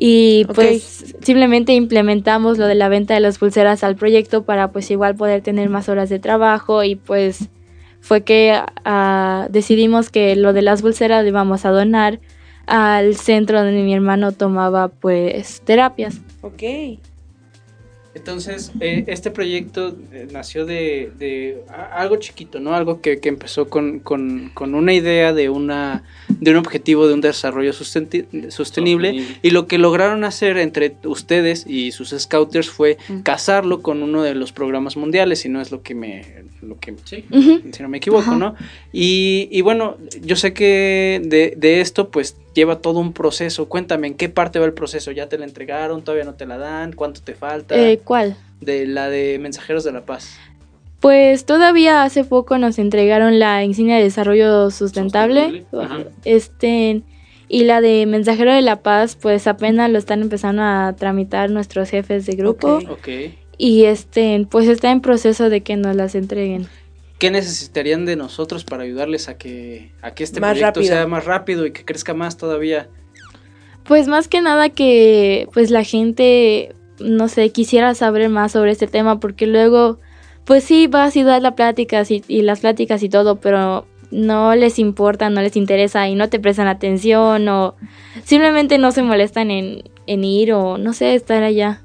y 0.06 0.44
pues 0.54 1.16
simplemente 1.22 1.72
implementamos 1.72 2.58
lo 2.58 2.68
de 2.68 2.76
la 2.76 2.90
venta 2.90 3.14
de 3.14 3.22
las 3.22 3.38
pulseras 3.38 3.86
al 3.86 3.96
proyecto 3.96 4.44
para 4.44 4.70
pues 4.70 4.92
igual 4.92 5.16
poder 5.16 5.42
tener 5.42 5.70
más 5.70 5.88
horas 5.88 6.10
de 6.10 6.20
trabajo 6.20 6.84
y 6.84 6.98
pues 6.98 7.48
fue 8.02 8.22
que 8.26 8.54
ah, 8.84 9.48
decidimos 9.50 10.10
que 10.10 10.36
lo 10.36 10.52
de 10.52 10.62
las 10.62 10.82
pulseras 10.82 11.24
lo 11.24 11.30
íbamos 11.30 11.64
a 11.64 11.70
donar 11.70 12.20
al 12.66 13.16
centro 13.16 13.64
donde 13.64 13.82
mi 13.82 13.94
hermano 13.94 14.34
tomaba 14.34 14.90
pues 14.90 15.62
terapias. 15.62 16.20
Ok. 16.42 16.64
Entonces, 18.16 18.72
eh, 18.80 19.06
este 19.08 19.32
proyecto 19.32 19.96
eh, 20.12 20.28
nació 20.32 20.66
de, 20.66 21.12
de 21.18 21.64
algo 21.94 22.18
chiquito, 22.18 22.60
¿no? 22.60 22.76
Algo 22.76 23.02
que, 23.02 23.20
que 23.20 23.28
empezó 23.30 23.70
con, 23.70 24.00
con- 24.00 24.52
con 24.54 24.76
una 24.76 24.94
idea 24.94 25.34
de, 25.34 25.50
una, 25.50 26.04
de 26.28 26.52
un 26.52 26.58
objetivo 26.58 27.08
de 27.08 27.16
un 27.16 27.22
desarrollo 27.22 27.74
sostenible, 27.74 28.52
Sostenible. 28.52 29.26
y 29.42 29.50
lo 29.50 29.66
que 29.68 29.78
lograron 29.80 30.24
hacer 30.26 30.58
entre 30.58 30.96
ustedes 31.06 31.66
y 31.68 31.92
sus 31.92 32.10
scouters 32.12 32.70
fue 32.70 32.98
casarlo 33.24 33.82
con 33.82 34.04
uno 34.04 34.22
de 34.22 34.36
los 34.36 34.52
programas 34.52 34.96
mundiales, 34.96 35.40
si 35.40 35.50
no 35.50 35.60
es 35.60 35.72
lo 35.72 35.82
que 35.82 35.96
me... 35.96 36.44
Lo 36.62 36.80
que, 36.80 36.94
Sí. 37.06 37.26
Si 37.72 37.82
no 37.84 37.90
me 37.90 37.98
equivoco, 37.98 38.36
¿no? 38.36 38.56
Y, 38.94 39.50
y 39.52 39.62
bueno, 39.62 39.98
yo 40.22 40.36
sé 40.36 40.54
que 40.54 41.20
de, 41.24 41.56
de 41.58 41.82
esto 41.82 42.10
pues 42.10 42.38
lleva 42.54 42.80
todo 42.80 43.00
un 43.00 43.14
proceso. 43.14 43.68
Cuéntame, 43.70 44.08
¿en 44.08 44.14
qué 44.16 44.30
parte 44.30 44.60
va 44.60 44.66
el 44.66 44.74
proceso? 44.74 45.12
¿Ya 45.12 45.28
te 45.30 45.38
la 45.38 45.46
entregaron? 45.46 46.04
¿Todavía 46.04 46.26
no 46.26 46.36
te 46.36 46.46
la 46.46 46.58
dan? 46.58 46.94
¿Cuánto 46.94 47.22
te 47.22 47.34
falta? 47.36 47.76
Eh, 47.76 48.00
¿Cuál? 48.04 48.36
de 48.62 48.86
la 48.88 49.10
de 49.10 49.40
Mensajeros 49.40 49.84
de 49.84 49.92
la 49.92 50.06
Paz. 50.06 50.38
Pues 51.02 51.44
todavía 51.46 52.04
hace 52.04 52.24
poco 52.24 52.58
nos 52.58 52.80
entregaron 52.80 53.38
la 53.38 53.64
insignia 53.66 53.98
de 53.98 54.04
desarrollo 54.04 54.72
sustentable. 54.72 55.66
Sostenible, 55.70 55.84
ajá. 55.84 55.98
Este 56.24 57.02
y 57.50 57.66
la 57.66 57.82
de 57.82 58.06
Mensajero 58.06 58.54
de 58.54 58.62
la 58.62 58.82
Paz, 58.82 59.18
pues 59.22 59.46
apenas 59.48 59.92
lo 59.92 59.98
están 59.98 60.22
empezando 60.22 60.62
a 60.64 60.96
tramitar 60.98 61.50
nuestros 61.50 61.90
jefes 61.90 62.26
de 62.26 62.36
grupo 62.38 62.76
Ok. 62.76 62.90
Ok. 62.92 63.08
y 63.58 63.84
este 63.84 64.48
pues 64.50 64.70
está 64.70 64.92
en 64.92 65.02
proceso 65.02 65.50
de 65.50 65.60
que 65.62 65.76
nos 65.76 65.96
las 65.98 66.16
entreguen. 66.16 66.68
¿Qué 67.24 67.32
necesitarían 67.32 68.04
de 68.04 68.18
nosotros 68.18 68.66
para 68.66 68.84
ayudarles 68.84 69.30
a 69.30 69.38
que, 69.38 69.94
a 70.02 70.12
que 70.12 70.26
este 70.26 70.42
Más 70.42 70.58
proyecto 70.58 70.82
rápido. 70.82 70.94
sea 70.94 71.08
más 71.08 71.24
rápido 71.24 71.66
y 71.66 71.72
que 71.72 71.86
crezca 71.86 72.14
más 72.14 72.36
todavía? 72.36 72.90
Pues 73.86 74.10
más 74.10 74.28
que 74.28 74.42
nada 74.42 74.68
que 74.68 75.48
pues 75.54 75.72
la 75.72 75.86
gente 75.86 76.76
no 77.00 77.30
sé, 77.30 77.50
quisiera 77.52 77.96
saber 77.96 78.28
más 78.28 78.52
sobre 78.52 78.72
este 78.72 78.88
tema 78.88 79.22
porque 79.22 79.48
luego 79.48 80.02
pues 80.44 80.66
sí 80.66 80.88
vas 80.88 81.16
y 81.16 81.24
das 81.24 81.42
las 81.42 81.54
pláticas 81.54 82.12
y, 82.12 82.26
y 82.28 82.42
las 82.42 82.60
pláticas 82.60 83.02
y 83.04 83.08
todo, 83.08 83.38
pero 83.38 83.88
no 84.12 84.54
les 84.56 84.78
importa, 84.78 85.30
no 85.30 85.40
les 85.40 85.56
interesa 85.56 86.06
y 86.10 86.16
no 86.16 86.28
te 86.28 86.42
prestan 86.42 86.68
atención 86.68 87.48
o 87.48 87.76
simplemente 88.26 88.78
no 88.78 88.92
se 88.92 89.02
molestan 89.02 89.50
en, 89.50 89.84
en 90.08 90.26
ir 90.26 90.52
o 90.52 90.78
no 90.78 90.92
sé, 90.92 91.16
estar 91.16 91.42
allá. 91.42 91.84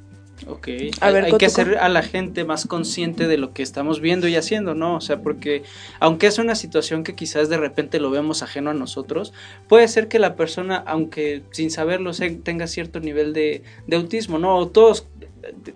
Ok. 0.48 0.68
A 1.00 1.06
hay 1.06 1.12
ver, 1.12 1.24
hay 1.24 1.32
que 1.32 1.46
hacer 1.46 1.76
a 1.76 1.88
la 1.90 2.02
gente 2.02 2.44
más 2.44 2.66
consciente 2.66 3.26
de 3.26 3.37
lo 3.37 3.52
que 3.52 3.62
estamos 3.62 4.00
viendo 4.00 4.28
y 4.28 4.37
haciendo, 4.37 4.74
¿no? 4.74 4.96
O 4.96 5.00
sea, 5.00 5.20
porque 5.20 5.62
aunque 6.00 6.26
es 6.26 6.38
una 6.38 6.54
situación 6.54 7.04
que 7.04 7.14
quizás 7.14 7.50
de 7.50 7.58
repente 7.58 8.00
lo 8.00 8.11
vemos 8.11 8.42
ajeno 8.42 8.70
a 8.70 8.74
nosotros, 8.74 9.34
puede 9.68 9.87
ser 9.88 10.08
que 10.08 10.18
la 10.18 10.37
persona, 10.37 10.82
aunque 10.87 11.42
sin 11.50 11.70
saberlo, 11.70 12.12
tenga 12.42 12.66
cierto 12.66 12.98
nivel 12.98 13.34
de, 13.34 13.62
de 13.87 13.96
autismo, 13.96 14.38
¿no? 14.38 14.56
O 14.56 14.68
todos 14.68 15.06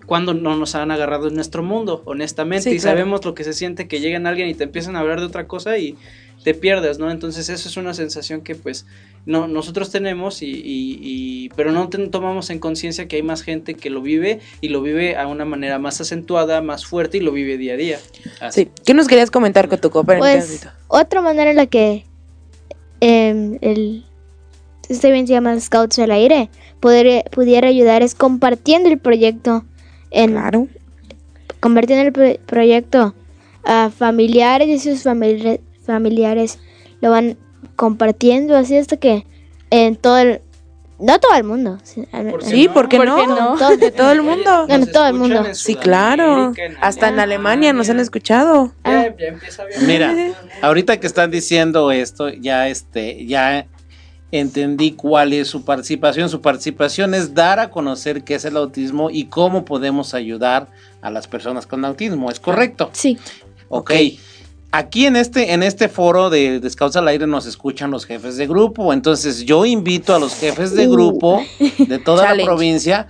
cuando 0.05 0.33
no 0.33 0.55
nos 0.57 0.75
han 0.75 0.91
agarrado 0.91 1.27
en 1.27 1.35
nuestro 1.35 1.63
mundo, 1.63 2.01
honestamente, 2.05 2.69
Sí, 2.69 2.75
y 2.75 2.79
claro. 2.79 2.97
sabemos 2.97 3.25
lo 3.25 3.33
que 3.33 3.43
se 3.43 3.53
siente 3.53 3.87
que 3.87 3.99
lleguen 3.99 4.27
alguien 4.27 4.47
y 4.49 4.53
te 4.53 4.63
empiezan 4.65 4.95
a 4.95 4.99
hablar 4.99 5.19
de 5.19 5.25
otra 5.27 5.47
cosa 5.47 5.77
y 5.77 5.95
te 6.43 6.53
pierdes, 6.53 6.99
¿no? 6.99 7.09
Entonces 7.09 7.47
eso 7.47 7.69
es 7.69 7.77
una 7.77 7.93
sensación 7.93 8.41
que 8.41 8.55
pues 8.55 8.85
no, 9.25 9.47
nosotros 9.47 9.89
tenemos 9.91 10.41
y, 10.41 10.47
y- 10.51 10.99
y- 11.01 11.49
pero 11.55 11.71
no 11.71 11.87
ten- 11.87 12.11
tomamos 12.11 12.49
en 12.49 12.59
conciencia 12.59 13.07
que 13.07 13.15
hay 13.15 13.23
más 13.23 13.41
gente 13.41 13.75
que 13.75 13.89
lo 13.89 14.01
vive 14.01 14.41
y 14.59 14.67
lo 14.67 14.81
vive 14.81 15.15
a 15.15 15.27
una 15.27 15.45
manera 15.45 15.79
más 15.79 16.01
acentuada, 16.01 16.61
más 16.61 16.85
fuerte 16.85 17.17
y 17.17 17.21
lo 17.21 17.31
vive 17.31 17.57
día 17.57 17.73
a 17.75 17.77
día. 17.77 17.99
Sí. 18.51 18.67
¿Qué 18.85 18.93
nos 18.93 19.07
querías 19.07 19.31
comentar 19.31 19.69
con 19.69 19.79
tu 19.79 19.89
copa? 19.89 20.17
Pues 20.17 20.67
otra 20.89 21.21
manera 21.21 21.51
en 21.51 21.55
la 21.57 21.67
que 21.67 22.05
em, 22.99 23.57
el 23.61 24.03
este 24.89 25.07
evento 25.09 25.27
se 25.27 25.33
llama 25.33 25.59
Scouts 25.59 25.99
al 25.99 26.11
Aire 26.11 26.49
poder, 26.79 27.23
pudiera 27.31 27.67
ayudar 27.69 28.01
es 28.03 28.15
compartiendo 28.15 28.89
el 28.89 28.97
proyecto 28.99 29.63
en 30.11 30.31
Claro. 30.31 30.67
compartiendo 31.59 32.05
el 32.07 32.11
pro- 32.13 32.45
proyecto 32.45 33.15
a 33.63 33.89
familiares 33.89 34.67
y 34.67 34.79
sus 34.79 35.05
famili- 35.05 35.59
familiares 35.85 36.59
lo 37.01 37.09
van 37.11 37.37
compartiendo 37.75 38.55
así 38.57 38.75
hasta 38.77 38.97
que 38.97 39.25
en 39.69 39.95
todo 39.95 40.17
el 40.19 40.41
no 40.99 41.19
todo 41.19 41.35
el 41.35 41.43
mundo 41.43 41.79
sí, 41.83 42.05
al- 42.11 42.27
¿Por 42.29 42.39
qué 42.41 42.45
Sí, 42.45 42.67
no? 42.67 42.73
¿por 42.73 42.89
qué 42.89 42.97
¿Por 42.97 43.05
no? 43.07 43.15
qué 43.17 43.27
no? 43.27 43.55
Todo- 43.57 43.77
De 43.77 43.91
todo 43.91 44.11
el 44.11 44.21
mundo. 44.29 44.65
En 44.69 44.89
todo 44.91 45.07
el 45.07 45.13
mundo. 45.15 45.43
Sí, 45.53 45.75
claro. 45.75 46.53
En 46.55 46.77
Hasta 46.81 47.09
en 47.09 47.19
Alemania 47.19 47.73
nos 47.73 47.89
han 47.89 47.99
escuchado. 47.99 48.71
Ah. 48.83 49.05
Ya, 49.09 49.17
ya 49.17 49.25
empieza 49.27 49.65
bien. 49.65 49.85
Mira, 49.87 50.15
ahorita 50.61 50.99
que 50.99 51.07
están 51.07 51.31
diciendo 51.31 51.91
esto, 51.91 52.29
ya 52.29 52.67
este, 52.69 53.25
ya 53.25 53.65
entendí 54.33 54.93
cuál 54.93 55.31
es 55.31 55.47
su 55.47 55.63
participación. 55.63 56.27
Su 56.27 56.41
participación 56.41 57.13
es 57.13 57.35
dar 57.35 57.59
a 57.59 57.69
conocer 57.69 58.23
qué 58.23 58.35
es 58.35 58.45
el 58.45 58.57
autismo 58.57 59.11
y 59.11 59.25
cómo 59.25 59.63
podemos 59.63 60.15
ayudar 60.15 60.67
a 61.01 61.11
las 61.11 61.27
personas 61.27 61.67
con 61.67 61.85
autismo. 61.85 62.31
¿Es 62.31 62.39
correcto? 62.39 62.89
Sí. 62.93 63.17
Ok. 63.69 63.93
Aquí 64.71 65.05
en 65.05 65.17
este, 65.17 65.53
en 65.53 65.61
este 65.61 65.87
foro 65.87 66.31
de, 66.31 66.59
de 66.59 66.67
Scouts 66.67 66.95
al 66.95 67.07
Aire 67.07 67.27
nos 67.27 67.45
escuchan 67.45 67.91
los 67.91 68.05
jefes 68.05 68.35
de 68.37 68.47
grupo. 68.47 68.91
Entonces 68.91 69.45
yo 69.45 69.65
invito 69.65 70.15
a 70.15 70.19
los 70.19 70.33
jefes 70.33 70.73
de 70.73 70.87
grupo 70.87 71.43
de 71.77 71.99
toda 71.99 72.33
la 72.33 72.43
provincia 72.45 73.07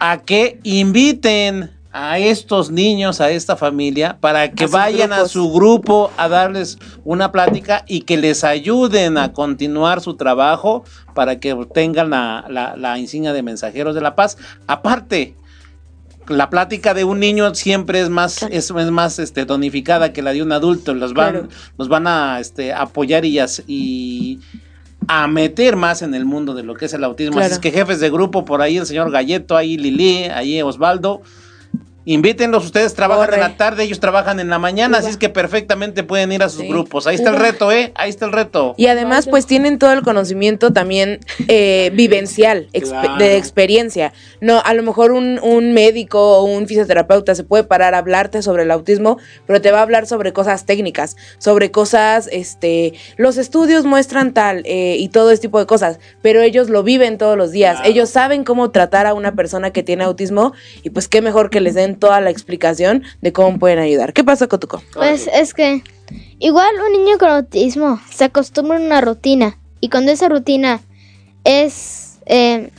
a 0.00 0.22
que 0.22 0.58
inviten 0.64 1.70
a 1.96 2.18
estos 2.18 2.72
niños, 2.72 3.20
a 3.20 3.30
esta 3.30 3.54
familia, 3.54 4.18
para 4.20 4.50
que 4.50 4.64
A 4.64 4.66
vayan 4.66 5.12
a 5.12 5.26
su 5.28 5.52
grupo 5.52 6.10
a 6.16 6.28
darles 6.28 6.76
una 7.04 7.30
plática 7.30 7.84
y 7.86 8.00
que 8.00 8.16
les 8.16 8.42
ayuden 8.42 9.16
a 9.16 9.32
continuar 9.32 10.00
su 10.00 10.14
trabajo 10.16 10.82
para 11.14 11.38
que 11.38 11.54
tengan 11.72 12.10
la, 12.10 12.44
la- 12.50 12.74
la 12.76 12.98
insignia 12.98 13.32
de 13.32 13.44
mensajeros 13.44 13.94
de 13.94 14.00
la 14.00 14.16
paz. 14.16 14.36
Aparte, 14.66 15.36
la 16.26 16.50
plática 16.50 16.94
de 16.94 17.04
un 17.04 17.20
niño 17.20 17.54
siempre 17.54 18.00
es 18.00 18.08
más, 18.10 18.42
es, 18.42 18.70
es 18.70 18.90
más 18.90 19.20
este, 19.20 19.46
tonificada 19.46 20.12
que 20.12 20.22
la 20.22 20.32
de 20.32 20.42
un 20.42 20.50
adulto. 20.50 20.94
Los 20.94 21.14
van, 21.14 21.30
Claro. 21.32 21.48
los 21.78 21.88
van 21.88 22.08
a 22.08 22.40
este, 22.40 22.72
apoyar 22.72 23.24
y, 23.24 23.38
y 23.68 24.40
a 25.06 25.28
meter 25.28 25.76
más 25.76 26.02
en 26.02 26.12
el 26.14 26.24
mundo 26.24 26.54
de 26.54 26.64
lo 26.64 26.74
que 26.74 26.86
es 26.86 26.92
el 26.94 27.04
autismo. 27.04 27.34
Así 27.38 27.40
Claro. 27.50 27.54
es 27.54 27.58
que 27.60 27.70
jefes 27.70 28.00
de 28.00 28.10
grupo, 28.10 28.44
por 28.44 28.62
ahí 28.62 28.78
el 28.78 28.86
señor 28.86 29.12
Galleto, 29.12 29.56
ahí 29.56 29.76
Lili, 29.76 30.24
ahí 30.24 30.60
Osvaldo. 30.60 31.22
Invítenlos, 32.06 32.64
ustedes 32.66 32.92
trabajan 32.94 33.24
Corre. 33.26 33.36
en 33.36 33.40
la 33.40 33.56
tarde, 33.56 33.82
ellos 33.84 33.98
trabajan 33.98 34.38
en 34.38 34.50
la 34.50 34.58
mañana, 34.58 34.98
así 34.98 35.08
es 35.08 35.16
que 35.16 35.30
perfectamente 35.30 36.02
pueden 36.04 36.32
ir 36.32 36.42
a 36.42 36.48
sus 36.50 36.60
Sí. 36.60 36.68
grupos. 36.68 37.06
Ahí 37.06 37.14
está 37.14 37.30
el 37.30 37.36
reto, 37.36 37.72
¿eh? 37.72 37.92
Ahí 37.94 38.10
está 38.10 38.26
el 38.26 38.32
reto. 38.32 38.74
Y 38.76 38.86
además, 38.88 39.26
pues 39.26 39.46
tienen 39.46 39.78
todo 39.78 39.92
el 39.92 40.02
conocimiento 40.02 40.72
también 40.72 41.20
eh, 41.48 41.90
vivencial, 41.94 42.68
Claro. 42.72 43.16
de 43.16 43.36
experiencia. 43.38 44.12
No, 44.42 44.60
a 44.64 44.74
lo 44.74 44.82
mejor 44.82 45.12
un, 45.12 45.38
un 45.42 45.72
médico 45.72 46.38
o 46.38 46.44
un 46.44 46.66
fisioterapeuta 46.66 47.34
se 47.34 47.42
puede 47.44 47.64
parar 47.64 47.94
a 47.94 47.98
hablarte 47.98 48.42
sobre 48.42 48.64
el 48.64 48.70
autismo, 48.70 49.18
pero 49.46 49.60
te 49.62 49.70
va 49.72 49.78
a 49.78 49.82
hablar 49.82 50.06
sobre 50.06 50.32
cosas 50.34 50.66
técnicas, 50.66 51.16
sobre 51.38 51.70
cosas, 51.70 52.28
este, 52.30 52.92
los 53.16 53.38
estudios 53.38 53.84
muestran 53.86 54.34
tal 54.34 54.62
eh, 54.66 54.96
y 54.98 55.08
todo 55.08 55.30
este 55.30 55.44
tipo 55.48 55.58
de 55.58 55.66
cosas, 55.66 55.98
pero 56.22 56.42
ellos 56.42 56.68
lo 56.68 56.82
viven 56.82 57.16
todos 57.18 57.36
los 57.38 57.50
días. 57.50 57.76
Claro. 57.76 57.88
Ellos 57.90 58.10
saben 58.10 58.44
cómo 58.44 58.70
tratar 58.70 59.06
a 59.06 59.14
una 59.14 59.34
persona 59.34 59.70
que 59.70 59.82
tiene 59.82 60.04
autismo 60.04 60.52
y 60.82 60.90
pues 60.90 61.08
qué 61.08 61.22
mejor 61.22 61.48
que 61.50 61.60
les 61.60 61.74
den 61.74 61.93
toda 61.98 62.20
la 62.20 62.30
explicación 62.30 63.02
de 63.22 63.32
cómo 63.32 63.58
pueden 63.58 63.78
ayudar. 63.78 64.12
¿Qué 64.12 64.24
pasa, 64.24 64.46
Cotuco? 64.46 64.82
Pues 64.94 65.28
es 65.32 65.54
que 65.54 65.82
igual 66.38 66.74
un 66.86 66.92
niño 67.04 67.18
con 67.18 67.28
autismo 67.30 68.00
se 68.10 68.24
acostumbra 68.24 68.76
a 68.78 68.80
una 68.80 69.00
rutina 69.00 69.58
Y 69.80 69.88
cuando 69.88 70.12
esa 70.12 70.28
rutina 70.28 70.80
es 71.44 72.18
eh, 72.26 72.70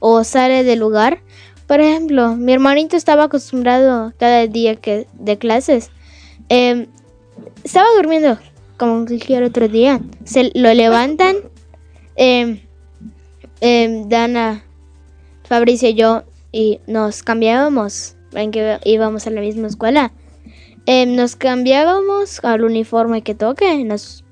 o 0.00 0.24
sale 0.24 0.64
del 0.64 0.78
lugar, 0.80 1.20
por 1.66 1.80
ejemplo, 1.80 2.36
mi 2.36 2.52
hermanito 2.52 2.96
estaba 2.96 3.24
acostumbrado 3.24 4.12
cada 4.18 4.46
día 4.46 4.76
que 4.76 5.06
de 5.14 5.38
clases. 5.38 5.90
eh, 6.48 6.86
estaba 7.64 7.86
durmiendo 7.96 8.38
como 8.76 9.06
cualquier 9.06 9.44
otro 9.44 9.68
día. 9.68 10.00
Se 10.24 10.50
lo 10.54 10.72
levantan. 10.74 11.36
eh, 12.16 12.62
eh, 13.60 14.02
Dana, 14.06 14.62
Fabricio 15.44 15.88
y 15.88 15.94
yo 15.94 16.24
y 16.52 16.80
nos 16.86 17.22
cambiábamos. 17.22 18.16
En 18.34 18.50
que 18.50 18.78
íbamos 18.84 19.26
a 19.26 19.30
la 19.30 19.40
misma 19.40 19.66
escuela. 19.68 20.12
Eh, 20.86 21.06
nos 21.06 21.36
cambiábamos 21.36 22.40
al 22.44 22.62
uniforme 22.64 23.22
que 23.22 23.34
toque. 23.34 23.84
Nos, 23.84 24.24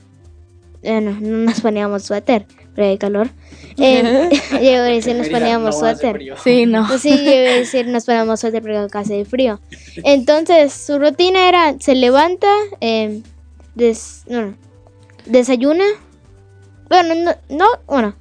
eh, 0.82 1.00
no, 1.00 1.12
no 1.20 1.38
nos 1.38 1.60
poníamos 1.60 2.02
suéter, 2.04 2.46
pero 2.74 2.88
hay 2.88 2.98
calor. 2.98 3.30
Eh, 3.78 4.28
yo 4.52 4.60
iba 4.60 4.80
a 4.80 4.84
decir, 4.84 5.16
nos 5.16 5.28
poníamos 5.28 5.78
suéter. 5.78 6.16
Sí, 6.44 6.66
no. 6.66 6.98
Sí, 6.98 7.10
yo 7.10 7.22
iba 7.32 7.50
a 7.52 7.54
decir, 7.56 7.86
nos 7.88 8.04
ponemos 8.04 8.40
suéter 8.40 8.60
porque 8.62 8.76
acá 8.76 8.98
hace 9.00 9.24
frío. 9.24 9.60
Entonces, 10.04 10.72
su 10.72 10.98
rutina 10.98 11.48
era, 11.48 11.74
se 11.80 11.94
levanta, 11.94 12.48
eh, 12.80 13.22
des- 13.74 14.24
no, 14.28 14.42
no, 14.42 14.54
desayuna. 15.26 15.84
Bueno, 16.90 17.14
no, 17.14 17.32
no, 17.48 17.66
bueno, 17.86 18.14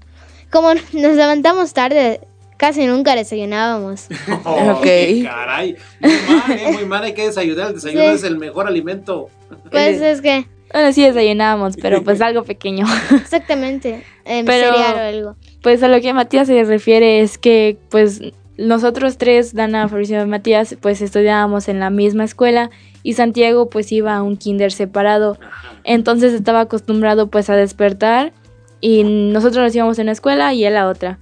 como 0.51 0.73
nos 0.93 1.15
levantamos 1.15 1.73
tarde, 1.73 2.21
casi 2.62 2.86
nunca 2.86 3.16
desayunábamos. 3.16 4.05
Ok. 4.45 4.86
Caray, 5.24 5.76
muy 5.99 6.12
mal, 6.30 6.51
eh, 6.51 6.72
muy 6.74 6.86
mal, 6.86 7.03
hay 7.03 7.14
que 7.14 7.26
desayunar. 7.26 7.70
El 7.70 7.74
desayuno 7.76 8.03
Sí. 8.05 8.09
es 8.14 8.24
el 8.24 8.38
mejor 8.38 8.68
alimento. 8.68 9.30
Pues 9.72 9.99
es 9.99 10.22
que, 10.22 10.45
Bueno, 10.72 10.93
sí 10.93 11.03
desayunábamos, 11.03 11.76
pero 11.82 12.03
pues 12.03 12.22
algo 12.28 12.43
pequeño. 12.43 12.86
exactamente, 13.16 14.03
eh, 14.26 14.43
Pero- 14.45 14.74
cereal 14.74 14.95
o 14.95 14.99
algo. 14.99 15.36
Pues 15.64 15.82
a 15.84 15.88
lo 15.88 15.99
que 16.01 16.14
Matías 16.14 16.47
se 16.47 16.64
refiere 16.64 17.22
es 17.22 17.38
que 17.39 17.78
pues 17.89 18.22
nosotros 18.57 19.18
tres, 19.18 19.53
Dana, 19.55 19.89
Fabricio 19.89 20.22
y 20.22 20.26
Matías, 20.28 20.76
pues 20.80 21.01
estudiábamos 21.01 21.68
en 21.68 21.80
la 21.80 21.89
misma 21.89 22.24
escuela 22.26 22.70
y 23.03 23.14
Santiago 23.14 23.70
pues 23.70 23.91
iba 23.91 24.16
a 24.16 24.22
un 24.22 24.38
kinder 24.38 24.72
separado. 24.72 25.38
Entonces 25.84 26.34
estaba 26.34 26.59
acostumbrado 26.62 27.28
pues 27.32 27.49
a 27.49 27.55
despertar 27.55 28.34
y 28.80 29.03
nosotros 29.03 29.64
nos 29.66 29.76
íbamos 29.76 29.97
en 29.99 30.03
una 30.05 30.12
escuela 30.12 30.53
y 30.53 30.64
él 30.66 30.78
a 30.78 30.88
otra. 30.88 31.18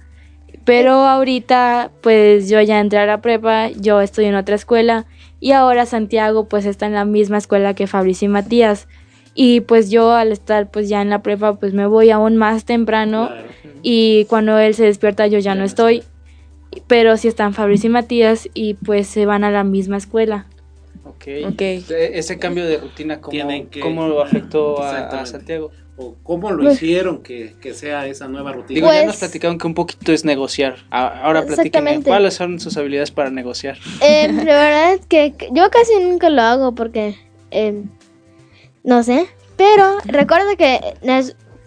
Pero 0.70 0.92
ahorita 0.92 1.90
pues 2.00 2.48
yo 2.48 2.60
ya 2.60 2.78
entré 2.78 3.00
a 3.00 3.06
la 3.06 3.20
prepa, 3.20 3.70
yo 3.70 4.00
estoy 4.00 4.26
en 4.26 4.36
otra 4.36 4.54
escuela 4.54 5.04
y 5.40 5.50
ahora 5.50 5.84
Santiago 5.84 6.44
pues 6.48 6.64
está 6.64 6.86
en 6.86 6.92
la 6.94 7.04
misma 7.04 7.38
escuela 7.38 7.74
que 7.74 7.88
Fabricio 7.88 8.26
y 8.26 8.28
Matías. 8.28 8.86
Y 9.34 9.62
pues 9.62 9.90
yo 9.90 10.12
al 10.12 10.30
estar 10.30 10.70
pues 10.70 10.88
ya 10.88 11.02
en 11.02 11.10
la 11.10 11.22
prepa 11.22 11.54
pues 11.56 11.72
me 11.72 11.86
voy 11.86 12.10
aún 12.10 12.36
más 12.36 12.64
temprano 12.66 13.26
Claro. 13.28 13.48
y 13.82 14.26
cuando 14.26 14.58
él 14.58 14.74
se 14.74 14.84
despierta 14.84 15.26
yo 15.26 15.40
ya 15.40 15.56
no 15.56 15.64
estoy. 15.64 16.04
Pero 16.86 17.16
sí 17.16 17.26
están 17.26 17.52
Fabricio 17.52 17.88
y 17.90 17.92
Matías 17.92 18.48
y 18.54 18.74
pues 18.74 19.08
se 19.08 19.26
van 19.26 19.42
a 19.42 19.50
la 19.50 19.64
misma 19.64 19.96
escuela. 19.96 20.46
Ok. 21.04 21.26
Ok. 21.48 21.60
E- 21.62 22.12
Ese 22.14 22.38
cambio 22.38 22.64
de 22.64 22.76
rutina, 22.78 23.20
¿cómo, 23.20 23.32
que- 23.70 23.80
cómo 23.80 24.06
lo 24.06 24.22
afectó 24.22 24.80
a. 24.80 25.26
Santiago? 25.26 25.72
¿O 26.02 26.16
cómo 26.22 26.50
lo 26.50 26.72
hicieron 26.72 27.22
que, 27.22 27.54
que 27.60 27.74
sea 27.74 28.06
esa 28.06 28.26
nueva 28.26 28.52
rutina? 28.52 28.74
Digo, 28.74 28.86
ya 28.86 29.00
Pues- 29.00 29.06
nos 29.06 29.16
platicaron 29.18 29.58
que 29.58 29.66
un 29.66 29.74
poquito 29.74 30.12
es 30.12 30.24
negociar. 30.24 30.76
A- 30.90 31.20
Ahora 31.24 31.44
platíquenme. 31.44 32.02
¿cuáles 32.02 32.32
son 32.34 32.58
sus 32.58 32.74
habilidades 32.78 33.10
para 33.10 33.28
negociar? 33.30 33.76
Eh, 34.00 34.28
la 34.32 34.44
verdad 34.44 34.94
es 34.94 35.04
que 35.06 35.34
yo 35.52 35.68
casi 35.70 35.92
nunca 36.00 36.30
lo 36.30 36.40
hago 36.40 36.74
porque 36.74 37.16
eh, 37.50 37.82
no 38.82 39.02
sé. 39.02 39.26
Pero 39.58 39.98
recuerdo 40.06 40.56
que 40.56 40.80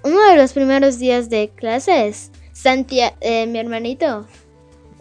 uno 0.03 0.29
de 0.31 0.35
los 0.35 0.53
primeros 0.53 0.97
días 0.97 1.29
de 1.29 1.51
clases, 1.55 2.31
Santia, 2.53 3.13
eh, 3.21 3.45
mi 3.45 3.59
hermanito, 3.59 4.25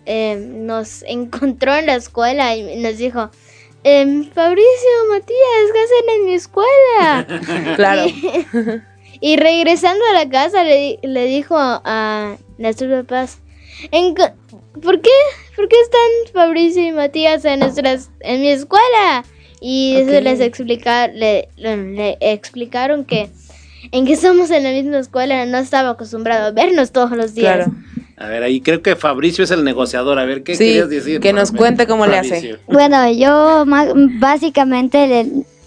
eh, 0.05 0.37
nos 0.37 1.03
encontró 1.05 1.74
en 1.74 1.87
la 1.87 1.95
escuela 1.95 2.55
y 2.55 2.76
nos 2.83 2.99
dijo, 2.99 3.30
em, 3.83 4.30
Fabricio, 4.30 4.91
Matías, 5.09 5.72
¿qué 5.72 5.78
hacen 5.80 6.20
en 6.20 6.24
mi 6.26 6.35
escuela? 6.35 7.26
Claro. 7.76 8.07
Y 8.07 8.43
regresando 9.37 10.03
a 10.11 10.25
la 10.25 10.29
casa 10.29 10.64
le, 10.64 10.99
le 11.03 11.25
dijo 11.27 11.55
a 11.59 12.37
nuestros 12.59 12.91
papás, 13.05 13.39
"En 13.93 14.14
¿por 14.14 15.01
qué? 15.01 15.11
¿Por 15.57 15.68
qué 15.68 15.77
están 15.81 16.33
Fabricio 16.35 16.83
y 16.83 16.93
Matías 16.93 17.45
en 17.45 17.61
nuestras 17.61 18.11
en 18.20 18.41
mi 18.41 18.49
escuela? 18.49 19.25
Y 19.61 19.95
eso 19.97 20.16
Ok. 20.18 20.23
les 20.25 20.41
explicar, 20.41 21.12
le, 21.14 21.49
le- 21.57 22.16
explicaron 22.20 23.05
que 23.05 23.31
en 23.93 24.07
que 24.07 24.16
somos 24.16 24.51
en 24.51 24.64
la 24.64 24.70
misma 24.70 24.99
escuela 24.99 25.45
no 25.47 25.59
estaba 25.59 25.91
acostumbrado 25.91 26.47
a 26.47 26.51
vernos 26.51 26.91
todos 26.91 27.12
los 27.12 27.35
días. 27.35 27.57
Claro. 27.57 27.73
A 28.16 28.27
ver, 28.27 28.43
ahí 28.43 28.61
creo 28.61 28.83
que 28.83 28.95
Fabricio 28.97 29.45
es 29.45 29.51
el 29.53 29.62
negociador. 29.64 30.18
A 30.18 30.25
ver, 30.25 30.43
¿qué 30.43 30.55
Sí, 30.57 30.64
querías 30.66 30.89
decir? 30.91 31.20
que 31.20 31.33
nos 31.33 31.51
cuente 31.53 31.87
cómo 31.87 32.07
le 32.07 32.18
hace. 32.18 32.31
Fabricio. 32.31 32.59
Bueno, 32.66 33.11
yo 33.12 33.64
ma- 33.66 33.87
básicamente 34.18 35.07
le- 35.07 35.27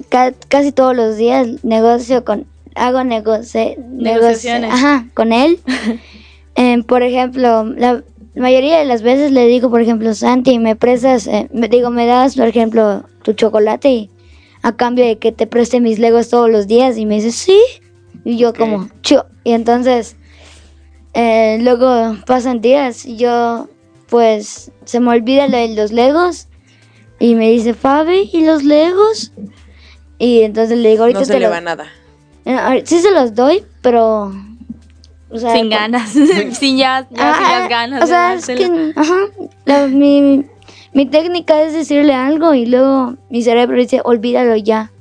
ca- 0.09 0.33
casi 0.49 0.71
todos 0.71 0.95
los 0.95 1.17
días 1.17 1.47
negocio 1.63 2.23
con, 2.25 2.45
hago 2.75 2.99
negoci- 2.99 3.77
Negociaciones. 3.77 4.69
negoci- 4.71 4.73
ajá, 4.73 5.07
con 5.13 5.31
él. 5.33 5.59
Em, 6.57 6.83
por 6.83 7.03
ejemplo, 7.03 7.65
la 7.65 8.01
mayoría 8.35 8.79
de 8.79 8.85
las 8.85 9.01
veces 9.01 9.31
le 9.33 9.45
digo, 9.47 9.69
por 9.69 9.81
ejemplo, 9.81 10.13
Santi, 10.13 10.57
me 10.57 10.75
prestas, 10.77 11.27
eh, 11.27 11.49
me 11.53 11.67
digo, 11.67 11.89
me 11.89 12.05
das, 12.05 12.35
por 12.37 12.47
ejemplo, 12.47 13.03
tu 13.23 13.33
chocolate 13.33 13.89
y 13.89 14.09
a 14.61 14.73
cambio 14.75 15.05
de 15.05 15.17
que 15.17 15.33
te 15.33 15.47
preste 15.47 15.81
mis 15.81 15.99
legos 15.99 16.29
todos 16.29 16.49
los 16.49 16.65
días 16.67 16.97
y 16.97 17.05
me 17.05 17.15
dice, 17.15 17.31
sí. 17.31 17.59
Y 18.23 18.37
yo 18.37 18.53
como, 18.53 18.87
"Chu". 19.01 19.17
Y 19.43 19.51
entonces, 19.51 20.15
eh, 21.13 21.57
luego 21.61 22.15
pasan 22.25 22.61
días 22.61 23.05
y 23.05 23.17
yo, 23.17 23.67
pues, 24.07 24.71
se 24.85 24.99
me 25.01 25.09
olvida 25.11 25.47
lo 25.49 25.57
de 25.57 25.75
los 25.75 25.91
legos 25.91 26.47
y 27.19 27.35
me 27.35 27.49
dice, 27.51 27.73
Fabi, 27.73 28.29
¿y 28.31 28.45
los 28.45 28.63
legos? 28.63 29.33
Y 30.19 30.41
entonces 30.43 30.77
le 30.77 30.89
digo, 30.91 31.03
ahorita 31.03 31.19
No 31.19 31.25
se 31.25 31.33
te 31.33 31.39
le 31.41 31.47
va 31.49 31.59
nada. 31.61 31.85
Eh, 32.45 32.83
Sí 32.85 32.99
se 32.99 33.11
los 33.11 33.33
doy, 33.35 33.63
pero... 33.81 34.31
o 35.29 35.37
sea, 35.37 35.53
sin 35.53 35.69
ganas, 35.69 36.09
sin 36.53 36.77
ya, 36.77 37.01
ya 37.01 37.07
sin 37.07 37.17
Ah, 37.19 37.59
las 37.59 37.69
ganas. 37.69 37.99
O 38.03 38.05
de 38.05 38.07
sea, 38.07 38.33
es 38.35 38.45
que, 38.45 38.93
ajá, 38.95 39.15
la- 39.65 39.87
mi, 39.87 40.45
mi 40.93 41.05
técnica 41.07 41.61
es 41.63 41.73
decirle 41.73 42.13
algo 42.13 42.53
y 42.53 42.65
luego 42.65 43.15
mi 43.29 43.41
cerebro 43.41 43.77
dice, 43.77 44.01
olvídalo 44.03 44.55
ya. 44.55 44.91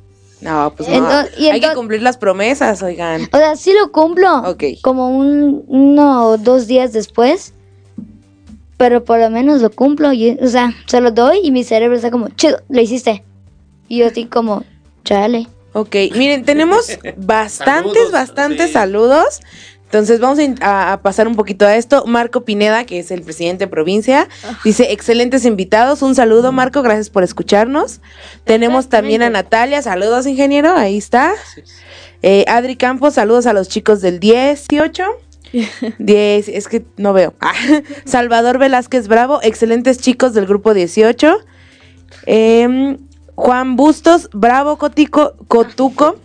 No, 0.41 0.75
pues 0.77 0.89
no. 0.91 1.09
Y 1.39 1.49
Hay 1.49 1.61
que 1.61 1.73
cumplir 1.75 2.03
las 2.03 2.19
promesas, 2.19 2.83
oigan. 2.83 3.23
O 3.33 3.37
sea, 3.39 3.57
sí 3.57 3.73
lo 3.79 3.91
cumplo. 3.93 4.41
Ok. 4.51 4.65
Como 4.83 5.09
un, 5.17 5.65
uno 5.69 6.27
o 6.27 6.37
dos 6.37 6.67
días 6.67 6.93
después. 6.93 7.55
Pero 8.77 9.05
por 9.05 9.19
lo 9.21 9.31
menos 9.31 9.63
lo 9.63 9.71
cumplo. 9.71 10.13
Y, 10.13 10.33
o 10.43 10.49
sea, 10.49 10.75
se 10.87 11.01
lo 11.01 11.13
doy 11.13 11.39
y 11.43 11.51
mi 11.51 11.65
cerebro 11.65 11.97
está 11.97 12.11
como, 12.11 12.29
chido, 12.31 12.59
lo 12.69 12.81
hiciste. 12.83 13.25
Y 13.89 13.99
yo 14.01 14.07
así 14.09 14.27
como, 14.27 14.65
chale. 15.05 15.47
Ok, 15.75 15.97
miren, 16.15 16.45
tenemos 16.45 16.87
bastantes, 17.17 17.93
Saludos, 17.93 18.13
bastantes 18.13 18.67
sí. 18.69 18.73
saludos. 18.73 19.41
Entonces 19.85 20.19
vamos 20.19 20.39
a 20.61 21.01
pasar 21.03 21.29
un 21.29 21.37
poquito 21.37 21.67
a 21.67 21.77
esto. 21.77 22.05
Marco 22.07 22.45
Pineda, 22.45 22.85
que 22.85 22.99
es 22.99 23.13
el 23.13 23.23
presidente 23.23 23.67
de 23.67 23.69
provincia, 23.71 24.29
dice, 24.65 24.93
excelentes 24.93 25.45
invitados. 25.45 26.03
Un 26.03 26.17
saludo, 26.17 26.51
Marco, 26.51 26.83
gracias 26.83 27.11
por 27.11 27.23
escucharnos. 27.23 28.01
Tenemos 28.43 28.89
también 28.89 29.23
a 29.23 29.31
Natalia, 29.31 29.83
saludos, 29.83 30.27
ingeniero, 30.27 30.75
ahí 30.75 30.97
está. 30.99 31.33
Eh, 32.23 32.45
Adri 32.49 32.75
Campos, 32.75 33.15
saludos 33.15 33.47
a 33.47 33.53
los 33.53 33.69
chicos 33.69 34.01
del 34.01 34.19
18. 34.19 35.05
10, 35.99 36.49
es 36.53 36.69
que 36.69 36.85
no 36.97 37.13
veo. 37.13 37.35
Ah, 37.41 37.53
Salvador 38.05 38.59
Velázquez 38.59 39.07
Bravo, 39.07 39.41
excelentes 39.43 39.99
chicos 39.99 40.35
del 40.35 40.47
grupo 40.47 40.75
18. 40.75 41.39
Em, 42.27 42.99
Juan 43.37 43.77
Bustos, 43.77 44.29
Bravo 44.33 44.77
Cotico, 44.77 45.35
Cotuco. 45.49 46.17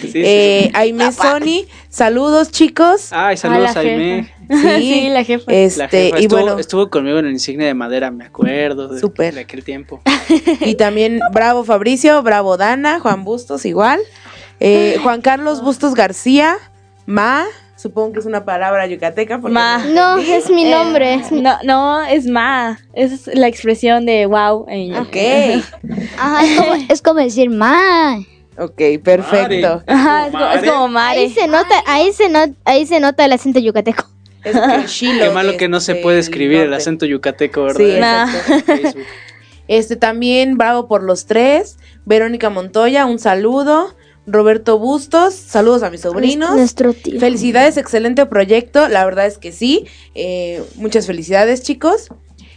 Sí, 0.00 0.08
sí. 0.12 0.22
Eh, 0.24 0.70
Aime 0.74 1.12
Sony, 1.12 1.66
saludos 1.90 2.50
chicos. 2.50 3.08
Ay, 3.12 3.36
saludos 3.36 3.74
la 3.74 3.80
a 3.80 3.82
Aime. 3.82 4.34
Sí, 4.48 5.08
la 5.10 5.24
jefa. 5.24 5.44
La 5.50 5.58
Este, 5.58 5.86
jefa 6.06 6.18
y 6.20 6.22
estuvo, 6.24 6.40
bueno, 6.40 6.58
estuvo 6.58 6.88
conmigo 6.90 7.18
en 7.18 7.26
el 7.26 7.32
insignia 7.32 7.66
de 7.66 7.74
madera, 7.74 8.10
me 8.10 8.24
acuerdo 8.24 8.88
de, 8.88 8.98
Súper. 8.98 9.34
de 9.34 9.40
aquel 9.40 9.62
tiempo. 9.62 10.00
y 10.60 10.74
también 10.76 11.20
Bravo 11.32 11.64
Fabricio, 11.64 12.22
Bravo 12.22 12.56
Dana, 12.56 12.98
Juan 13.00 13.24
Bustos 13.24 13.66
igual. 13.66 14.00
Eh, 14.60 14.96
Juan 15.02 15.20
Carlos 15.20 15.62
Bustos 15.62 15.94
García, 15.94 16.56
Ma, 17.06 17.44
supongo 17.78 18.12
que 18.12 18.18
es 18.18 18.26
una 18.26 18.44
palabra 18.44 18.86
yucateca. 18.86 19.38
porque 19.40 19.54
Ma. 19.54 19.78
No, 19.94 20.18
es 20.18 20.50
mi 20.50 20.66
Eh, 20.66 20.70
nombre. 20.70 21.20
no, 21.30 21.56
no, 21.64 22.02
es 22.04 22.26
ma. 22.26 22.78
Es 22.92 23.26
la 23.32 23.46
expresión 23.46 24.04
de 24.04 24.26
wow. 24.26 24.66
en- 24.68 24.96
Ok, 24.96 25.16
Ajá, 26.18 26.44
es 26.44 26.58
como, 26.58 26.74
es 26.90 27.02
como 27.02 27.20
decir, 27.20 27.50
ma. 27.50 28.18
ok, 28.58 28.80
perfecto. 29.02 29.82
Ajá, 29.86 30.26
es, 30.26 30.32
como, 30.32 30.44
es 30.50 30.70
como 30.70 30.98
Ahí 30.98 31.30
se 31.30 31.46
nota, 31.46 31.82
ahí 31.86 32.12
se 32.12 32.28
nota, 32.28 32.52
ahí 32.64 32.86
se 32.86 33.00
nota 33.00 33.24
el 33.24 33.32
acento 33.32 33.60
yucateco. 33.60 34.04
Es 34.44 34.56
que 34.58 34.84
Chilo 34.86 35.24
Qué 35.26 35.30
malo 35.30 35.56
que 35.56 35.68
no 35.68 35.80
se 35.80 35.94
puede 35.96 36.18
escribir 36.18 36.60
el 36.60 36.74
acento 36.74 37.06
yucateco, 37.06 37.62
¿verdad? 37.64 38.26
Sí, 38.28 38.52
exacto. 38.52 38.98
Este 39.68 39.96
también, 39.96 40.56
bravo 40.56 40.88
por 40.88 41.02
los 41.02 41.26
tres. 41.26 41.76
Verónica 42.06 42.48
Montoya, 42.48 43.04
un 43.04 43.18
saludo. 43.18 43.94
Roberto 44.30 44.78
Bustos, 44.78 45.34
saludos 45.34 45.82
a 45.82 45.90
mis 45.90 46.02
sobrinos. 46.02 46.54
Nuestro 46.54 46.92
tío. 46.92 47.18
Felicidades, 47.18 47.76
excelente 47.76 48.26
proyecto. 48.26 48.88
La 48.88 49.04
verdad 49.04 49.26
es 49.26 49.38
que 49.38 49.52
sí. 49.52 49.86
Eh, 50.14 50.62
muchas 50.76 51.06
felicidades, 51.06 51.62
chicos. 51.62 52.08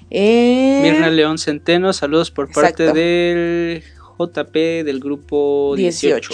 Eh, 0.09 0.80
Mirna 0.84 1.09
León 1.09 1.38
Centeno, 1.38 1.93
saludos 1.93 2.32
por 2.32 2.51
parte 2.51 2.91
del 2.91 3.84
JP 4.19 4.53
del 4.84 4.99
grupo 4.99 5.74
18. 5.78 6.30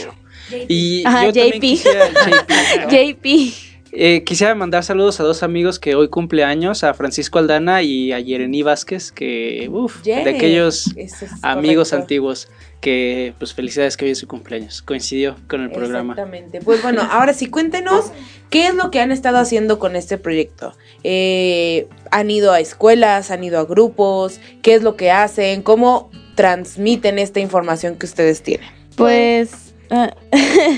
18. 0.50 0.66
Y 0.68 1.04
Ajá, 1.06 1.26
yo 1.26 1.34
también 1.34 1.54
JP. 1.56 1.60
quisiera, 1.62 2.08
JP, 2.10 2.90
JP. 2.90 3.67
Eh, 3.92 4.24
quisiera 4.24 4.56
mandar 4.56 4.84
saludos 4.84 5.20
a 5.20 5.24
dos 5.24 5.44
amigos 5.44 5.80
que 5.80 5.96
hoy 5.96 6.08
cumpleaños, 6.10 6.84
a 6.84 6.94
Francisco 6.94 7.40
Aldana 7.40 7.82
y 7.82 8.12
a 8.12 8.20
Yerení 8.20 8.64
Vázquez, 8.64 9.12
que, 9.12 9.70
uff, 9.72 10.04
de 10.04 10.30
aquellos 10.30 10.96
es 10.96 11.14
amigos 11.42 11.90
correcto. 11.90 12.04
antiguos, 12.04 12.50
que 12.82 13.34
pues 13.40 13.54
felicidades 13.54 13.98
que 13.98 14.06
hoy 14.06 14.12
es 14.12 14.20
su 14.20 14.28
cumpleaños, 14.28 14.82
coincidió 14.82 15.36
con 15.48 15.62
el 15.62 15.72
programa. 15.72 16.14
Exactamente. 16.14 16.62
Pues 16.62 16.82
bueno, 16.84 17.02
ahora 17.10 17.34
sí, 17.34 17.48
cuéntenos 17.48 18.12
qué 18.50 18.68
es 18.68 18.76
lo 18.76 18.92
que 18.92 19.00
han 19.00 19.12
estado 19.12 19.38
haciendo 19.38 19.80
con 19.80 19.96
este 19.96 20.18
proyecto. 20.18 20.74
Eh, 21.04 21.88
¿Han 22.12 22.30
ido 22.30 22.52
a 22.54 22.60
escuelas? 22.60 23.32
¿Han 23.32 23.44
ido 23.44 23.60
a 23.60 23.66
grupos? 23.66 24.40
¿Qué 24.62 24.76
es 24.76 24.84
lo 24.84 24.96
que 24.96 25.12
hacen? 25.12 25.62
¿Cómo 25.64 26.10
transmiten 26.36 27.20
esta 27.20 27.40
información 27.40 27.96
que 27.96 28.06
ustedes 28.06 28.42
tienen? 28.42 28.70
Pues. 28.96 29.67
Ah, 29.92 30.12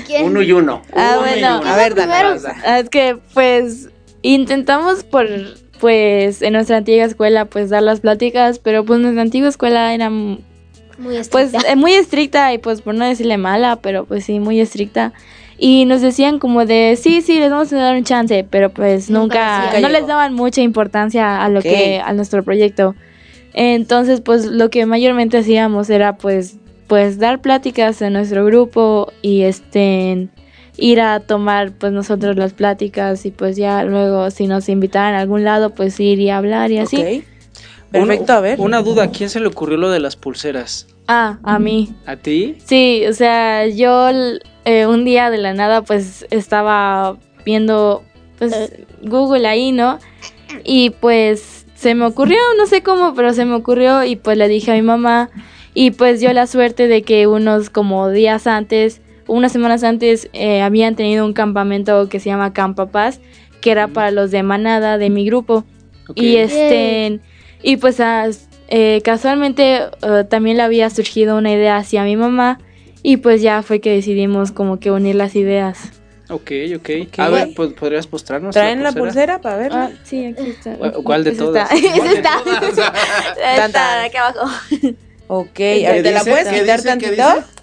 ¿Quién? 0.06 0.24
Uno 0.26 0.42
y 0.42 0.52
uno. 0.52 0.82
Ah, 0.94 1.16
Uno 1.18 1.26
y 1.26 1.30
bueno. 1.40 1.60
uno. 1.60 1.70
A 1.70 1.76
ver, 1.76 1.94
primero? 1.94 2.34
Es 2.34 2.88
que, 2.90 3.16
pues, 3.34 3.88
intentamos 4.22 5.04
por, 5.04 5.26
pues, 5.80 6.42
en 6.42 6.52
nuestra 6.52 6.76
antigua 6.78 7.04
escuela, 7.04 7.44
pues, 7.46 7.70
dar 7.70 7.82
las 7.82 8.00
pláticas, 8.00 8.58
pero 8.58 8.84
pues 8.84 9.00
nuestra 9.00 9.22
antigua 9.22 9.48
escuela 9.48 9.94
era, 9.94 10.10
Muy 10.10 10.40
pues, 11.30 11.48
estricta. 11.48 11.72
eh, 11.72 11.76
muy 11.76 11.92
estricta 11.92 12.52
y 12.52 12.58
pues, 12.58 12.82
por 12.82 12.94
no 12.94 13.04
decirle 13.06 13.38
mala, 13.38 13.76
pero 13.76 14.04
pues 14.04 14.24
sí, 14.24 14.38
muy 14.40 14.60
estricta. 14.60 15.12
Y 15.62 15.84
nos 15.84 16.00
decían 16.00 16.38
como 16.38 16.64
de, 16.64 16.98
sí, 17.00 17.20
sí, 17.20 17.38
les 17.38 17.50
vamos 17.50 17.70
a 17.72 17.76
dar 17.76 17.94
un 17.94 18.04
chance, 18.04 18.46
pero 18.48 18.70
pues 18.70 19.10
Nunca 19.10 19.78
no 19.80 19.90
les 19.90 20.06
daban 20.06 20.32
mucha 20.32 20.62
importancia 20.62 21.44
a 21.44 21.48
lo 21.50 21.60
que, 21.60 22.00
a 22.02 22.12
nuestro 22.14 22.42
proyecto. 22.42 22.94
Entonces, 23.52 24.20
pues, 24.22 24.46
lo 24.46 24.70
que 24.70 24.86
mayormente 24.86 25.36
hacíamos 25.38 25.90
era, 25.90 26.16
pues, 26.16 26.56
pues, 26.90 27.20
dar 27.20 27.40
pláticas 27.40 28.02
en 28.02 28.14
nuestro 28.14 28.44
grupo 28.44 29.12
y, 29.22 29.42
este, 29.42 30.26
ir 30.76 31.00
a 31.00 31.20
tomar, 31.20 31.70
pues, 31.70 31.92
nosotros 31.92 32.34
las 32.34 32.52
pláticas 32.52 33.24
y, 33.24 33.30
pues, 33.30 33.56
ya 33.56 33.84
luego, 33.84 34.32
si 34.32 34.48
nos 34.48 34.68
invitaran 34.68 35.14
a 35.14 35.20
algún 35.20 35.44
lado, 35.44 35.70
pues, 35.70 36.00
ir 36.00 36.18
y 36.18 36.30
hablar 36.30 36.72
y 36.72 36.78
así. 36.78 36.96
Ok. 36.96 37.24
Perfecto, 37.92 38.32
a 38.32 38.40
ver. 38.40 38.60
Una 38.60 38.82
duda, 38.82 39.04
¿a 39.04 39.10
quién 39.12 39.30
se 39.30 39.38
le 39.38 39.46
ocurrió 39.46 39.76
lo 39.76 39.88
de 39.88 40.00
las 40.00 40.16
pulseras? 40.16 40.88
Ah, 41.06 41.38
a 41.44 41.60
mí. 41.60 41.94
¿A 42.06 42.16
ti? 42.16 42.56
Sí, 42.64 43.04
o 43.08 43.12
sea, 43.12 43.68
yo 43.68 44.08
eh, 44.64 44.86
un 44.86 45.04
día 45.04 45.30
de 45.30 45.38
la 45.38 45.54
nada 45.54 45.82
pues 45.82 46.26
estaba 46.30 47.16
viendo 47.44 48.02
pues 48.38 48.72
Google 49.02 49.46
ahí, 49.46 49.70
¿no? 49.70 50.00
Y 50.64 50.90
pues 50.90 51.66
se 51.76 51.94
me 51.94 52.04
ocurrió, 52.04 52.38
no 52.58 52.66
sé 52.66 52.82
cómo, 52.82 53.14
pero 53.14 53.32
se 53.32 53.44
me 53.44 53.54
ocurrió 53.54 54.02
y 54.02 54.16
pues 54.16 54.36
le 54.36 54.48
dije 54.48 54.72
a 54.72 54.74
mi 54.74 54.82
mamá 54.82 55.30
y 55.74 55.92
pues 55.92 56.20
dio 56.20 56.32
la 56.32 56.46
suerte 56.46 56.88
de 56.88 57.02
que 57.02 57.26
unos 57.26 57.70
como 57.70 58.08
días 58.10 58.46
antes, 58.46 59.00
unas 59.26 59.52
semanas 59.52 59.84
antes 59.84 60.28
eh, 60.32 60.62
habían 60.62 60.96
tenido 60.96 61.24
un 61.24 61.32
campamento 61.32 62.08
que 62.08 62.18
se 62.20 62.28
llama 62.30 62.52
Campa 62.52 62.86
Paz, 62.86 63.20
que 63.60 63.70
era 63.70 63.88
para 63.88 64.10
los 64.10 64.30
de 64.30 64.42
manada 64.42 64.98
de 64.98 65.10
mi 65.10 65.24
grupo. 65.26 65.64
Y 66.16 66.36
este, 66.36 67.20
y 67.62 67.76
pues 67.76 67.98
eh, 68.68 69.00
casualmente 69.04 69.80
eh, 70.02 70.24
también 70.28 70.56
le 70.56 70.62
había 70.64 70.90
surgido 70.90 71.36
una 71.36 71.52
idea 71.52 71.76
hacia 71.76 72.02
mi 72.04 72.16
mamá 72.16 72.58
y 73.02 73.18
pues 73.18 73.42
ya 73.42 73.62
fue 73.62 73.80
que 73.80 73.90
decidimos 73.90 74.50
como 74.50 74.80
que 74.80 74.90
unir 74.90 75.14
las 75.14 75.36
ideas. 75.36 75.92
Ok, 76.28 76.50
ok. 76.76 76.90
A 77.18 77.28
ver, 77.28 77.48
pues, 77.56 77.72
¿podrías 77.72 78.10
mostrarnos 78.10 78.54
¿Traen 78.54 78.82
la 78.84 78.92
pulsera 78.92 79.40
para 79.40 79.56
verla? 79.56 79.90
Ah, 79.92 79.96
sí, 80.04 80.24
aquí 80.26 80.50
está. 80.50 80.74
¿Cu- 80.76 81.02
cuál 81.02 81.24
de 81.24 81.30
Esa 81.30 81.44
todas? 81.44 81.72
Está, 81.72 82.38
esa 82.68 82.68
está. 82.68 83.66
Está 83.66 84.02
aquí 84.04 84.16
abajo. 84.16 84.48
Ok, 85.32 85.50
¿Qué 85.54 85.86
a 85.86 85.92
ver, 85.92 86.02
¿te 86.02 86.10
la 86.10 86.18
dice? 86.20 86.30
puedes 86.32 86.48
¿Qué 86.48 86.60
quitar 86.60 86.82
tantito? 86.82 87.22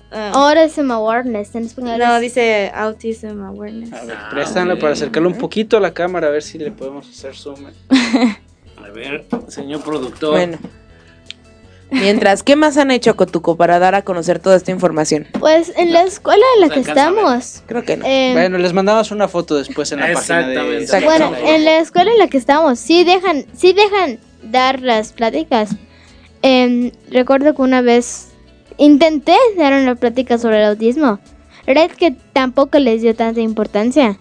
Ah. 0.10 0.32
Autism 0.34 0.90
Awareness. 0.90 1.54
En 1.54 1.66
español 1.66 2.00
No, 2.00 2.18
dice 2.22 2.72
Autism 2.74 3.42
Awareness. 3.44 3.92
A 3.92 4.06
ver, 4.06 4.16
Ah, 4.18 4.30
préstanlo 4.32 4.80
para 4.80 4.94
acercarlo 4.94 5.28
un 5.28 5.38
poquito 5.38 5.76
a 5.76 5.82
la 5.82 5.94
cámara, 5.94 6.28
a 6.28 6.30
ver 6.30 6.44
si 6.44 6.58
le 6.58 6.72
podemos 6.72 7.10
hacer 7.10 7.36
zoom. 7.36 7.66
A 8.78 8.90
ver, 8.92 9.26
señor 9.50 9.82
productor. 9.84 10.32
Bueno. 10.32 10.58
Mientras, 11.90 12.42
¿qué 12.44 12.56
más 12.56 12.78
han 12.78 12.90
hecho, 12.92 13.16
Cotuco, 13.18 13.58
para 13.58 13.80
dar 13.80 13.96
a 13.96 14.02
conocer 14.02 14.40
toda 14.40 14.56
esta 14.56 14.72
información? 14.72 15.28
Pues 15.40 15.74
en 15.78 15.92
la 15.94 16.04
escuela 16.04 16.44
en 16.56 16.62
la 16.62 16.74
que 16.74 16.80
estamos. 16.82 17.64
Creo 17.66 17.84
que 17.84 17.98
no. 17.98 18.06
eh, 18.06 18.32
Bueno, 18.34 18.58
les 18.60 18.72
mandamos 18.74 19.12
una 19.12 19.28
foto 19.28 19.56
después 19.56 19.92
en 19.92 20.00
la 20.00 20.14
página 20.14 20.48
de... 20.48 20.86
Bueno, 21.04 21.34
en 21.36 21.66
la 21.66 21.80
escuela 21.80 22.12
en 22.12 22.20
la 22.20 22.28
que 22.28 22.38
estamos, 22.38 22.80
sí 22.80 23.04
dejan, 23.04 23.46
sí 23.54 23.74
dejan 23.74 24.20
dar 24.44 24.82
las 24.82 25.12
pláticas. 25.12 25.72
Em, 26.42 26.92
recuerdo 27.10 27.54
que 27.56 27.62
una 27.62 27.82
vez 27.82 28.30
intenté 28.78 29.36
dar 29.58 29.74
una 29.74 29.96
plática 29.96 30.38
sobre 30.38 30.58
el 30.60 30.66
autismo. 30.70 31.20
La 31.66 31.74
verdad 31.74 31.86
es 31.92 31.98
que 31.98 32.12
tampoco 32.34 32.80
les 32.80 33.02
dio 33.02 33.16
tanta 33.16 33.42
importancia. 33.42 34.18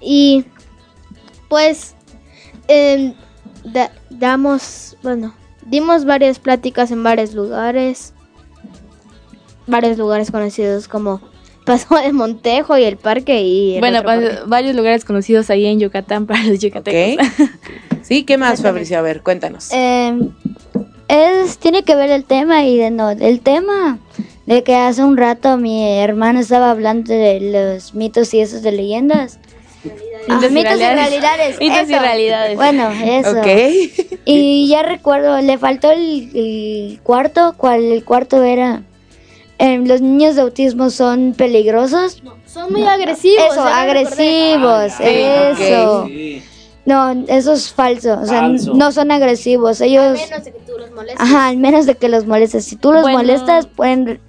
Y 0.00 0.44
pues 1.48 1.94
em, 2.68 3.14
da- 3.64 3.92
damos, 4.10 4.96
bueno, 5.02 5.34
dimos 5.66 6.04
varias 6.04 6.38
pláticas 6.38 6.90
en 6.90 7.02
varios 7.02 7.34
lugares. 7.34 8.12
Varios 9.66 9.98
lugares 9.98 10.30
conocidos 10.30 10.86
como 10.88 11.20
Paso 11.66 11.96
de 11.96 12.12
Montejo 12.12 12.78
y 12.78 12.84
el 12.84 12.96
parque 12.96 13.42
y 13.42 13.74
el 13.74 13.80
Bueno, 13.80 14.02
parque. 14.04 14.38
varios 14.46 14.76
lugares 14.76 15.04
conocidos 15.04 15.50
ahí 15.50 15.66
en 15.66 15.80
Yucatán 15.80 16.26
para 16.26 16.44
los 16.44 16.60
yucatecos. 16.60 17.26
Ok. 17.26 17.48
Sí, 18.02 18.22
¿qué 18.22 18.38
más, 18.38 18.62
Fabricio? 18.62 19.00
A 19.00 19.02
ver, 19.02 19.20
cuéntanos. 19.22 19.70
Eh, 19.72 20.16
es, 21.08 21.58
tiene 21.58 21.82
que 21.82 21.94
ver 21.94 22.10
el 22.10 22.24
tema 22.24 22.64
y 22.64 22.76
de 22.76 22.90
no, 22.90 23.10
el 23.10 23.40
tema 23.40 23.98
de 24.46 24.62
que 24.62 24.74
hace 24.76 25.02
un 25.04 25.16
rato 25.16 25.56
mi 25.56 25.98
hermano 25.98 26.40
estaba 26.40 26.70
hablando 26.70 27.12
de 27.12 27.40
los 27.74 27.94
mitos 27.94 28.32
y 28.34 28.40
esos 28.40 28.62
de 28.62 28.72
leyendas. 28.72 29.38
Ah, 30.28 30.40
Mitos 30.50 30.74
y 30.74 30.78
realidades. 30.78 31.60
Mitos 31.60 31.88
y 31.88 31.94
realidades. 31.94 32.56
Bueno, 32.56 32.90
eso. 32.90 33.38
Ok. 33.38 33.46
Y 34.28 34.66
ya 34.66 34.82
recuerdo, 34.82 35.40
le 35.40 35.56
faltó 35.56 35.92
el, 35.92 36.30
el 36.34 37.00
cuarto, 37.04 37.54
¿cuál 37.56 37.84
el 37.84 38.04
cuarto 38.04 38.42
era? 38.42 38.82
Em, 39.58 39.86
los 39.86 40.00
niños 40.00 40.34
de 40.34 40.42
autismo 40.42 40.90
son 40.90 41.32
peligrosos. 41.32 42.20
Son 42.44 42.72
muy 42.72 42.82
agresivos. 42.82 43.44
Eso, 43.52 43.62
agresivos, 43.62 44.92
Ah, 44.98 45.04
eso. 45.08 46.06
Sí. 46.08 46.42
No, 46.86 47.10
eso 47.28 47.52
es 47.52 47.72
falso. 47.72 48.18
O 48.20 48.24
sea, 48.26 48.40
Falso. 48.42 48.74
no 48.74 48.92
son 48.92 49.10
agresivos. 49.10 49.80
Ellos, 49.80 50.12
menos 50.18 50.44
de 50.44 50.52
que 50.52 50.58
tú 50.60 50.72
los 50.78 50.90
molestes. 50.92 51.20
ajá, 51.20 51.48
al 51.48 51.56
menos 51.58 51.84
de 51.86 51.94
que 51.96 52.08
los 52.08 52.26
molestes. 52.26 52.64
Si 52.64 52.76
tú 52.76 52.92
los 52.92 53.02
Bueno. 53.02 53.18
molestas, 53.18 53.66
pueden 53.66 54.20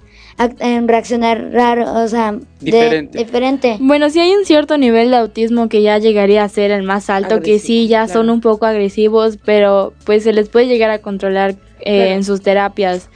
em, 0.59 0.87
reaccionar 0.87 1.51
raro, 1.51 1.91
o 2.03 2.07
sea, 2.07 2.35
de- 2.59 3.09
Diferente. 3.11 3.77
Bueno, 3.79 4.09
sí 4.09 4.19
hay 4.19 4.31
un 4.35 4.45
cierto 4.45 4.77
nivel 4.77 5.09
de 5.11 5.17
autismo 5.17 5.67
que 5.69 5.81
ya 5.81 5.97
llegaría 5.97 6.43
a 6.43 6.49
ser 6.49 6.69
el 6.71 6.83
más 6.83 7.09
alto, 7.09 7.41
que 7.41 7.57
sí 7.59 7.87
ya 7.87 8.07
son 8.07 8.29
un 8.29 8.41
poco 8.41 8.65
agresivos, 8.67 9.37
pero 9.43 9.93
pues 10.05 10.23
se 10.23 10.33
les 10.33 10.49
puede 10.49 10.67
llegar 10.67 10.89
a 10.91 10.99
controlar 10.99 11.55
eh, 11.79 11.97
Claro. 11.97 12.11
en 12.11 12.23
sus 12.23 12.41
terapias. 12.41 13.09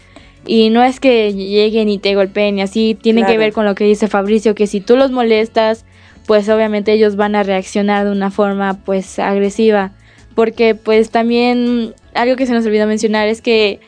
Y 0.47 0.69
no 0.71 0.81
es 0.83 0.99
que 0.99 1.33
lleguen 1.33 1.89
y 1.89 1.99
te 1.99 2.15
golpeen 2.15 2.57
y 2.57 2.61
así, 2.63 2.97
tiene 2.99 3.21
Claro. 3.21 3.33
que 3.33 3.37
ver 3.39 3.53
con 3.53 3.65
lo 3.65 3.75
que 3.75 3.83
dice 3.83 4.07
Fabricio, 4.07 4.55
que 4.55 4.65
si 4.65 4.81
tú 4.81 4.95
los 4.97 5.11
molestas, 5.11 5.85
pues 6.25 6.49
obviamente 6.49 6.93
ellos 6.93 7.15
van 7.15 7.35
a 7.35 7.43
reaccionar 7.43 8.05
de 8.05 8.11
una 8.11 8.31
forma 8.31 8.75
pues 8.85 9.19
agresiva. 9.19 9.91
Porque 10.35 10.75
pues 10.75 11.09
también 11.09 11.93
algo 12.13 12.35
que 12.35 12.45
se 12.45 12.53
nos 12.53 12.65
olvidó 12.65 12.87
mencionar 12.87 13.27
es 13.27 13.41
que 13.41 13.79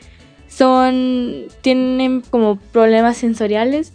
son, 0.48 1.44
tienen 1.62 2.20
como 2.30 2.56
problemas 2.56 3.16
sensoriales 3.16 3.92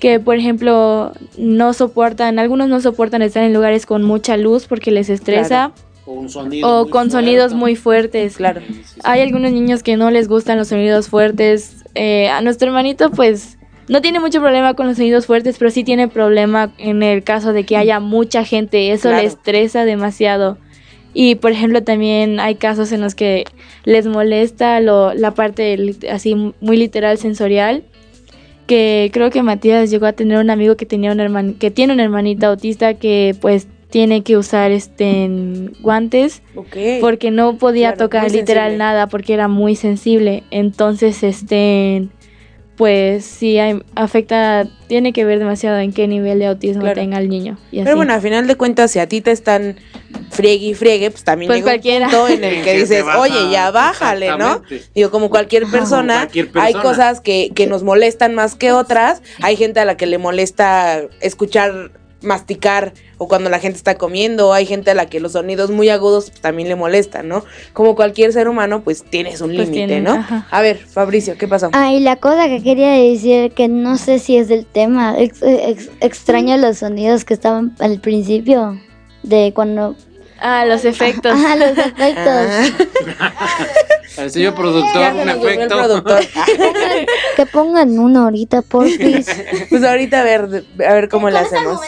que 0.00 0.18
por 0.18 0.36
ejemplo 0.36 1.12
no 1.36 1.74
soportan, 1.74 2.38
algunos 2.38 2.68
no 2.68 2.80
soportan 2.80 3.20
estar 3.20 3.42
en 3.42 3.52
lugares 3.52 3.84
con 3.84 4.02
mucha 4.02 4.36
luz 4.38 4.66
porque 4.66 4.90
les 4.90 5.10
estresa 5.10 5.72
O 6.06 6.12
un 6.12 6.30
sonido 6.30 6.66
o 6.68 6.82
con 6.84 7.10
fuerte. 7.10 7.10
sonidos 7.10 7.52
muy 7.52 7.76
fuertes. 7.76 8.36
Claro. 8.36 8.62
Sí, 8.66 8.72
sí, 8.72 8.82
sí. 8.94 9.00
Hay 9.04 9.20
algunos 9.20 9.52
niños 9.52 9.82
que 9.82 9.96
no 9.96 10.10
les 10.10 10.26
gustan 10.26 10.56
los 10.56 10.68
sonidos 10.68 11.08
fuertes. 11.08 11.84
Eh, 11.94 12.28
a 12.28 12.40
nuestro 12.40 12.68
hermanito 12.68 13.10
pues 13.10 13.58
no 13.88 14.00
tiene 14.00 14.20
mucho 14.20 14.40
problema 14.40 14.74
con 14.74 14.86
los 14.86 14.96
sonidos 14.96 15.26
fuertes, 15.26 15.56
pero 15.58 15.70
sí 15.70 15.84
tiene 15.84 16.08
problema 16.08 16.72
en 16.78 17.02
el 17.02 17.22
caso 17.24 17.52
de 17.52 17.64
que 17.64 17.76
haya 17.76 18.00
mucha 18.00 18.44
gente. 18.44 18.92
Eso 18.92 19.08
Claro. 19.08 19.22
le 19.22 19.28
estresa 19.28 19.84
demasiado. 19.84 20.58
Y 21.14 21.34
por 21.34 21.52
ejemplo 21.52 21.82
también 21.82 22.40
hay 22.40 22.54
casos 22.54 22.90
en 22.92 23.00
los 23.02 23.14
que 23.14 23.44
les 23.84 24.06
molesta 24.06 24.80
lo, 24.80 25.12
la 25.12 25.34
parte 25.34 25.76
así 26.10 26.34
muy 26.60 26.76
literal 26.76 27.18
sensorial. 27.18 27.82
Que 28.66 29.10
creo 29.12 29.30
que 29.30 29.42
Matías 29.42 29.90
llegó 29.90 30.06
a 30.06 30.12
tener 30.12 30.38
un 30.38 30.48
amigo 30.48 30.76
que 30.76 30.86
tenía 30.86 31.12
un 31.12 31.20
herman 31.20 31.54
que 31.54 31.70
tiene 31.70 31.92
una 31.92 32.04
hermanita 32.04 32.46
autista 32.46 32.94
que 32.94 33.34
pues 33.40 33.66
tiene 33.90 34.22
que 34.22 34.38
usar 34.38 34.70
este 34.70 35.28
guantes 35.80 36.40
Ok. 36.54 36.76
porque 37.02 37.30
no 37.30 37.58
podía 37.58 37.88
Claro, 37.92 38.04
tocar 38.08 38.30
literal 38.30 38.64
sensible. 38.70 38.78
nada 38.78 39.06
porque 39.08 39.34
era 39.34 39.48
muy 39.48 39.76
sensible. 39.76 40.44
Entonces, 40.50 41.22
este, 41.24 42.06
pues 42.76 43.24
sí 43.24 43.58
hay- 43.58 43.82
afecta, 43.94 44.66
tiene 44.88 45.12
que 45.12 45.24
ver 45.24 45.38
demasiado 45.38 45.78
en 45.78 45.92
qué 45.92 46.08
nivel 46.08 46.38
de 46.38 46.46
autismo 46.46 46.82
Claro. 46.82 47.00
tenga 47.00 47.18
el 47.18 47.28
niño. 47.28 47.58
Y 47.70 47.78
así. 47.78 47.84
Pero 47.84 47.96
bueno, 47.96 48.14
al 48.14 48.20
final 48.22 48.46
de 48.46 48.56
cuentas, 48.56 48.90
si 48.90 48.98
a 48.98 49.06
ti 49.06 49.20
te 49.20 49.30
están 49.30 49.76
friegue 50.30 50.66
y 50.68 50.74
friegue, 50.74 51.10
pues 51.10 51.22
también 51.24 51.48
Pues 51.48 51.60
llega 51.82 52.06
un 52.06 52.10
punto 52.10 52.28
en 52.28 52.44
el 52.44 52.64
que 52.64 52.78
dices, 52.78 53.04
oye, 53.18 53.50
ya 53.50 53.70
bájale, 53.70 54.36
¿no? 54.38 54.62
Digo, 54.94 55.10
como 55.10 55.28
cualquier 55.30 55.66
persona, 55.66 56.20
cualquier 56.20 56.46
hay 56.54 56.72
persona. 56.72 56.82
cosas 56.82 57.20
que, 57.20 57.50
que 57.54 57.66
nos 57.66 57.82
molestan 57.82 58.34
más 58.34 58.54
que 58.54 58.72
otras. 58.72 59.22
Hay 59.42 59.56
gente 59.56 59.78
a 59.80 59.84
la 59.84 59.96
que 59.96 60.06
le 60.06 60.16
molesta 60.18 61.02
escuchar 61.20 61.92
masticar 62.22 62.92
o 63.18 63.28
cuando 63.28 63.50
la 63.50 63.58
gente 63.58 63.76
está 63.76 63.96
comiendo, 63.96 64.52
hay 64.52 64.66
gente 64.66 64.90
a 64.90 64.94
la 64.94 65.06
que 65.06 65.20
los 65.20 65.32
sonidos 65.32 65.70
muy 65.70 65.88
agudos 65.88 66.30
pues, 66.30 66.40
también 66.40 66.68
le 66.68 66.74
molestan, 66.76 67.28
¿no? 67.28 67.44
Como 67.72 67.94
cualquier 67.94 68.32
ser 68.32 68.48
humano, 68.48 68.82
pues 68.82 69.04
tienes 69.04 69.40
un 69.40 69.54
Pues 69.54 69.68
límite, 69.68 70.00
¿no? 70.00 70.12
ajá. 70.14 70.46
A 70.50 70.60
ver, 70.62 70.78
Fabricio, 70.78 71.36
¿qué 71.38 71.46
pasó? 71.48 71.70
Ah, 71.72 71.92
y 71.92 72.00
la 72.00 72.16
cosa 72.16 72.48
que 72.48 72.62
quería 72.62 72.92
decir, 72.92 73.52
que 73.52 73.68
no 73.68 73.96
sé 73.98 74.18
si 74.18 74.36
es 74.36 74.48
del 74.48 74.66
tema, 74.66 75.14
ex- 75.18 75.42
ex- 75.42 75.90
extraño 76.00 76.56
los 76.56 76.78
sonidos 76.78 77.24
que 77.24 77.34
estaban 77.34 77.74
al 77.78 78.00
principio, 78.00 78.80
de 79.22 79.52
cuando... 79.54 79.94
Ah, 80.44 80.64
los 80.64 80.84
efectos. 80.84 81.32
Ah, 81.46 81.54
los 81.54 81.78
efectos. 81.78 82.76
Al 84.18 84.30
señor 84.30 84.54
productor, 84.54 85.12
un 85.14 85.28
efecto. 85.28 85.76
productor. 85.78 86.20
que 87.36 87.46
pongan 87.46 87.98
uno 87.98 88.24
ahorita, 88.24 88.60
porfis. 88.62 89.26
pues 89.70 89.82
ahorita 89.84 90.20
a 90.20 90.24
ver, 90.24 90.64
a 90.86 90.92
ver 90.94 91.08
cómo 91.08 91.30
le 91.30 91.38
hacemos. 91.38 91.80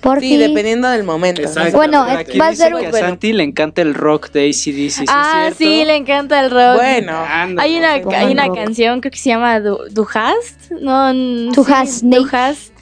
Porfis. 0.00 0.28
Sí, 0.30 0.36
dependiendo 0.38 0.88
del 0.88 1.04
momento. 1.04 1.42
Exacto. 1.42 1.76
Bueno, 1.76 2.04
Por 2.06 2.16
aquí 2.16 2.38
va 2.38 2.48
a 2.48 2.54
ser 2.54 2.72
que 2.74 2.86
a 2.86 2.90
bueno. 2.90 3.06
Santi 3.06 3.32
le 3.32 3.42
encanta 3.44 3.82
el 3.82 3.94
rock 3.94 4.30
de 4.32 4.46
ACDC, 4.48 4.54
¿sí 4.54 4.84
es 4.86 4.98
ah, 5.08 5.50
sí, 5.56 5.84
le 5.84 5.96
encanta 5.96 6.40
el 6.44 6.50
rock. 6.50 6.76
Bueno, 6.76 7.16
Anda, 7.18 7.62
Hay 7.62 7.76
una, 7.76 7.92
hay 7.94 8.32
una 8.32 8.50
canción, 8.52 9.00
creo 9.00 9.12
que 9.12 9.18
se 9.18 9.28
llama 9.30 9.60
Du, 9.60 9.78
Du 9.90 10.06
hast, 10.12 10.70
no, 10.70 11.12
Du 11.52 11.64
sí, 11.64 11.72
hast 11.72 12.02
Du 12.02 12.08
nicht. 12.22 12.34
hast, 12.34 12.72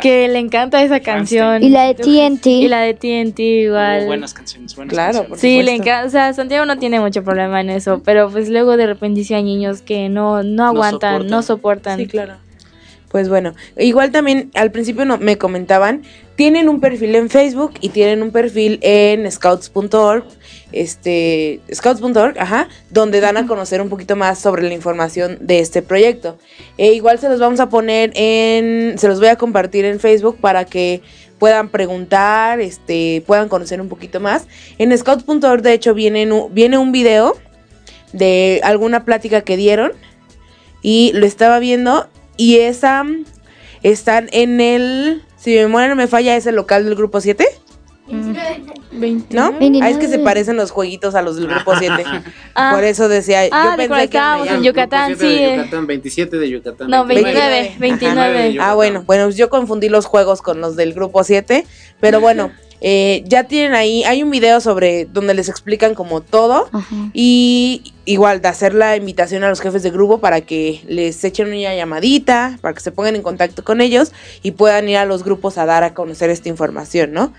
que 0.00 0.28
le 0.28 0.38
encanta 0.38 0.82
esa 0.82 1.00
canción. 1.00 1.62
Y 1.62 1.70
la 1.70 1.84
de. 1.86 1.94
TNT. 1.94 2.46
Y 2.46 2.68
la 2.68 2.80
de 2.80 2.94
TNT 2.94 3.38
igual. 3.40 4.02
Oh, 4.02 4.06
buenas 4.06 4.34
canciones, 4.34 4.74
buenas 4.76 4.92
Claro, 4.92 5.12
canciones. 5.12 5.28
por 5.28 5.38
Sí, 5.38 5.62
le 5.62 5.72
encanta, 5.74 6.06
o 6.06 6.10
sea, 6.10 6.32
Santiago 6.34 6.64
no 6.66 6.78
tiene 6.78 7.00
mucho 7.00 7.22
problema 7.22 7.60
en 7.60 7.70
eso, 7.70 8.02
pero 8.04 8.30
pues 8.30 8.48
luego 8.48 8.76
de 8.76 8.86
repente 8.86 9.24
sí 9.24 9.34
hay 9.34 9.42
niños 9.42 9.82
que 9.82 10.08
no, 10.08 10.42
no 10.42 10.66
aguantan, 10.66 11.12
soportan. 11.14 11.26
no 11.30 11.42
soportan. 11.42 11.98
Sí, 11.98 12.06
claro. 12.06 12.34
Pues 13.10 13.28
bueno, 13.28 13.54
igual 13.76 14.12
también 14.12 14.50
al 14.54 14.70
principio 14.70 15.04
no, 15.04 15.18
me 15.18 15.36
comentaban, 15.36 16.02
tienen 16.40 16.70
un 16.70 16.80
perfil 16.80 17.14
en 17.16 17.28
Facebook 17.28 17.74
y 17.82 17.90
tienen 17.90 18.22
un 18.22 18.30
perfil 18.30 18.78
en 18.80 19.30
scouts.org, 19.30 20.24
este, 20.72 21.60
scouts.org, 21.70 22.38
ajá, 22.38 22.66
donde 22.88 23.20
dan 23.20 23.36
a 23.36 23.46
conocer 23.46 23.82
un 23.82 23.90
poquito 23.90 24.16
más 24.16 24.38
sobre 24.38 24.62
la 24.62 24.72
información 24.72 25.36
de 25.42 25.58
este 25.58 25.82
proyecto. 25.82 26.38
E 26.78 26.94
igual 26.94 27.18
se 27.18 27.28
los 27.28 27.40
vamos 27.40 27.60
a 27.60 27.68
poner 27.68 28.12
en, 28.14 28.96
se 28.98 29.06
los 29.06 29.18
voy 29.18 29.28
a 29.28 29.36
compartir 29.36 29.84
en 29.84 30.00
Facebook 30.00 30.38
para 30.40 30.64
que 30.64 31.02
puedan 31.38 31.68
preguntar, 31.68 32.58
este, 32.58 33.22
puedan 33.26 33.50
conocer 33.50 33.78
un 33.78 33.90
poquito 33.90 34.18
más. 34.18 34.46
En 34.78 34.96
scouts.org 34.96 35.60
de 35.60 35.74
hecho 35.74 35.92
viene, 35.92 36.32
un- 36.32 36.54
viene 36.54 36.78
un 36.78 36.90
video 36.90 37.36
de 38.14 38.62
alguna 38.64 39.04
plática 39.04 39.42
que 39.42 39.58
dieron 39.58 39.92
y 40.80 41.10
lo 41.12 41.26
estaba 41.26 41.58
viendo 41.58 42.08
y 42.38 42.60
esa 42.60 43.04
están 43.82 44.30
en 44.32 44.62
el 44.62 45.22
si 45.40 45.50
mi 45.52 45.56
memoria 45.56 45.88
no 45.88 45.96
me 45.96 46.06
falla 46.06 46.36
es 46.36 46.46
el 46.46 46.54
local 46.54 46.84
del 46.84 46.94
grupo 46.94 47.20
7 47.20 47.44
20. 48.92 49.36
¿no? 49.36 49.52
29. 49.52 49.80
Ah, 49.82 49.90
es 49.90 49.98
que 49.98 50.08
se 50.08 50.18
parecen 50.18 50.56
los 50.56 50.70
jueguitos 50.70 51.14
a 51.14 51.22
los 51.22 51.36
del 51.36 51.46
grupo 51.46 51.72
7 51.76 52.04
Ah, 52.54 52.72
por 52.74 52.84
eso 52.84 53.08
decía 53.08 53.42
Ah, 53.52 53.64
yo 53.64 53.70
de 53.70 53.88
pensé 53.88 53.94
que 53.96 54.04
estábamos 54.04 54.48
en 54.48 54.62
Yucatán, 54.62 55.16
sí, 55.16 55.26
de. 55.26 55.56
Yucatán, 55.56 55.86
27 55.86 56.36
de 56.36 56.50
Yucatán. 56.50 56.90
No, 56.90 57.06
29. 57.06 57.76
29, 57.78 58.32
29. 58.32 58.58
Ah, 58.60 58.74
bueno, 58.74 59.04
bueno, 59.06 59.30
yo 59.30 59.48
confundí 59.48 59.88
los 59.88 60.06
juegos 60.06 60.42
con 60.42 60.60
los 60.60 60.76
del 60.76 60.92
grupo 60.92 61.22
7, 61.24 61.64
pero 62.00 62.20
bueno, 62.20 62.50
eh, 62.80 63.22
ya 63.26 63.44
tienen 63.44 63.74
ahí, 63.74 64.04
hay 64.04 64.22
un 64.22 64.30
video 64.30 64.60
sobre 64.60 65.04
donde 65.04 65.34
les 65.34 65.48
explican 65.48 65.94
como 65.94 66.20
todo 66.20 66.68
Ajá. 66.72 67.10
y 67.12 67.92
igual 68.04 68.40
de 68.40 68.48
hacer 68.48 68.74
la 68.74 68.96
invitación 68.96 69.44
a 69.44 69.48
los 69.48 69.60
jefes 69.60 69.82
de 69.82 69.90
grupo 69.90 70.18
para 70.18 70.40
que 70.40 70.82
les 70.86 71.22
echen 71.22 71.48
una 71.48 71.74
llamadita, 71.74 72.58
para 72.60 72.74
que 72.74 72.80
se 72.80 72.92
pongan 72.92 73.16
en 73.16 73.22
contacto 73.22 73.64
con 73.64 73.80
ellos 73.80 74.12
y 74.42 74.52
puedan 74.52 74.88
ir 74.88 74.96
a 74.96 75.04
los 75.04 75.24
grupos 75.24 75.58
a 75.58 75.66
dar 75.66 75.84
a 75.84 75.94
conocer 75.94 76.30
esta 76.30 76.48
información, 76.48 77.12
¿no? 77.12 77.32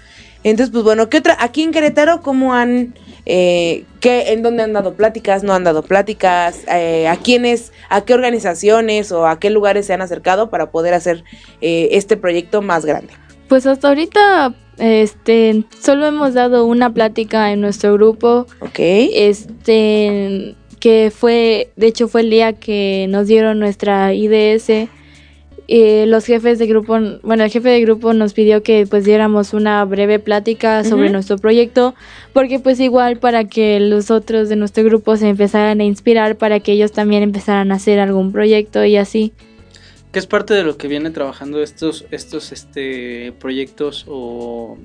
Entonces, 0.43 0.71
pues 0.71 0.83
bueno, 0.83 1.09
¿qué 1.09 1.17
otra? 1.19 1.37
Aquí 1.39 1.61
en 1.61 1.71
Querétaro, 1.71 2.21
¿cómo 2.21 2.53
han, 2.53 2.95
eh, 3.25 3.85
qué, 3.99 4.33
en 4.33 4.41
dónde 4.41 4.63
han 4.63 4.73
dado 4.73 4.95
pláticas, 4.95 5.43
no 5.43 5.53
han 5.53 5.63
dado 5.63 5.83
pláticas, 5.83 6.61
eh, 6.67 7.07
a 7.07 7.15
quiénes, 7.17 7.71
a 7.89 8.01
qué 8.01 8.13
organizaciones 8.15 9.11
o 9.11 9.27
a 9.27 9.39
qué 9.39 9.51
lugares 9.51 9.85
se 9.85 9.93
han 9.93 10.01
acercado 10.01 10.49
para 10.49 10.71
poder 10.71 10.95
hacer 10.95 11.23
eh, 11.61 11.89
este 11.91 12.17
proyecto 12.17 12.63
más 12.63 12.85
grande? 12.85 13.13
Pues 13.47 13.67
hasta 13.67 13.89
ahorita, 13.89 14.55
este, 14.77 15.63
solo 15.79 16.05
hemos 16.05 16.33
dado 16.33 16.65
una 16.65 16.93
plática 16.93 17.51
en 17.51 17.61
nuestro 17.61 17.93
grupo, 17.93 18.47
¿Ok? 18.59 18.79
este, 18.79 20.55
que 20.79 21.11
fue, 21.15 21.71
de 21.75 21.87
hecho 21.87 22.07
fue 22.07 22.21
el 22.21 22.29
día 22.29 22.53
que 22.53 23.05
nos 23.09 23.27
dieron 23.27 23.59
nuestra 23.59 24.13
IDS. 24.13 24.89
Eh, 25.67 26.05
los 26.07 26.25
jefes 26.25 26.59
de 26.59 26.67
grupo, 26.67 26.97
bueno, 27.23 27.45
el 27.45 27.49
jefe 27.51 27.69
de 27.69 27.79
grupo 27.79 28.13
nos 28.13 28.33
pidió 28.33 28.61
que 28.61 28.85
pues 28.89 29.05
diéramos 29.05 29.53
una 29.53 29.85
breve 29.85 30.19
plática 30.19 30.83
sobre 30.83 31.09
nuestro 31.09 31.37
proyecto, 31.37 31.95
porque 32.33 32.59
pues 32.59 32.79
igual 32.81 33.19
para 33.19 33.45
que 33.45 33.79
los 33.79 34.11
otros 34.11 34.49
de 34.49 34.57
nuestro 34.57 34.83
grupo 34.83 35.15
se 35.15 35.29
empezaran 35.29 35.79
a 35.79 35.85
inspirar, 35.85 36.35
para 36.35 36.59
que 36.59 36.73
ellos 36.73 36.91
también 36.91 37.23
empezaran 37.23 37.71
a 37.71 37.75
hacer 37.75 37.99
algún 37.99 38.33
proyecto 38.33 38.83
y 38.83 38.97
así. 38.97 39.31
Que 40.11 40.19
es 40.19 40.27
parte 40.27 40.53
de 40.53 40.63
lo 40.63 40.77
que 40.77 40.87
viene 40.87 41.09
trabajando 41.11 41.61
estos, 41.63 42.05
estos 42.11 42.51
este, 42.51 43.33
proyectos 43.39 44.05
o 44.07 44.77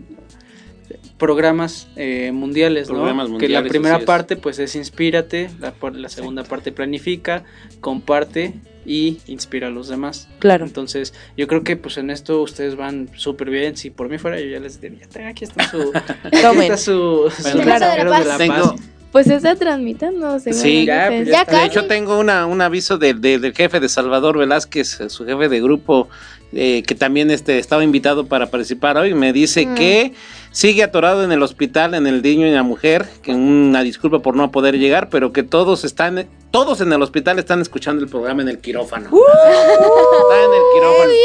programas 1.19 1.89
eh, 1.97 2.31
mundiales, 2.33 2.89
¿no? 2.89 2.95
Programas 2.95 3.27
que 3.27 3.31
la 3.31 3.33
mundiales, 3.61 3.71
primera 3.71 3.99
parte 4.01 4.37
pues 4.37 4.59
es 4.59 4.77
inspírate, 4.77 5.51
la, 5.61 5.75
la 5.93 6.09
segunda 6.09 6.45
parte 6.45 6.73
planifica, 6.73 7.43
comparte 7.81 8.55
y 8.85 9.19
inspira 9.27 9.67
a 9.67 9.71
los 9.71 9.89
demás. 9.89 10.29
Claro. 10.39 10.65
Entonces, 10.65 11.13
yo 11.37 11.49
creo 11.49 11.65
que 11.65 11.77
pues 11.77 11.97
en 11.97 12.11
esto 12.11 12.41
ustedes 12.43 12.77
van 12.77 13.09
súper 13.17 13.51
bien. 13.51 13.77
Si 13.77 13.91
por 13.91 14.09
mí 14.09 14.19
fuera, 14.19 14.39
yo 14.41 14.47
ya 14.47 14.61
les 14.61 14.81
diría, 14.81 15.09
"Tenga, 15.09 15.31
aquí 15.31 15.45
está 15.45 15.69
su, 15.69 15.91
aquí 16.23 16.41
Tomen. 16.43 16.63
está 16.63 16.77
su, 16.77 17.33
su 17.37 17.43
Bueno, 17.43 17.63
Claro. 17.63 18.13
de 18.13 18.25
la 18.25 18.39
Tengo- 18.39 18.55
paz". 18.77 18.81
Pues 19.17 19.29
se 19.29 19.37
está 19.37 19.57
transmitiendo, 19.57 20.39
según 20.41 20.61
Sí, 20.61 20.85
ya, 20.85 21.07
pues, 21.09 21.27
Ya 21.27 21.41
está. 21.41 21.61
De 21.61 21.65
hecho, 21.65 21.87
tengo 21.87 22.19
una, 22.19 22.45
un 22.45 22.61
aviso 22.61 22.99
de- 22.99 23.15
de- 23.15 23.39
del 23.39 23.55
jefe 23.55 23.81
de 23.81 23.89
Salvador 23.89 24.37
Velázquez, 24.37 25.01
eh, 25.01 25.09
su 25.09 25.25
jefe 25.25 25.49
de 25.49 25.59
grupo, 25.63 26.11
eh, 26.53 26.83
que 26.87 26.95
también 26.95 27.31
este, 27.31 27.59
estaba 27.59 27.83
invitado 27.83 28.27
para 28.27 28.51
participar 28.51 28.99
hoy. 28.99 29.15
Me 29.15 29.33
dice 29.33 29.65
Mm. 29.65 29.75
que 29.75 30.13
sigue 30.53 30.83
atorado 30.83 31.25
en 31.25 31.33
el 31.33 31.43
hospital, 31.43 31.95
en 31.95 32.07
el 32.07 32.21
niño 32.21 32.47
y 32.47 32.51
la 32.51 32.63
mujer, 32.63 33.07
que 33.23 33.33
una 33.33 33.83
disculpa 33.83 34.19
por 34.19 34.37
no 34.37 34.51
poder 34.51 34.79
llegar, 34.79 35.09
pero 35.09 35.33
que 35.33 35.43
todos 35.43 35.85
están, 35.85 36.27
todos 36.51 36.83
en 36.83 36.93
el 36.93 37.01
hospital 37.01 37.39
están 37.39 37.63
escuchando 37.63 38.03
el 38.03 38.11
programa 38.11 38.43
en 38.43 38.49
el 38.51 38.59
quirófano. 38.59 39.07
Están 39.07 40.45
en 40.45 40.53
el 40.53 40.63
quirófano 40.75 41.11
el 41.11 41.17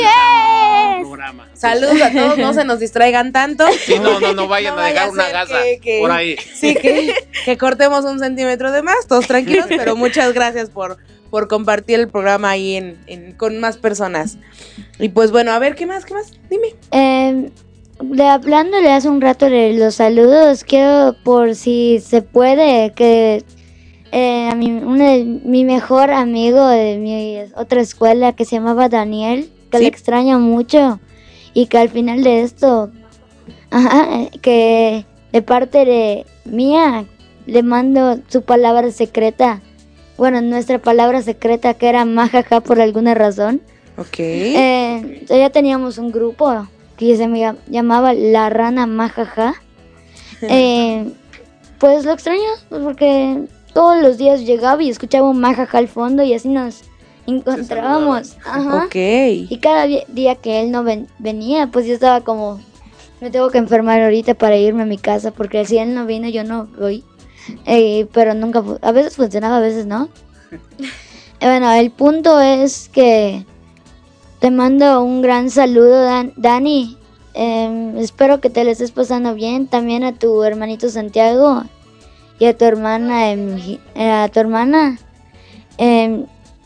programa. 1.11 1.49
Saludos 1.53 2.01
a 2.01 2.11
todos, 2.11 2.37
no 2.37 2.53
se 2.53 2.63
nos 2.65 2.79
distraigan 2.79 3.31
tanto. 3.31 3.65
Sí, 3.85 3.95
no, 4.01 4.19
no, 4.19 4.33
no 4.33 4.47
vayan 4.47 4.75
No 4.75 4.81
a 4.81 4.85
dejar 4.87 5.09
vaya 5.09 5.11
una 5.13 5.29
gasa 5.29 5.61
que- 5.63 5.79
que- 5.79 5.99
por 5.99 6.11
ahí. 6.11 6.35
Sí, 6.55 6.75
que, 6.75 7.13
que 7.45 7.57
cortemos 7.57 8.05
un 8.05 8.19
centímetro 8.19 8.71
de 8.71 8.81
más, 8.81 9.07
todos 9.07 9.27
tranquilos, 9.27 9.65
pero 9.69 9.95
muchas 9.95 10.33
gracias 10.33 10.69
por, 10.69 10.97
por 11.29 11.47
compartir 11.47 11.99
el 11.99 12.07
programa 12.09 12.49
ahí 12.51 12.75
en, 12.75 12.97
en- 13.07 13.33
con 13.33 13.59
más 13.59 13.77
personas. 13.77 14.37
Y 14.99 15.09
pues 15.09 15.31
bueno, 15.31 15.51
a 15.51 15.59
ver, 15.59 15.75
¿qué 15.75 15.85
más? 15.85 16.05
¿Qué 16.05 16.13
más? 16.13 16.31
Dime. 16.49 16.75
Eh, 16.91 17.49
de 18.03 18.23
hablándole 18.23 18.91
hace 18.91 19.09
un 19.09 19.21
rato 19.21 19.47
de 19.49 19.73
los 19.73 19.95
saludos, 19.95 20.63
quiero 20.63 21.15
por 21.23 21.53
si 21.55 21.99
se 21.99 22.21
puede 22.23 22.93
que 22.95 23.43
eh, 24.11 24.49
a 24.51 24.55
mi, 24.55 24.71
uno 24.71 25.05
de- 25.07 25.23
mi 25.23 25.63
mejor 25.63 26.09
amigo 26.11 26.67
de 26.67 26.97
mi 26.97 27.37
otra 27.55 27.79
escuela 27.81 28.33
que 28.33 28.43
se 28.45 28.55
llamaba 28.55 28.89
Daniel, 28.89 29.51
que 29.71 29.77
Sí. 29.77 29.83
le 29.83 29.89
extraño 29.89 30.39
mucho 30.39 30.99
y 31.53 31.65
que 31.67 31.77
al 31.79 31.89
final 31.89 32.23
de 32.23 32.41
esto, 32.41 32.91
ajá, 33.71 34.07
que 34.41 35.05
de 35.31 35.41
parte 35.41 35.85
de 35.85 36.25
mía 36.45 37.05
le 37.45 37.63
mando 37.63 38.19
su 38.27 38.43
palabra 38.43 38.91
secreta. 38.91 39.61
Bueno, 40.17 40.41
nuestra 40.41 40.77
palabra 40.79 41.21
secreta 41.21 41.73
que 41.73 41.89
era 41.89 42.05
majaja 42.05 42.59
por 42.61 42.79
alguna 42.79 43.13
razón. 43.15 43.61
Ok. 43.97 44.19
Eh, 44.19 45.25
ya 45.27 45.49
teníamos 45.49 45.97
un 45.97 46.11
grupo 46.11 46.67
que 46.97 47.15
se 47.17 47.27
me 47.27 47.39
llam- 47.39 47.57
llamaba 47.67 48.13
La 48.13 48.49
Rana 48.49 48.85
Majaja. 48.85 49.55
Eh, 50.43 51.05
pues 51.79 52.03
lo 52.05 52.13
extraño, 52.13 52.41
pues, 52.69 52.81
porque 52.81 53.43
todos 53.73 54.01
los 54.01 54.17
días 54.17 54.41
llegaba 54.41 54.81
y 54.81 54.89
escuchaba 54.89 55.29
un 55.29 55.39
majaja 55.39 55.77
al 55.77 55.87
fondo 55.87 56.23
y 56.23 56.33
así 56.33 56.47
nos 56.49 56.81
encontrábamos. 57.27 58.37
Ajá. 58.45 58.85
ok. 58.85 58.95
Y 58.95 59.57
cada 59.61 59.85
día 59.85 60.35
que 60.35 60.61
él 60.61 60.71
no 60.71 60.83
ven- 60.83 61.07
venía, 61.19 61.67
pues 61.67 61.85
yo 61.85 61.93
estaba 61.93 62.21
como, 62.21 62.59
me 63.19 63.29
tengo 63.29 63.49
que 63.49 63.57
enfermar 63.57 64.01
ahorita 64.01 64.33
para 64.33 64.57
irme 64.57 64.83
a 64.83 64.85
mi 64.87 64.97
casa, 64.97 65.31
porque 65.31 65.65
si 65.65 65.77
él 65.77 65.93
no 65.93 66.05
vino, 66.05 66.27
yo 66.29 66.43
no 66.43 66.67
voy. 66.79 67.03
Eh, 67.65 68.07
pero 68.13 68.33
nunca, 68.33 68.63
a 68.81 68.91
veces 68.91 69.15
funcionaba, 69.15 69.57
a 69.57 69.61
veces 69.61 69.85
no. 69.85 70.09
Bueno, 71.41 71.71
el 71.71 71.89
punto 71.89 72.39
es 72.39 72.87
que 72.89 73.45
Te 74.39 74.51
mando 74.51 75.01
un 75.03 75.21
gran 75.23 75.49
saludo, 75.49 76.03
Dan- 76.03 76.33
Dani. 76.35 76.97
Em, 77.33 77.97
espero 77.97 78.41
que 78.41 78.49
te 78.51 78.63
lo 78.63 78.69
estés 78.71 78.91
pasando 78.91 79.33
bien. 79.33 79.65
También 79.67 80.03
a 80.03 80.13
tu 80.13 80.43
hermanito 80.43 80.89
Santiago 80.89 81.63
y 82.39 82.45
a 82.45 82.55
tu 82.57 82.65
hermana, 82.65 83.31
em, 83.31 83.57
eh, 83.95 84.11
a 84.11 84.27
tu 84.29 84.39
hermana. 84.39 84.99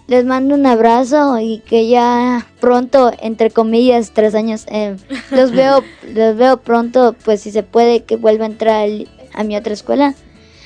Les 0.07 0.23
mando 0.23 0.53
un 0.53 0.65
abrazo 0.67 1.39
y 1.39 1.59
que 1.59 1.87
ya 1.87 2.45
pronto, 2.59 3.11
entre 3.21 3.49
comillas, 3.49 4.11
tres 4.11 4.35
años, 4.35 4.65
em, 4.67 4.97
los 5.31 5.51
veo, 5.51 5.83
los 6.13 6.35
veo 6.37 6.57
pronto, 6.57 7.15
pues 7.25 7.41
si 7.41 7.51
se 7.51 7.63
puede 7.63 8.03
que 8.03 8.15
vuelva 8.15 8.45
a 8.45 8.47
entrar 8.47 8.87
a 9.33 9.43
mi 9.43 9.55
otra 9.57 9.73
escuela. 9.73 10.13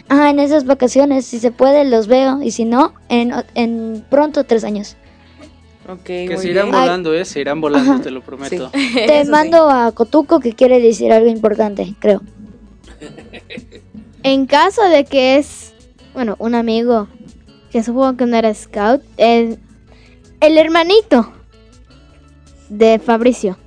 Ajá, 0.09 0.29
en 0.31 0.39
esas 0.39 0.65
vacaciones, 0.65 1.25
si 1.25 1.39
se 1.39 1.51
puede, 1.51 1.85
los 1.85 2.07
veo 2.07 2.41
y 2.41 2.51
si 2.51 2.65
no, 2.65 2.93
en, 3.09 3.31
o- 3.31 3.43
en 3.55 4.03
pronto 4.09 4.43
tres 4.43 4.63
años. 4.63 4.97
Ok, 5.87 6.03
Que 6.03 6.29
muy 6.33 6.37
se 6.37 6.49
irán 6.49 6.65
bien. 6.65 6.75
Ay. 6.75 6.81
volando, 6.81 7.13
¿eh? 7.13 7.25
Se 7.25 7.39
irán 7.39 7.61
volando, 7.61 7.93
Ajá. 7.93 8.01
te 8.01 8.11
lo 8.11 8.21
prometo. 8.21 8.69
Te 8.93 9.23
sí. 9.25 9.29
mando 9.31 9.69
a 9.69 9.91
Cotuco 9.91 10.39
que 10.39 10.53
quiere 10.53 10.79
decir 10.81 11.11
algo 11.13 11.29
importante, 11.29 11.95
creo. 11.99 12.21
En 14.23 14.47
caso 14.47 14.83
de 14.89 15.05
que 15.05 15.37
es, 15.37 15.73
bueno, 16.13 16.35
un 16.39 16.53
amigo 16.55 17.07
que 17.71 17.83
supongo 17.83 18.17
que 18.17 18.25
no 18.25 18.35
era 18.37 18.53
scout, 18.53 19.01
el, 19.17 19.59
el 20.41 20.57
hermanito 20.57 21.31
de 22.69 22.99
Fabricio. 22.99 23.57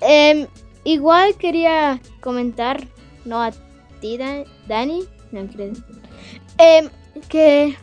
Em, 0.00 0.46
igual 0.84 1.34
quería 1.36 2.00
comentar, 2.20 2.80
no 3.24 3.40
a 3.42 3.52
ti, 4.00 4.16
Dan- 4.18 4.44
Dani, 4.66 5.04
no 5.30 5.46
creo, 5.46 5.72
em, 6.58 6.88
que... 7.28 7.76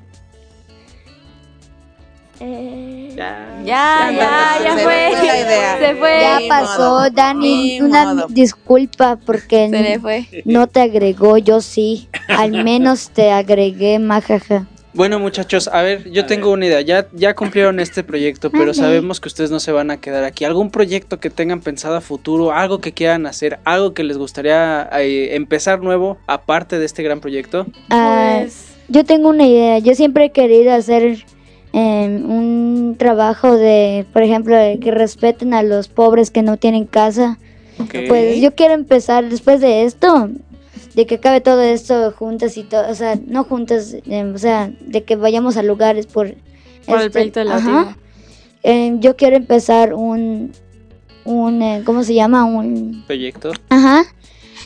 eh, 2.41 3.13
Ya, 3.15 3.61
ya, 3.65 4.59
ya 4.63 4.75
Se 4.75 4.83
fue. 4.83 5.09
le 5.09 5.15
fue 5.17 5.27
la 5.27 5.39
idea. 5.39 5.79
Se 5.79 5.95
fue. 5.95 6.19
Ya 6.21 6.39
Ni 6.39 6.47
pasó, 6.49 6.81
modo, 6.81 7.09
Dani. 7.09 7.39
ni 7.77 7.81
Una 7.81 8.13
modo. 8.13 8.27
disculpa 8.29 9.17
porque 9.25 9.69
Se 9.69 9.81
le 9.81 9.99
fue. 9.99 10.25
no 10.45 10.67
te 10.67 10.81
agregó, 10.81 11.37
yo 11.37 11.61
sí. 11.61 12.09
Al 12.27 12.63
menos 12.63 13.09
te 13.11 13.31
agregué, 13.31 13.99
majaja. 13.99 14.67
Bueno, 14.93 15.19
muchachos, 15.19 15.67
a 15.67 15.83
ver, 15.83 16.09
yo 16.11 16.25
tengo 16.25 16.51
una 16.51 16.65
idea. 16.65 16.81
Ya, 16.81 17.07
ya 17.13 17.35
cumplieron 17.35 17.79
este 17.79 18.03
proyecto, 18.03 18.49
pero 18.51 18.73
sabemos 18.73 19.19
que 19.19 19.27
ustedes 19.27 19.51
no 19.51 19.59
se 19.59 19.71
van 19.71 19.91
a 19.91 19.97
quedar 19.97 20.23
aquí. 20.23 20.45
¿Algún 20.45 20.71
proyecto 20.71 21.19
que 21.19 21.29
tengan 21.29 21.61
pensado 21.61 21.95
a 21.95 22.01
futuro? 22.01 22.51
¿Algo 22.51 22.79
que 22.79 22.91
quieran 22.91 23.25
hacer? 23.25 23.59
¿Algo 23.65 23.93
que 23.93 24.03
les 24.03 24.17
gustaría 24.17 24.89
eh, 24.99 25.35
empezar 25.35 25.81
nuevo 25.81 26.17
aparte 26.27 26.79
de 26.79 26.85
este 26.85 27.03
gran 27.03 27.19
proyecto? 27.19 27.67
Pues, 27.89 28.75
yo 28.87 29.05
tengo 29.05 29.29
una 29.29 29.45
idea. 29.45 29.79
Yo 29.79 29.93
siempre 29.93 30.25
he 30.25 30.31
querido 30.31 30.73
hacer 30.73 31.23
em, 31.73 32.29
un 32.29 32.95
trabajo 32.97 33.57
de, 33.57 34.05
por 34.11 34.23
ejemplo, 34.23 34.55
de 34.55 34.79
que 34.79 34.91
respeten 34.91 35.53
a 35.53 35.61
los 35.61 35.87
pobres 35.87 36.31
que 36.31 36.41
no 36.41 36.57
tienen 36.57 36.85
casa. 36.85 37.37
Pues 38.09 38.41
yo 38.41 38.55
quiero 38.55 38.73
empezar 38.73 39.29
después 39.29 39.61
de 39.61 39.83
esto, 39.83 40.29
de 40.99 41.05
que 41.05 41.15
acabe 41.15 41.39
todo 41.39 41.61
esto 41.61 42.11
juntas 42.11 42.57
y 42.57 42.63
todo, 42.63 42.91
o 42.91 42.93
sea, 42.93 43.17
no 43.25 43.45
juntas, 43.45 43.95
em, 44.05 44.35
o 44.35 44.37
sea, 44.37 44.69
de 44.81 45.05
que 45.05 45.15
vayamos 45.15 45.55
a 45.55 45.63
lugares 45.63 46.07
por... 46.07 46.35
por 46.85 46.99
el 46.99 47.05
este, 47.05 47.09
proyecto 47.11 47.39
de 47.39 47.45
la 47.45 47.55
ajá. 47.55 47.63
tribu. 47.63 47.99
Em, 48.63 48.99
yo 48.99 49.15
quiero 49.15 49.37
empezar 49.37 49.93
un, 49.93 50.51
un 51.23 51.61
eh, 51.61 51.83
¿cómo 51.85 52.03
se 52.03 52.15
llama? 52.15 52.43
Un, 52.43 53.05
proyecto. 53.07 53.53
ajá, 53.69 54.03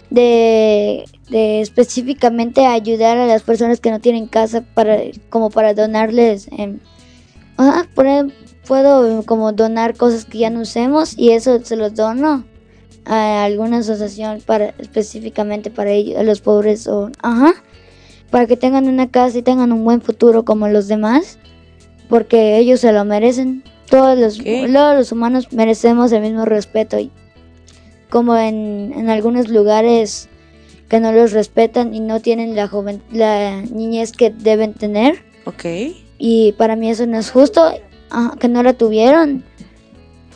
de, 0.10 1.04
de 1.30 1.62
específicamente 1.62 2.66
ayudar 2.66 3.18
a 3.18 3.28
las 3.28 3.44
personas 3.44 3.80
que 3.80 3.92
no 3.92 4.00
tienen 4.00 4.26
casa 4.26 4.64
para, 4.74 4.98
como 5.30 5.52
para 5.52 5.76
donarles, 5.76 6.48
em, 6.58 6.80
ajá, 7.58 7.88
por 7.94 8.08
puedo 8.66 9.20
eh, 9.20 9.24
como 9.24 9.52
donar 9.52 9.96
cosas 9.96 10.26
que 10.26 10.40
ya 10.40 10.50
no 10.50 10.62
usemos 10.62 11.16
y 11.16 11.30
eso 11.30 11.64
se 11.64 11.76
los 11.76 11.94
dono 11.94 12.44
a 13.06 13.44
alguna 13.44 13.80
asociación 13.80 14.42
para 14.46 14.74
específicamente 14.78 15.70
para 15.70 15.92
ellos, 15.92 16.18
a 16.18 16.24
los 16.24 16.42
pobres 16.42 16.88
o, 16.88 17.12
ajá, 17.22 17.54
para 18.30 18.48
que 18.48 18.58
tengan 18.58 18.88
una 18.88 19.10
casa 19.12 19.38
y 19.38 19.42
tengan 19.42 19.72
un 19.72 19.84
buen 19.84 20.02
futuro 20.02 20.44
como 20.46 20.68
los 20.68 20.88
demás, 20.88 21.38
porque 22.10 22.58
ellos 22.58 22.80
se 22.80 22.92
lo 22.94 23.06
merecen. 23.06 23.64
Todos 23.90 24.18
los, 24.18 24.38
todos 24.40 24.96
los 24.96 25.12
humanos 25.12 25.52
merecemos 25.52 26.12
el 26.12 26.22
mismo 26.22 26.46
respeto 26.46 26.98
y 27.00 27.12
como 28.10 28.36
en, 28.36 28.94
en 28.96 29.10
algunos 29.10 29.50
lugares 29.50 30.30
que 30.90 31.00
no 31.00 31.12
los 31.12 31.32
respetan 31.32 31.94
y 31.94 32.00
no 32.00 32.20
tienen 32.20 32.56
la 32.56 32.68
joven, 32.68 33.02
la 33.12 33.62
niñez 33.62 34.12
que 34.12 34.30
deben 34.30 34.74
tener 34.74 35.24
Ok. 35.46 35.66
y 36.18 36.54
para 36.54 36.76
mí 36.76 36.90
eso 36.90 37.06
no 37.08 37.18
es 37.18 37.32
justo 37.32 37.72
ajá, 38.10 38.36
que 38.40 38.48
no 38.48 38.64
la 38.64 38.74
tuvieron 38.74 39.44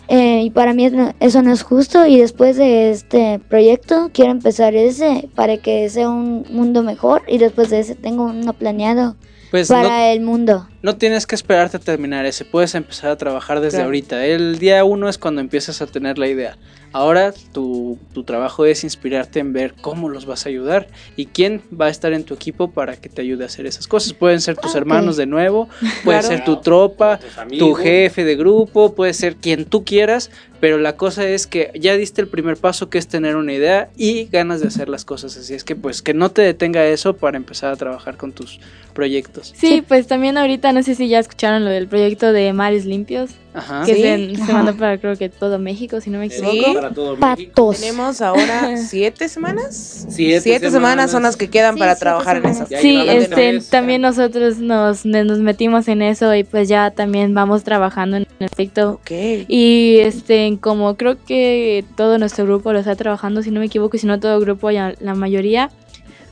Eh, 0.09 0.41
y 0.43 0.49
para 0.51 0.73
mí 0.73 0.89
eso 1.19 1.41
no- 1.41 1.51
es 1.51 1.63
justo 1.63 2.05
y 2.05 2.17
después 2.19 2.55
de 2.55 2.91
este 2.91 3.39
proyecto 3.49 4.09
quiero 4.13 4.31
empezar 4.31 4.73
ese 4.75 5.27
para 5.35 5.57
que 5.57 5.89
sea 5.89 6.09
un 6.09 6.45
mundo 6.49 6.81
mejor 6.83 7.23
y 7.27 7.37
después 7.39 7.69
de 7.69 7.79
ese 7.79 7.95
tengo 7.95 8.23
uno 8.25 8.53
planeado 8.53 9.17
Pues 9.51 9.67
para 9.67 9.89
no, 9.89 9.95
el 10.13 10.21
mundo 10.21 10.67
no 10.81 10.95
tienes 10.95 11.27
que 11.27 11.35
esperarte 11.35 11.75
a 11.77 11.79
terminar 11.81 12.25
ese, 12.25 12.45
puedes 12.45 12.73
empezar 12.75 13.09
a 13.09 13.17
trabajar 13.17 13.59
desde 13.59 13.77
Claro. 13.79 13.85
ahorita. 13.87 14.25
El 14.25 14.59
día 14.59 14.83
uno 14.85 15.09
es 15.09 15.17
cuando 15.17 15.41
empiezas 15.41 15.81
a 15.81 15.87
tener 15.87 16.17
la 16.17 16.27
idea. 16.29 16.57
Ahora 16.97 17.31
tu, 17.51 17.99
tu 18.11 18.23
trabajo 18.23 18.65
es 18.65 18.83
inspirarte 18.83 19.39
en 19.39 19.53
ver 19.53 19.75
cómo 19.79 20.09
los 20.09 20.25
vas 20.25 20.47
a 20.47 20.49
ayudar 20.49 20.87
y 21.15 21.27
quién 21.27 21.61
va 21.71 21.85
a 21.85 21.89
estar 21.89 22.11
en 22.11 22.23
tu 22.23 22.33
equipo 22.33 22.71
para 22.71 22.95
que 22.95 23.07
te 23.07 23.21
ayude 23.21 23.43
a 23.43 23.45
hacer 23.45 23.67
esas 23.67 23.87
cosas. 23.87 24.13
Pueden 24.13 24.41
ser 24.41 24.57
tus 24.57 24.71
Ok. 24.71 24.77
hermanos 24.77 25.15
de 25.15 25.27
nuevo, 25.27 25.69
puede 26.03 26.21
Claro. 26.21 26.27
ser 26.27 26.43
tu 26.43 26.59
tropa, 26.59 27.19
tu 27.59 27.75
jefe 27.75 28.23
de 28.25 28.35
grupo, 28.35 28.95
puede 28.95 29.13
ser 29.13 29.35
quien 29.35 29.65
tú 29.65 29.83
quieras, 29.85 30.31
pero 30.59 30.79
la 30.79 30.97
cosa 30.97 31.27
es 31.29 31.45
que 31.45 31.69
ya 31.75 31.95
diste 31.95 32.19
el 32.19 32.29
primer 32.29 32.57
paso 32.57 32.89
que 32.89 32.97
es 32.97 33.07
tener 33.07 33.35
una 33.35 33.53
idea 33.53 33.91
y 33.95 34.25
ganas 34.31 34.59
de 34.61 34.67
hacer 34.69 34.89
las 34.89 35.05
cosas. 35.05 35.37
Así 35.37 35.53
es 35.53 35.63
que 35.63 35.75
pues 35.75 36.01
que 36.01 36.15
no 36.15 36.31
te 36.31 36.41
detenga 36.41 36.83
eso 36.87 37.15
para 37.15 37.37
empezar 37.37 37.71
a 37.71 37.75
trabajar 37.75 38.17
con 38.17 38.31
tus 38.31 38.59
proyectos. 38.95 39.53
Sí, 39.55 39.83
pues 39.87 40.07
también 40.07 40.35
ahorita 40.39 40.71
no 40.73 40.81
sé 40.81 40.95
si 40.95 41.07
ya 41.09 41.19
escucharon 41.19 41.63
lo 41.63 41.69
del 41.69 41.87
proyecto 41.87 42.33
de 42.33 42.51
Mares 42.53 42.85
Limpios, 42.85 43.29
Ajá. 43.57 43.83
que 43.85 43.95
Sí. 43.95 44.35
se, 44.37 44.45
se 44.45 44.53
mandó 44.53 44.75
para 44.77 44.97
creo 44.97 45.15
que 45.17 45.29
todo 45.29 45.59
México, 45.59 45.99
si 46.01 46.09
no 46.09 46.19
me 46.19 46.29
Sí. 46.29 46.41
equivoco. 46.45 46.73
Para 46.75 46.89
todo 46.91 47.15
México. 47.17 47.51
patos 47.55 47.79
Tenemos 47.79 48.21
ahora 48.21 48.77
siete 48.77 49.27
semanas. 49.29 50.05
Siete 50.09 50.41
semanas. 50.41 50.71
semanas. 50.71 51.11
son 51.11 51.23
las 51.23 51.37
que 51.37 51.49
quedan 51.49 51.73
Sí, 51.75 51.79
para 51.79 51.93
siete 51.95 51.99
trabajar 52.05 52.35
en 52.37 52.41
semanas. 52.43 52.57
esas. 52.59 52.69
Ya 52.69 52.79
Sí, 52.81 53.05
este, 53.07 53.59
también 53.69 54.01
nosotros 54.01 54.57
nos, 54.59 55.05
nos 55.05 55.39
metimos 55.39 55.87
en 55.87 56.01
eso 56.01 56.33
y 56.35 56.43
pues 56.43 56.67
ya 56.69 56.91
también 56.91 57.33
vamos 57.33 57.63
trabajando 57.63 58.17
en 58.17 58.27
el 58.39 58.49
proyecto. 58.49 58.91
Ok. 59.01 59.11
Y 59.47 59.97
este, 59.99 60.57
como 60.61 60.95
creo 60.95 61.17
que 61.25 61.83
todo 61.95 62.17
nuestro 62.19 62.45
grupo 62.45 62.73
lo 62.73 62.79
está 62.79 62.95
trabajando, 62.95 63.41
si 63.43 63.51
no 63.51 63.59
me 63.59 63.65
equivoco, 63.65 63.95
y 63.97 63.99
si 63.99 64.07
no 64.07 64.19
todo 64.19 64.35
el 64.37 64.41
grupo, 64.41 64.69
ya 64.71 64.93
la 64.99 65.15
mayoría, 65.15 65.69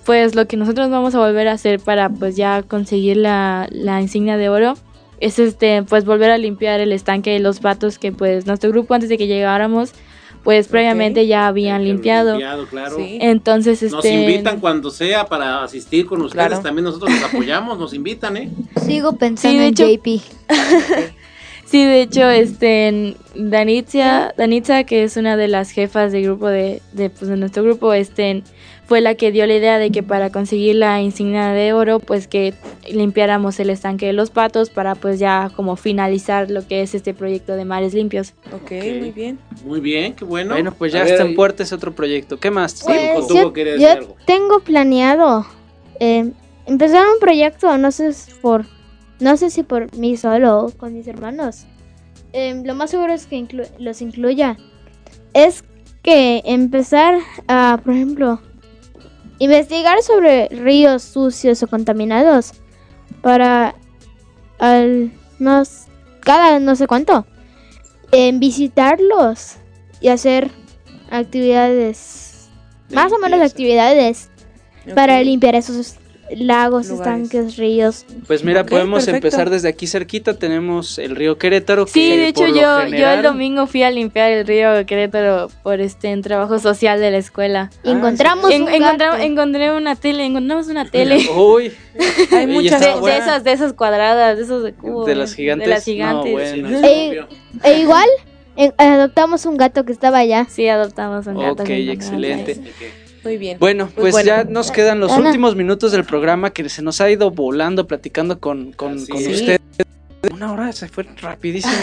pues 0.05 0.35
lo 0.35 0.45
que 0.47 0.55
nosotros 0.57 0.89
vamos 0.91 1.15
a 1.15 1.19
volver 1.19 1.47
a 1.47 1.53
hacer 1.53 1.79
para 1.79 2.09
pues 2.09 2.35
ya 2.35 2.61
conseguir 2.61 3.17
la, 3.17 3.67
la 3.71 4.01
insignia 4.01 4.37
de 4.37 4.49
oro 4.49 4.75
es 5.25 5.39
este, 5.39 5.83
pues 5.83 6.05
volver 6.05 6.31
a 6.31 6.37
limpiar 6.37 6.79
el 6.79 6.91
estanque 6.91 7.31
de 7.31 7.39
los 7.39 7.61
vatos 7.61 7.97
que 7.99 8.11
pues 8.11 8.45
nuestro 8.45 8.69
grupo 8.71 8.93
antes 8.93 9.09
de 9.09 9.17
que 9.17 9.27
llegáramos, 9.27 9.91
pues 10.43 10.67
previamente 10.67 11.25
ya 11.25 11.47
habían 11.47 11.83
limpiado. 11.83 12.33
limpiado, 12.33 12.67
claro. 12.67 12.97
Sí. 12.97 13.17
Entonces, 13.19 13.81
este... 13.81 13.95
Nos 13.95 14.05
invitan 14.05 14.59
cuando 14.59 14.91
sea 14.91 15.25
para 15.25 15.63
asistir 15.63 16.05
con 16.05 16.21
ustedes. 16.21 16.47
Claro. 16.47 16.61
También 16.61 16.85
nosotros 16.85 17.11
los 17.11 17.23
apoyamos, 17.23 17.79
nos 17.79 17.93
invitan, 17.95 18.37
¿eh? 18.37 18.51
sigo 18.85 19.13
pensando 19.13 19.53
Sí, 19.53 19.57
de 19.57 19.67
en 19.67 19.73
hecho- 19.73 19.87
JP 19.87 20.21
Sí, 21.65 21.83
de 21.83 22.01
hecho, 22.03 22.29
este, 22.29 22.87
en 22.87 23.17
Danitza, 23.33 24.33
Danitza, 24.37 24.83
que 24.83 25.03
es 25.03 25.17
una 25.17 25.35
de 25.35 25.47
las 25.47 25.71
jefas 25.71 26.11
del 26.11 26.23
grupo 26.23 26.47
de, 26.47 26.83
de, 26.93 27.09
pues, 27.09 27.27
de 27.27 27.37
nuestro 27.37 27.63
grupo, 27.63 27.91
este, 27.93 28.43
fue 28.87 29.01
la 29.01 29.15
que 29.15 29.31
dio 29.31 29.47
la 29.47 29.55
idea 29.55 29.79
de 29.79 29.89
que 29.91 30.03
para 30.03 30.29
conseguir 30.31 30.75
la 30.75 31.01
insignia 31.01 31.47
de 31.49 31.73
oro, 31.73 31.99
pues 31.99 32.27
que 32.27 32.53
limpiáramos 32.91 33.59
el 33.59 33.69
estanque 33.71 34.05
de 34.05 34.13
los 34.13 34.29
patos 34.29 34.69
para 34.69 34.93
pues 34.95 35.17
ya 35.19 35.51
como 35.55 35.75
finalizar 35.75 36.51
lo 36.51 36.67
que 36.67 36.81
es 36.83 36.93
este 36.93 37.13
proyecto 37.13 37.55
de 37.55 37.65
mares 37.65 37.93
limpios. 37.95 38.33
Ok, 38.51 38.71
muy 38.99 39.11
bien. 39.11 39.39
Muy 39.65 39.79
bien, 39.79 40.13
qué 40.13 40.23
bueno. 40.23 40.53
Bueno, 40.53 40.71
pues 40.71 40.93
ya 40.93 41.01
A 41.01 41.05
está 41.05 41.23
en 41.23 41.35
puerta 41.35 41.63
ese 41.63 41.73
otro 41.73 41.93
proyecto. 41.95 42.39
¿Qué 42.39 42.51
más? 42.51 42.83
Pues, 42.83 43.25
con 43.25 43.35
yo, 43.35 43.53
yo 43.55 43.63
decir 43.63 43.87
algo. 43.87 44.15
tengo 44.25 44.59
planeado 44.59 45.45
eh, 45.99 46.31
empezar 46.67 47.05
un 47.07 47.19
proyecto, 47.19 47.77
no 47.79 47.91
sé 47.91 48.13
si 48.13 48.31
por, 48.39 48.65
no 49.19 49.35
sé 49.37 49.49
si 49.49 49.63
por 49.63 49.95
mí 49.97 50.15
solo 50.17 50.65
o 50.65 50.69
con 50.71 50.93
mis 50.93 51.07
hermanos. 51.07 51.65
Eh, 52.33 52.61
lo 52.63 52.75
más 52.75 52.91
seguro 52.91 53.13
es 53.13 53.25
que 53.25 53.37
inclu- 53.37 53.69
los 53.79 54.01
incluya. 54.01 54.57
Es 55.33 55.63
que 56.03 56.43
empezar 56.45 57.15
a, 57.47 57.79
por 57.83 57.93
ejemplo, 57.93 58.39
investigar 59.39 60.01
sobre 60.01 60.47
ríos 60.49 61.03
sucios 61.03 61.61
o 61.63 61.67
contaminados 61.67 62.53
para 63.21 63.75
al 64.59 65.11
no 65.39 65.61
s- 65.61 65.89
cada 66.21 66.59
no 66.59 66.75
sé 66.75 66.87
cuánto 66.87 67.25
en 68.11 68.39
visitarlos 68.39 69.57
y 69.99 70.07
hacer 70.09 70.49
actividades 71.09 72.49
De 72.89 72.95
más 72.95 73.11
o 73.11 73.17
menos 73.19 73.41
actividades 73.41 74.29
para 74.93 75.21
limpiar 75.23 75.55
esos 75.55 75.95
lagos, 76.35 76.89
Lugares. 76.89 77.23
estanques, 77.23 77.57
ríos. 77.57 78.05
Pues 78.27 78.43
mira, 78.43 78.65
podemos 78.65 79.05
perfecto. 79.05 79.27
empezar 79.27 79.49
desde 79.49 79.67
aquí 79.69 79.87
cerquita. 79.87 80.33
Tenemos 80.37 80.97
el 80.97 81.15
río 81.15 81.37
Querétaro. 81.37 81.85
Sí, 81.87 82.09
que 82.09 82.17
de 82.17 82.27
hecho 82.29 82.47
yo, 82.47 82.53
yo 82.55 82.79
general- 82.85 83.17
el 83.17 83.23
domingo 83.23 83.67
fui 83.67 83.83
a 83.83 83.91
limpiar 83.91 84.31
el 84.31 84.45
río 84.47 84.85
Querétaro 84.85 85.49
por 85.63 85.81
este 85.81 86.09
en 86.09 86.21
trabajo 86.21 86.57
social 86.59 86.99
de 86.99 87.11
la 87.11 87.17
escuela. 87.17 87.69
Y 87.83 87.91
encontramos 87.91 88.51
un 88.53 88.65
gato. 88.65 89.15
encontré 89.19 89.71
una 89.71 89.95
tele, 89.95 90.25
encontramos 90.25 90.67
una 90.67 90.89
tele. 90.89 91.27
Uy, 91.35 91.71
Hay 92.31 92.47
muchas 92.47 92.81
De, 92.81 92.87
de 93.01 93.17
esas, 93.17 93.43
de 93.43 93.51
esas 93.51 93.73
cuadradas, 93.73 94.37
de 94.37 94.43
esos 94.43 94.63
de 94.63 94.73
cubo. 94.73 95.05
de 95.05 95.15
las 95.15 95.33
gigantes. 95.33 95.67
De 95.67 95.73
las 95.73 95.83
gigantes. 95.85 96.25
No, 96.57 96.69
bueno. 96.71 96.87
E, 96.87 97.25
e 97.63 97.79
igual 97.79 98.07
eh, 98.57 98.71
adoptamos 98.77 99.45
un 99.45 99.57
gato 99.57 99.85
que 99.85 99.91
estaba 99.91 100.17
allá. 100.19 100.45
Sí, 100.49 100.67
adoptamos 100.67 101.27
un 101.27 101.37
gato. 101.39 101.63
Ok, 101.63 101.69
excelente. 101.69 102.59
Muy 103.25 103.37
bien. 103.37 103.57
Bueno, 103.59 103.85
Pues 103.93 104.01
pues, 104.01 104.11
bueno. 104.13 104.27
ya 104.27 104.43
nos 104.45 104.71
quedan 104.71 104.99
los 104.99 105.11
Ana. 105.11 105.27
últimos 105.27 105.55
minutos 105.55 105.91
del 105.91 106.03
programa 106.05 106.51
que 106.51 106.69
se 106.69 106.81
nos 106.81 107.01
ha 107.01 107.09
ido 107.09 107.31
volando 107.31 107.87
platicando 107.87 108.39
con, 108.39 108.71
con, 108.71 109.05
con 109.05 109.17
es. 109.21 109.41
ustedes. 109.41 109.59
Una 110.31 110.51
hora 110.53 110.71
se 110.71 110.87
fue 110.87 111.03
rapidísimo. 111.21 111.73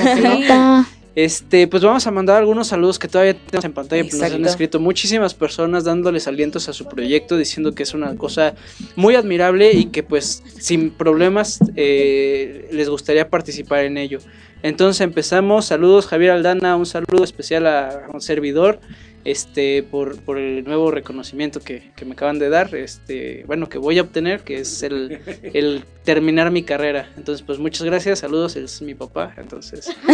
no. 0.49 0.87
Este, 1.15 1.69
pues 1.69 1.83
vamos 1.83 2.07
a 2.07 2.11
mandar 2.11 2.39
algunos 2.39 2.69
saludos 2.69 2.99
que 2.99 3.07
todavía 3.07 3.35
tenemos 3.35 3.65
en 3.67 3.73
pantalla. 3.75 4.03
Pues 4.03 4.15
nos 4.15 4.23
han 4.23 4.29
Exacto. 4.29 4.49
escrito 4.49 4.81
muchísimas 4.81 5.35
personas 5.35 5.85
dándoles 5.85 6.27
alientos 6.27 6.71
a 6.71 6.73
su 6.73 6.87
proyecto, 6.87 7.37
diciendo 7.37 7.75
que 7.75 7.83
es 7.83 7.93
una 7.93 8.17
cosa 8.17 8.55
muy 8.97 9.15
admirable 9.15 9.73
y 9.73 9.87
que 9.87 10.03
pues 10.03 10.43
sin 10.59 10.91
problemas 10.91 11.59
eh, 11.77 12.67
les 12.73 12.89
gustaría 12.89 13.29
participar 13.29 13.85
en 13.85 13.99
ello. 13.99 14.21
Entonces 14.63 15.03
empezamos. 15.03 15.67
Saludos 15.67 16.07
Javier 16.07 16.31
Aldana, 16.31 16.77
un 16.77 16.87
saludo 16.87 17.25
especial 17.25 17.67
a 17.67 18.05
un 18.13 18.23
servidor. 18.23 18.81
Este, 19.25 19.85
por, 19.85 20.21
por 20.23 20.37
el 20.39 20.65
nuevo 20.65 20.91
reconocimiento 20.91 21.61
que, 21.61 21.93
que 21.95 22.05
me 22.05 22.13
acaban 22.15 22.39
de 22.41 22.49
dar, 22.49 22.75
este, 22.75 23.45
bueno, 23.47 23.69
que 23.69 23.79
voy 23.79 23.99
a 23.99 24.03
obtener, 24.03 24.41
que 24.41 24.57
es 24.59 24.83
el, 24.83 25.21
el 25.55 25.85
terminar 26.05 26.51
mi 26.51 26.65
carrera. 26.65 27.09
Entonces, 27.17 27.45
pues 27.47 27.59
muchas 27.61 27.83
gracias, 27.85 28.19
saludos, 28.19 28.57
es 28.57 28.83
mi 28.83 28.95
papá, 28.95 29.33
entonces. 29.37 29.89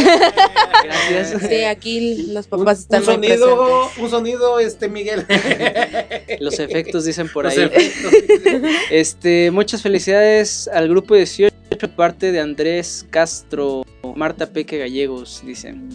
gracias. 0.84 1.42
Sí, 1.48 1.64
aquí 1.64 2.26
los 2.32 2.46
Un, 2.50 2.58
papás 2.58 2.80
están 2.80 3.00
un 3.00 3.06
sonido, 3.06 3.56
presentes. 3.86 4.04
un 4.04 4.10
sonido, 4.10 4.58
este 4.60 4.88
Miguel. 4.88 5.24
Los 6.40 6.58
efectos 6.58 7.04
dicen 7.04 7.28
por 7.28 7.44
Los 7.44 7.56
ahí. 7.56 7.64
efectos. 7.64 8.12
Este, 8.90 9.50
muchas 9.50 9.82
felicidades 9.82 10.68
al 10.68 10.88
grupo 10.88 11.14
18 11.14 11.54
de 11.80 11.88
parte 11.88 12.32
de 12.32 12.40
Andrés 12.40 13.06
Castro, 13.10 13.84
Marta 14.16 14.46
Peque 14.46 14.78
Gallegos, 14.78 15.42
dicen. 15.44 15.88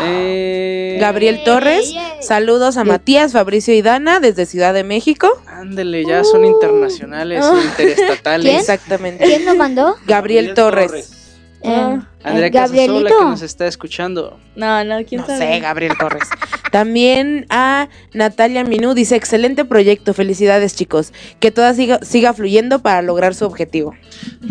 Eh, 0.00 0.96
Gabriel 1.00 1.42
Torres, 1.44 1.94
saludos 2.20 2.76
a 2.76 2.84
Matías, 2.84 3.32
Fabricio 3.32 3.74
y 3.74 3.82
Dana 3.82 4.18
desde 4.20 4.46
Ciudad 4.46 4.74
de 4.74 4.84
México. 4.84 5.28
Ándele, 5.46 6.04
ya 6.06 6.24
son 6.24 6.44
internacionales, 6.44 7.44
Uh. 7.44 7.58
interestatales. 7.58 8.46
¿Quién? 8.50 8.56
Exactamente. 8.60 9.24
¿Quién 9.24 9.44
lo 9.44 9.54
mandó? 9.54 9.96
Gabriel 10.06 10.54
Torres. 10.54 11.21
Eh, 11.64 12.00
Andrea 12.24 12.46
el 12.46 12.52
Casasola 12.52 12.82
Gabrielito. 12.86 13.18
que 13.18 13.24
nos 13.24 13.42
está 13.42 13.66
escuchando. 13.66 14.38
No, 14.56 14.84
no, 14.84 15.04
quién 15.04 15.20
No 15.20 15.26
sabe. 15.26 15.38
sé, 15.54 15.60
Gabriel 15.60 15.92
Torres. 15.98 16.28
También 16.72 17.46
a 17.50 17.88
Natalia 18.14 18.64
Minú 18.64 18.94
dice, 18.94 19.14
excelente 19.16 19.64
proyecto, 19.64 20.14
felicidades 20.14 20.74
chicos, 20.74 21.12
que 21.38 21.50
todo 21.50 21.72
siga, 21.74 21.98
siga 22.02 22.32
fluyendo 22.32 22.78
para 22.80 23.02
lograr 23.02 23.34
su 23.34 23.44
objetivo. 23.44 23.94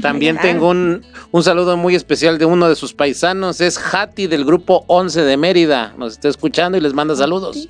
También 0.01 0.37
tengo 0.37 0.69
un, 0.69 1.03
un 1.31 1.43
saludo 1.43 1.77
muy 1.77 1.95
especial 1.95 2.37
de 2.37 2.45
uno 2.45 2.69
de 2.69 2.75
sus 2.75 2.93
paisanos, 2.93 3.59
es 3.59 3.77
Hati 3.93 4.27
del 4.27 4.45
grupo 4.45 4.83
11 4.87 5.21
de 5.23 5.37
Mérida. 5.37 5.93
Nos 5.97 6.13
está 6.13 6.29
escuchando 6.29 6.77
y 6.77 6.81
les 6.81 6.93
manda 6.93 7.15
saludos. 7.15 7.67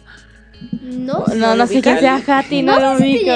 No, 0.81 1.25
No, 1.35 1.55
no 1.55 1.65
sé 1.67 1.81
quién 1.81 1.99
sea 1.99 2.21
Hati, 2.27 2.61
no, 2.61 2.79
lo 2.79 2.93
ubico. 2.97 3.31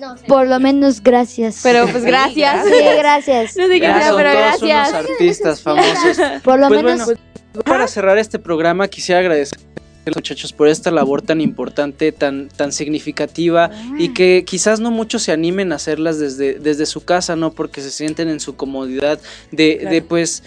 No 0.00 0.16
sé. 0.16 0.24
Por 0.26 0.46
lo 0.46 0.60
menos 0.60 1.02
gracias. 1.02 1.60
Pero 1.62 1.86
pues 1.88 2.04
gracias. 2.04 2.64
Sí, 2.66 2.84
gracias. 2.96 3.56
No 3.56 3.66
sé 3.66 3.78
sea, 3.78 4.08
son 4.08 4.16
pero 4.16 4.32
todos 4.32 4.60
gracias. 4.60 4.88
unos 4.90 5.10
artistas 5.10 5.62
famosos. 5.62 6.16
Por 6.44 6.58
lo 6.60 6.68
Pues 6.68 6.82
menos 6.82 7.04
bueno, 7.06 7.20
para 7.64 7.88
cerrar 7.88 8.18
este 8.18 8.38
programa 8.38 8.88
quisiera 8.88 9.20
agradecer 9.20 9.58
a 9.58 10.08
los 10.10 10.16
muchachos 10.16 10.52
por 10.52 10.68
esta 10.68 10.90
labor 10.90 11.22
tan 11.22 11.40
importante, 11.40 12.12
tan, 12.12 12.48
tan 12.48 12.72
significativa 12.72 13.70
y 13.98 14.14
que 14.14 14.44
quizás 14.46 14.80
no 14.80 14.90
muchos 14.90 15.22
se 15.22 15.32
animen 15.32 15.72
a 15.72 15.76
hacerlas 15.76 16.18
desde, 16.18 16.54
desde 16.58 16.86
su 16.86 17.04
casa, 17.04 17.36
¿no? 17.36 17.52
Porque 17.52 17.80
se 17.80 17.90
sienten 17.90 18.28
en 18.28 18.40
su 18.40 18.56
comodidad 18.56 19.18
de, 19.50 19.76
Claro. 19.78 19.90
de 19.94 20.02
pues... 20.02 20.42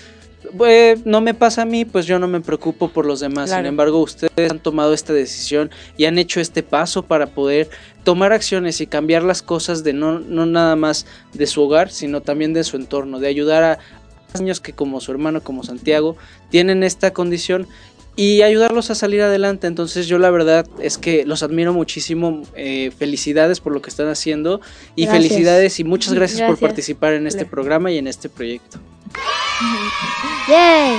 eh, 0.65 0.97
no 1.05 1.21
me 1.21 1.33
pasa 1.33 1.63
a 1.63 1.65
mí, 1.65 1.85
pues 1.85 2.05
yo 2.05 2.19
no 2.19 2.27
me 2.27 2.41
preocupo 2.41 2.89
por 2.89 3.05
los 3.05 3.19
demás. 3.19 3.49
Claro. 3.49 3.61
Sin 3.61 3.67
embargo, 3.67 3.99
ustedes 3.99 4.51
han 4.51 4.59
tomado 4.59 4.93
esta 4.93 5.13
decisión 5.13 5.71
y 5.97 6.05
han 6.05 6.17
hecho 6.17 6.39
este 6.39 6.63
paso 6.63 7.03
para 7.03 7.27
poder 7.27 7.69
tomar 8.03 8.33
acciones 8.33 8.81
y 8.81 8.87
cambiar 8.87 9.23
las 9.23 9.41
cosas 9.41 9.83
de 9.83 9.93
no, 9.93 10.19
no 10.19 10.45
nada 10.45 10.75
más 10.75 11.05
de 11.33 11.47
su 11.47 11.61
hogar, 11.61 11.91
sino 11.91 12.21
también 12.21 12.53
de 12.53 12.63
su 12.63 12.77
entorno, 12.77 13.19
de 13.19 13.27
ayudar 13.27 13.63
a, 13.63 13.79
niños 14.39 14.61
que 14.61 14.73
como 14.73 15.01
su 15.01 15.11
hermano, 15.11 15.41
como 15.41 15.63
Santiago, 15.63 16.15
tienen 16.49 16.83
esta 16.83 17.11
condición 17.11 17.67
y 18.15 18.41
ayudarlos 18.41 18.89
a 18.91 18.95
salir 18.95 19.21
adelante. 19.21 19.67
Entonces 19.67 20.07
yo 20.07 20.17
la 20.19 20.29
verdad 20.29 20.65
es 20.79 20.97
que 20.97 21.25
los 21.25 21.43
admiro 21.43 21.73
muchísimo. 21.73 22.43
eh, 22.55 22.91
felicidades 22.97 23.59
por 23.59 23.73
lo 23.73 23.81
que 23.81 23.89
están 23.89 24.07
haciendo 24.07 24.61
y 24.95 25.05
Gracias. 25.05 25.23
felicidades 25.23 25.79
y 25.79 25.83
muchas 25.83 26.13
gracias, 26.15 26.47
por 26.47 26.59
participar 26.59 27.13
en 27.13 27.27
este 27.27 27.45
programa 27.45 27.91
y 27.91 27.97
en 27.97 28.07
este 28.07 28.29
proyecto. 28.29 28.79
Yay. 30.47 30.97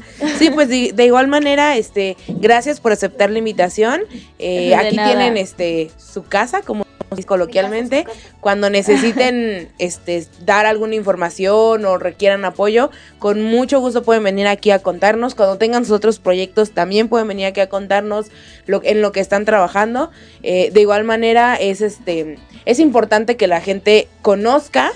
Sí, 0.38 0.50
pues 0.50 0.68
de, 0.68 0.92
de 0.94 1.06
igual 1.06 1.28
manera, 1.28 1.76
este, 1.78 2.16
gracias 2.28 2.78
por 2.78 2.92
aceptar 2.92 3.30
la 3.30 3.38
invitación. 3.38 4.02
Eh, 4.38 4.74
aquí 4.74 4.96
nada. 4.96 5.08
tienen 5.08 5.38
este 5.38 5.90
su 5.96 6.24
casa, 6.24 6.60
como 6.60 6.84
coloquialmente, 7.26 8.06
cuando 8.40 8.70
necesiten 8.70 9.68
este 9.78 10.26
dar 10.44 10.66
alguna 10.66 10.94
información 10.94 11.84
o 11.84 11.98
requieran 11.98 12.44
apoyo, 12.44 12.90
con 13.18 13.42
mucho 13.42 13.80
gusto 13.80 14.02
pueden 14.02 14.22
venir 14.22 14.46
aquí 14.46 14.70
a 14.70 14.78
contarnos. 14.78 15.34
Cuando 15.34 15.58
tengan 15.58 15.84
sus 15.84 15.94
otros 15.94 16.18
proyectos, 16.18 16.72
también 16.72 17.08
pueden 17.08 17.28
venir 17.28 17.46
aquí 17.46 17.60
a 17.60 17.68
contarnos 17.68 18.26
lo, 18.66 18.82
en 18.84 19.02
lo 19.02 19.12
que 19.12 19.20
están 19.20 19.44
trabajando. 19.44 20.10
Eh, 20.42 20.70
de 20.72 20.80
igual 20.80 21.04
manera, 21.04 21.56
es 21.56 21.80
este 21.80 22.38
es 22.64 22.78
importante 22.78 23.36
que 23.36 23.46
la 23.46 23.60
gente 23.60 24.08
conozca 24.22 24.92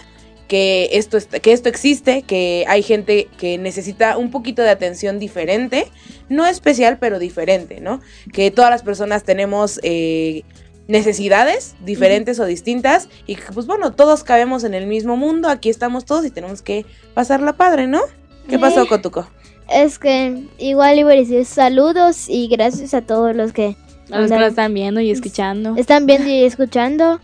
que 0.49 0.91
esto, 0.93 1.17
est- 1.17 1.33
que 1.33 1.53
esto 1.53 1.69
existe, 1.69 2.23
que 2.23 2.65
hay 2.69 2.83
gente 2.83 3.29
que 3.39 3.57
necesita 3.59 4.17
un 4.19 4.31
poquito 4.31 4.63
de 4.63 4.71
atención 4.71 5.19
diferente, 5.19 5.87
no 6.29 6.47
especial, 6.47 6.99
pero 6.99 7.19
diferente, 7.19 7.81
¿no? 7.81 8.01
Que 8.33 8.51
todas 8.51 8.71
las 8.71 8.83
personas 8.83 9.25
tenemos 9.25 9.81
eh, 9.83 10.43
necesidades 10.87 11.75
diferentes 11.85 12.39
o 12.41 12.45
distintas 12.45 13.09
y 13.27 13.37
que, 13.37 13.53
pues 13.55 13.67
bueno, 13.67 13.93
todos 13.93 14.23
cabemos 14.23 14.65
en 14.65 14.75
el 14.75 14.87
mismo 14.87 15.17
mundo, 15.17 15.49
aquí 15.49 15.71
estamos 15.71 16.05
todos 16.05 16.27
y 16.27 16.31
tenemos 16.31 16.61
que 16.63 16.85
pasarla 17.15 17.55
padre, 17.55 17.87
¿no? 17.87 18.01
¿Qué 18.49 18.59
pasó, 18.59 18.83
Sí. 18.83 18.89
Cotuco? 18.89 19.27
Es 19.71 19.99
que 19.99 20.43
igual 20.59 20.99
iba 20.99 21.13
a 21.13 21.15
decir 21.15 21.47
saludos 21.47 22.27
y 22.29 22.49
gracias 22.49 22.93
a 22.93 23.01
todos 23.01 23.35
los 23.35 23.55
que 23.55 23.77
A 24.11 24.21
los 24.21 24.31
que 24.31 24.37
nos 24.37 24.49
están 24.51 24.75
viendo 24.75 25.01
y 25.01 25.11
escuchando. 25.11 25.75
están 25.79 26.05
viendo 26.05 26.29
y 26.29 26.45
escuchando. 26.45 27.19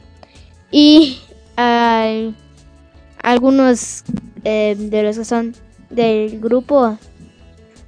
Y 0.70 1.18
algunos 3.22 4.04
eh, 4.44 4.76
de 4.78 5.02
los 5.02 5.18
que 5.18 5.24
son 5.24 5.54
del 5.90 6.40
grupo 6.40 6.98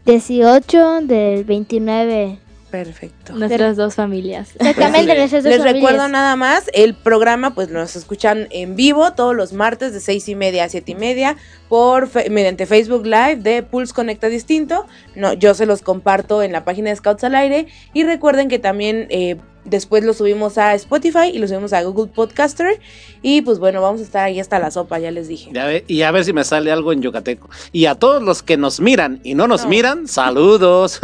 18, 0.07 1.01
del 1.03 1.45
29. 1.45 2.39
Perfecto. 2.71 3.35
Nuestras 3.35 3.77
dos 3.77 3.95
familias. 3.95 4.53
Exactamente, 4.59 5.15
nuestras 5.19 5.45
dos 5.45 5.51
Les 5.53 5.59
familias. 5.59 5.75
recuerdo 5.75 6.09
nada 6.09 6.37
más, 6.37 6.71
el 6.73 6.95
programa 6.95 7.55
pues 7.55 7.69
nos 7.69 7.97
escuchan 7.97 8.49
en 8.51 8.77
vivo 8.77 9.13
todos 9.13 9.37
los 9.37 9.53
martes 9.53 9.93
de 9.93 10.01
seis 10.01 10.27
y 10.31 10.35
media 10.35 10.65
a 10.65 10.69
siete 10.71 10.93
y 10.93 10.95
media 10.95 11.37
por 11.69 12.09
fe- 12.09 12.31
mediante 12.31 12.65
Facebook 12.65 13.05
Live 13.05 13.37
de 13.37 13.63
Pulse 13.63 13.93
Conecta 13.93 14.29
Distinto. 14.29 14.87
No, 15.15 15.35
yo 15.35 15.53
se 15.53 15.67
los 15.67 15.83
comparto 15.83 16.43
en 16.43 16.51
la 16.53 16.65
página 16.65 16.89
de 16.89 16.97
Scouts 16.97 17.25
al 17.25 17.35
Aire 17.35 17.67
y 17.93 18.05
recuerden 18.05 18.49
que 18.49 18.59
también 18.59 19.07
eh, 19.11 19.37
después 19.65 20.03
lo 20.05 20.13
subimos 20.15 20.59
a 20.59 20.75
Spotify 20.75 21.31
y 21.33 21.39
lo 21.39 21.47
subimos 21.49 21.73
a 21.73 21.83
Google 21.83 22.11
Podcaster 22.13 22.81
y 23.23 23.43
pues 23.43 23.59
bueno, 23.59 23.81
vamos 23.81 24.01
a 24.01 24.05
estar 24.05 24.25
ahí 24.25 24.41
hasta 24.41 24.59
la 24.59 24.71
sopa, 24.71 24.99
ya 24.99 25.11
les 25.11 25.29
dije. 25.29 25.51
Ya 25.53 25.67
ve- 25.67 25.85
y 25.87 26.03
a 26.03 26.11
ver 26.11 26.25
si 26.25 26.33
me 26.33 26.43
sale 26.45 26.73
algo 26.73 26.93
en 26.93 27.03
yucateco. 27.03 27.49
Y 27.71 27.87
a 27.87 27.95
todos 27.95 28.23
los 28.23 28.43
que 28.43 28.57
nos 28.57 28.81
miran 28.81 29.21
y 29.23 29.35
no 29.35 29.47
nos 29.47 29.63
No. 29.65 29.69
miran, 29.69 30.09
saludos. 30.09 31.01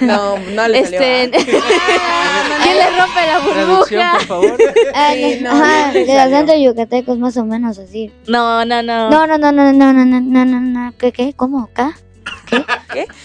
No, 0.00 0.38
no 0.38 0.68
le 0.68 0.82
salió. 0.84 1.00
Este, 1.00 1.30
¿Quién 1.30 2.76
le 2.78 2.90
rompe 2.90 3.20
la 3.26 3.40
Traducción, 3.52 4.02
burbuja? 4.02 4.12
por 4.18 4.26
favor. 4.26 4.58
Ah, 4.94 5.12
Sí, 5.14 5.38
no, 5.40 5.50
no, 5.54 5.64
ajá, 5.64 5.92
es 5.92 7.18
más 7.18 7.36
o 7.36 7.44
menos 7.44 7.78
así. 7.78 8.10
No, 8.26 8.64
no, 8.64 8.82
no. 8.82 9.10
No, 9.10 9.26
no, 9.26 9.38
no, 9.38 9.52
no, 9.52 9.72
no, 9.72 9.92
no, 9.92 10.04
no, 10.04 10.20
no, 10.20 10.44
no, 10.44 10.60
no. 10.60 10.92
¿Qué, 10.98 11.12
qué? 11.12 11.32
¿Cómo? 11.34 11.64
¿Acá? 11.64 11.96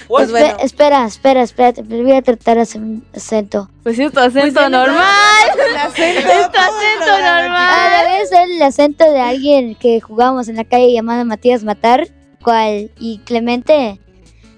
Pues 0.08 0.30
Espe- 0.30 0.32
bueno, 0.32 0.58
Espera, 0.62 1.06
espera, 1.06 1.42
espérate. 1.42 1.82
Voy 1.84 2.12
a 2.14 2.22
tratar 2.22 2.56
de 2.56 2.62
hacer 2.64 2.82
un 2.82 3.06
acento. 3.16 3.70
Pues 3.84 3.98
sí, 3.98 4.04
es 4.04 4.12
tu 4.14 4.20
acento 4.20 4.42
Pues 4.42 4.54
ya 4.54 4.70
no 4.70 4.86
normal. 4.86 5.06
el 5.70 5.78
acento, 5.78 6.20
Es 6.20 6.52
tu 6.52 6.58
acento 6.58 7.12
normal. 7.12 7.70
Ah, 7.70 8.04
debe 8.10 8.26
ser 8.28 8.50
el 8.50 8.62
acento 8.62 9.12
de 9.12 9.20
alguien 9.20 9.76
que 9.76 10.00
jugamos 10.00 10.48
en 10.48 10.56
la 10.56 10.64
calle 10.64 10.94
llamado 10.94 11.26
Matías 11.26 11.64
Matar, 11.64 12.08
cual 12.42 12.92
y 13.00 13.20
Clemente, 13.26 14.00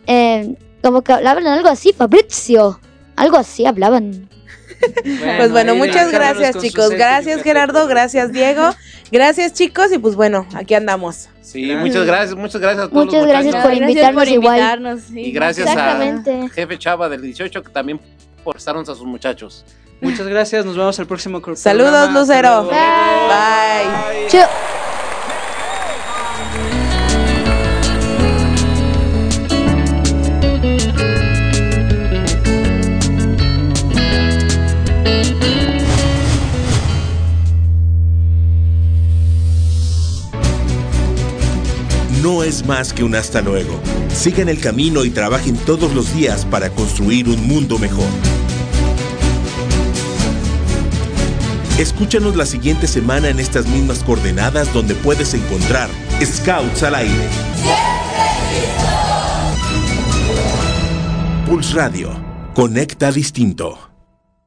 eh, 0.05 0.55
como 0.83 1.01
que 1.01 1.13
hablaban 1.13 1.47
algo 1.47 1.69
así, 1.69 1.91
Fabrizio, 1.93 2.79
algo 3.15 3.37
así 3.37 3.65
hablaban. 3.65 4.28
Pues 5.37 5.51
bueno, 5.51 5.75
muchas 5.75 6.11
gracias 6.11 6.57
chicos. 6.57 6.89
Gracias. 6.91 7.41
Gerardo, 7.43 7.87
gracias 7.87 8.31
Diego. 8.31 8.73
Gracias 9.11 9.53
chicos 9.53 9.91
y 9.91 9.97
pues 9.97 10.15
bueno, 10.15 10.47
aquí 10.53 10.73
andamos. 10.75 11.29
Sí, 11.41 11.73
muchas 11.75 12.05
gracias, 12.05 12.35
muchas 12.35 12.61
gracias 12.61 12.85
a 12.85 12.89
todos 12.89 13.05
Muchas 13.05 13.21
los 13.21 13.29
gracias 13.31 13.55
por 13.55 13.73
invitarnos 13.73 14.23
por 14.23 14.31
igual. 14.31 14.57
invitarnos. 14.57 15.01
sí. 15.01 15.19
Y 15.21 15.31
gracias 15.31 15.67
a 15.67 16.49
jefe 16.53 16.77
Chava 16.77 17.09
del 17.09 17.21
18 17.21 17.63
que 17.63 17.71
también 17.71 17.99
por 18.43 18.57
estarnos 18.57 18.87
a 18.89 18.95
sus 18.95 19.05
muchachos. 19.05 19.65
Muchas 20.01 20.27
gracias, 20.27 20.65
nos 20.65 20.77
vemos 20.77 20.97
el 20.99 21.07
próximo. 21.07 21.41
Saludos, 21.55 22.11
Lucero. 22.13 22.69
Bye. 22.69 24.29
No 24.31 24.78
es 42.49 42.65
más 42.65 42.93
que 42.93 43.03
un 43.03 43.13
hasta 43.13 43.41
luego. 43.41 43.79
Sigan 44.11 44.49
el 44.49 44.59
camino 44.59 45.05
y 45.05 45.11
trabajen 45.11 45.55
todos 45.55 45.93
los 45.93 46.15
días 46.15 46.45
para 46.45 46.71
construir 46.71 47.29
un 47.29 47.47
mundo 47.47 47.77
mejor. 47.77 48.07
Escúchanos 51.77 52.35
la 52.35 52.47
siguiente 52.47 52.87
semana 52.87 53.29
en 53.29 53.39
estas 53.39 53.67
mismas 53.67 54.03
coordenadas 54.03 54.73
donde 54.73 54.95
puedes 54.95 55.35
encontrar 55.35 55.89
Scouts 56.21 56.81
al 56.81 56.95
aire. 56.95 57.29
Pulse 61.45 61.75
Radio. 61.75 62.19
Conecta 62.55 63.11
distinto. 63.11 63.88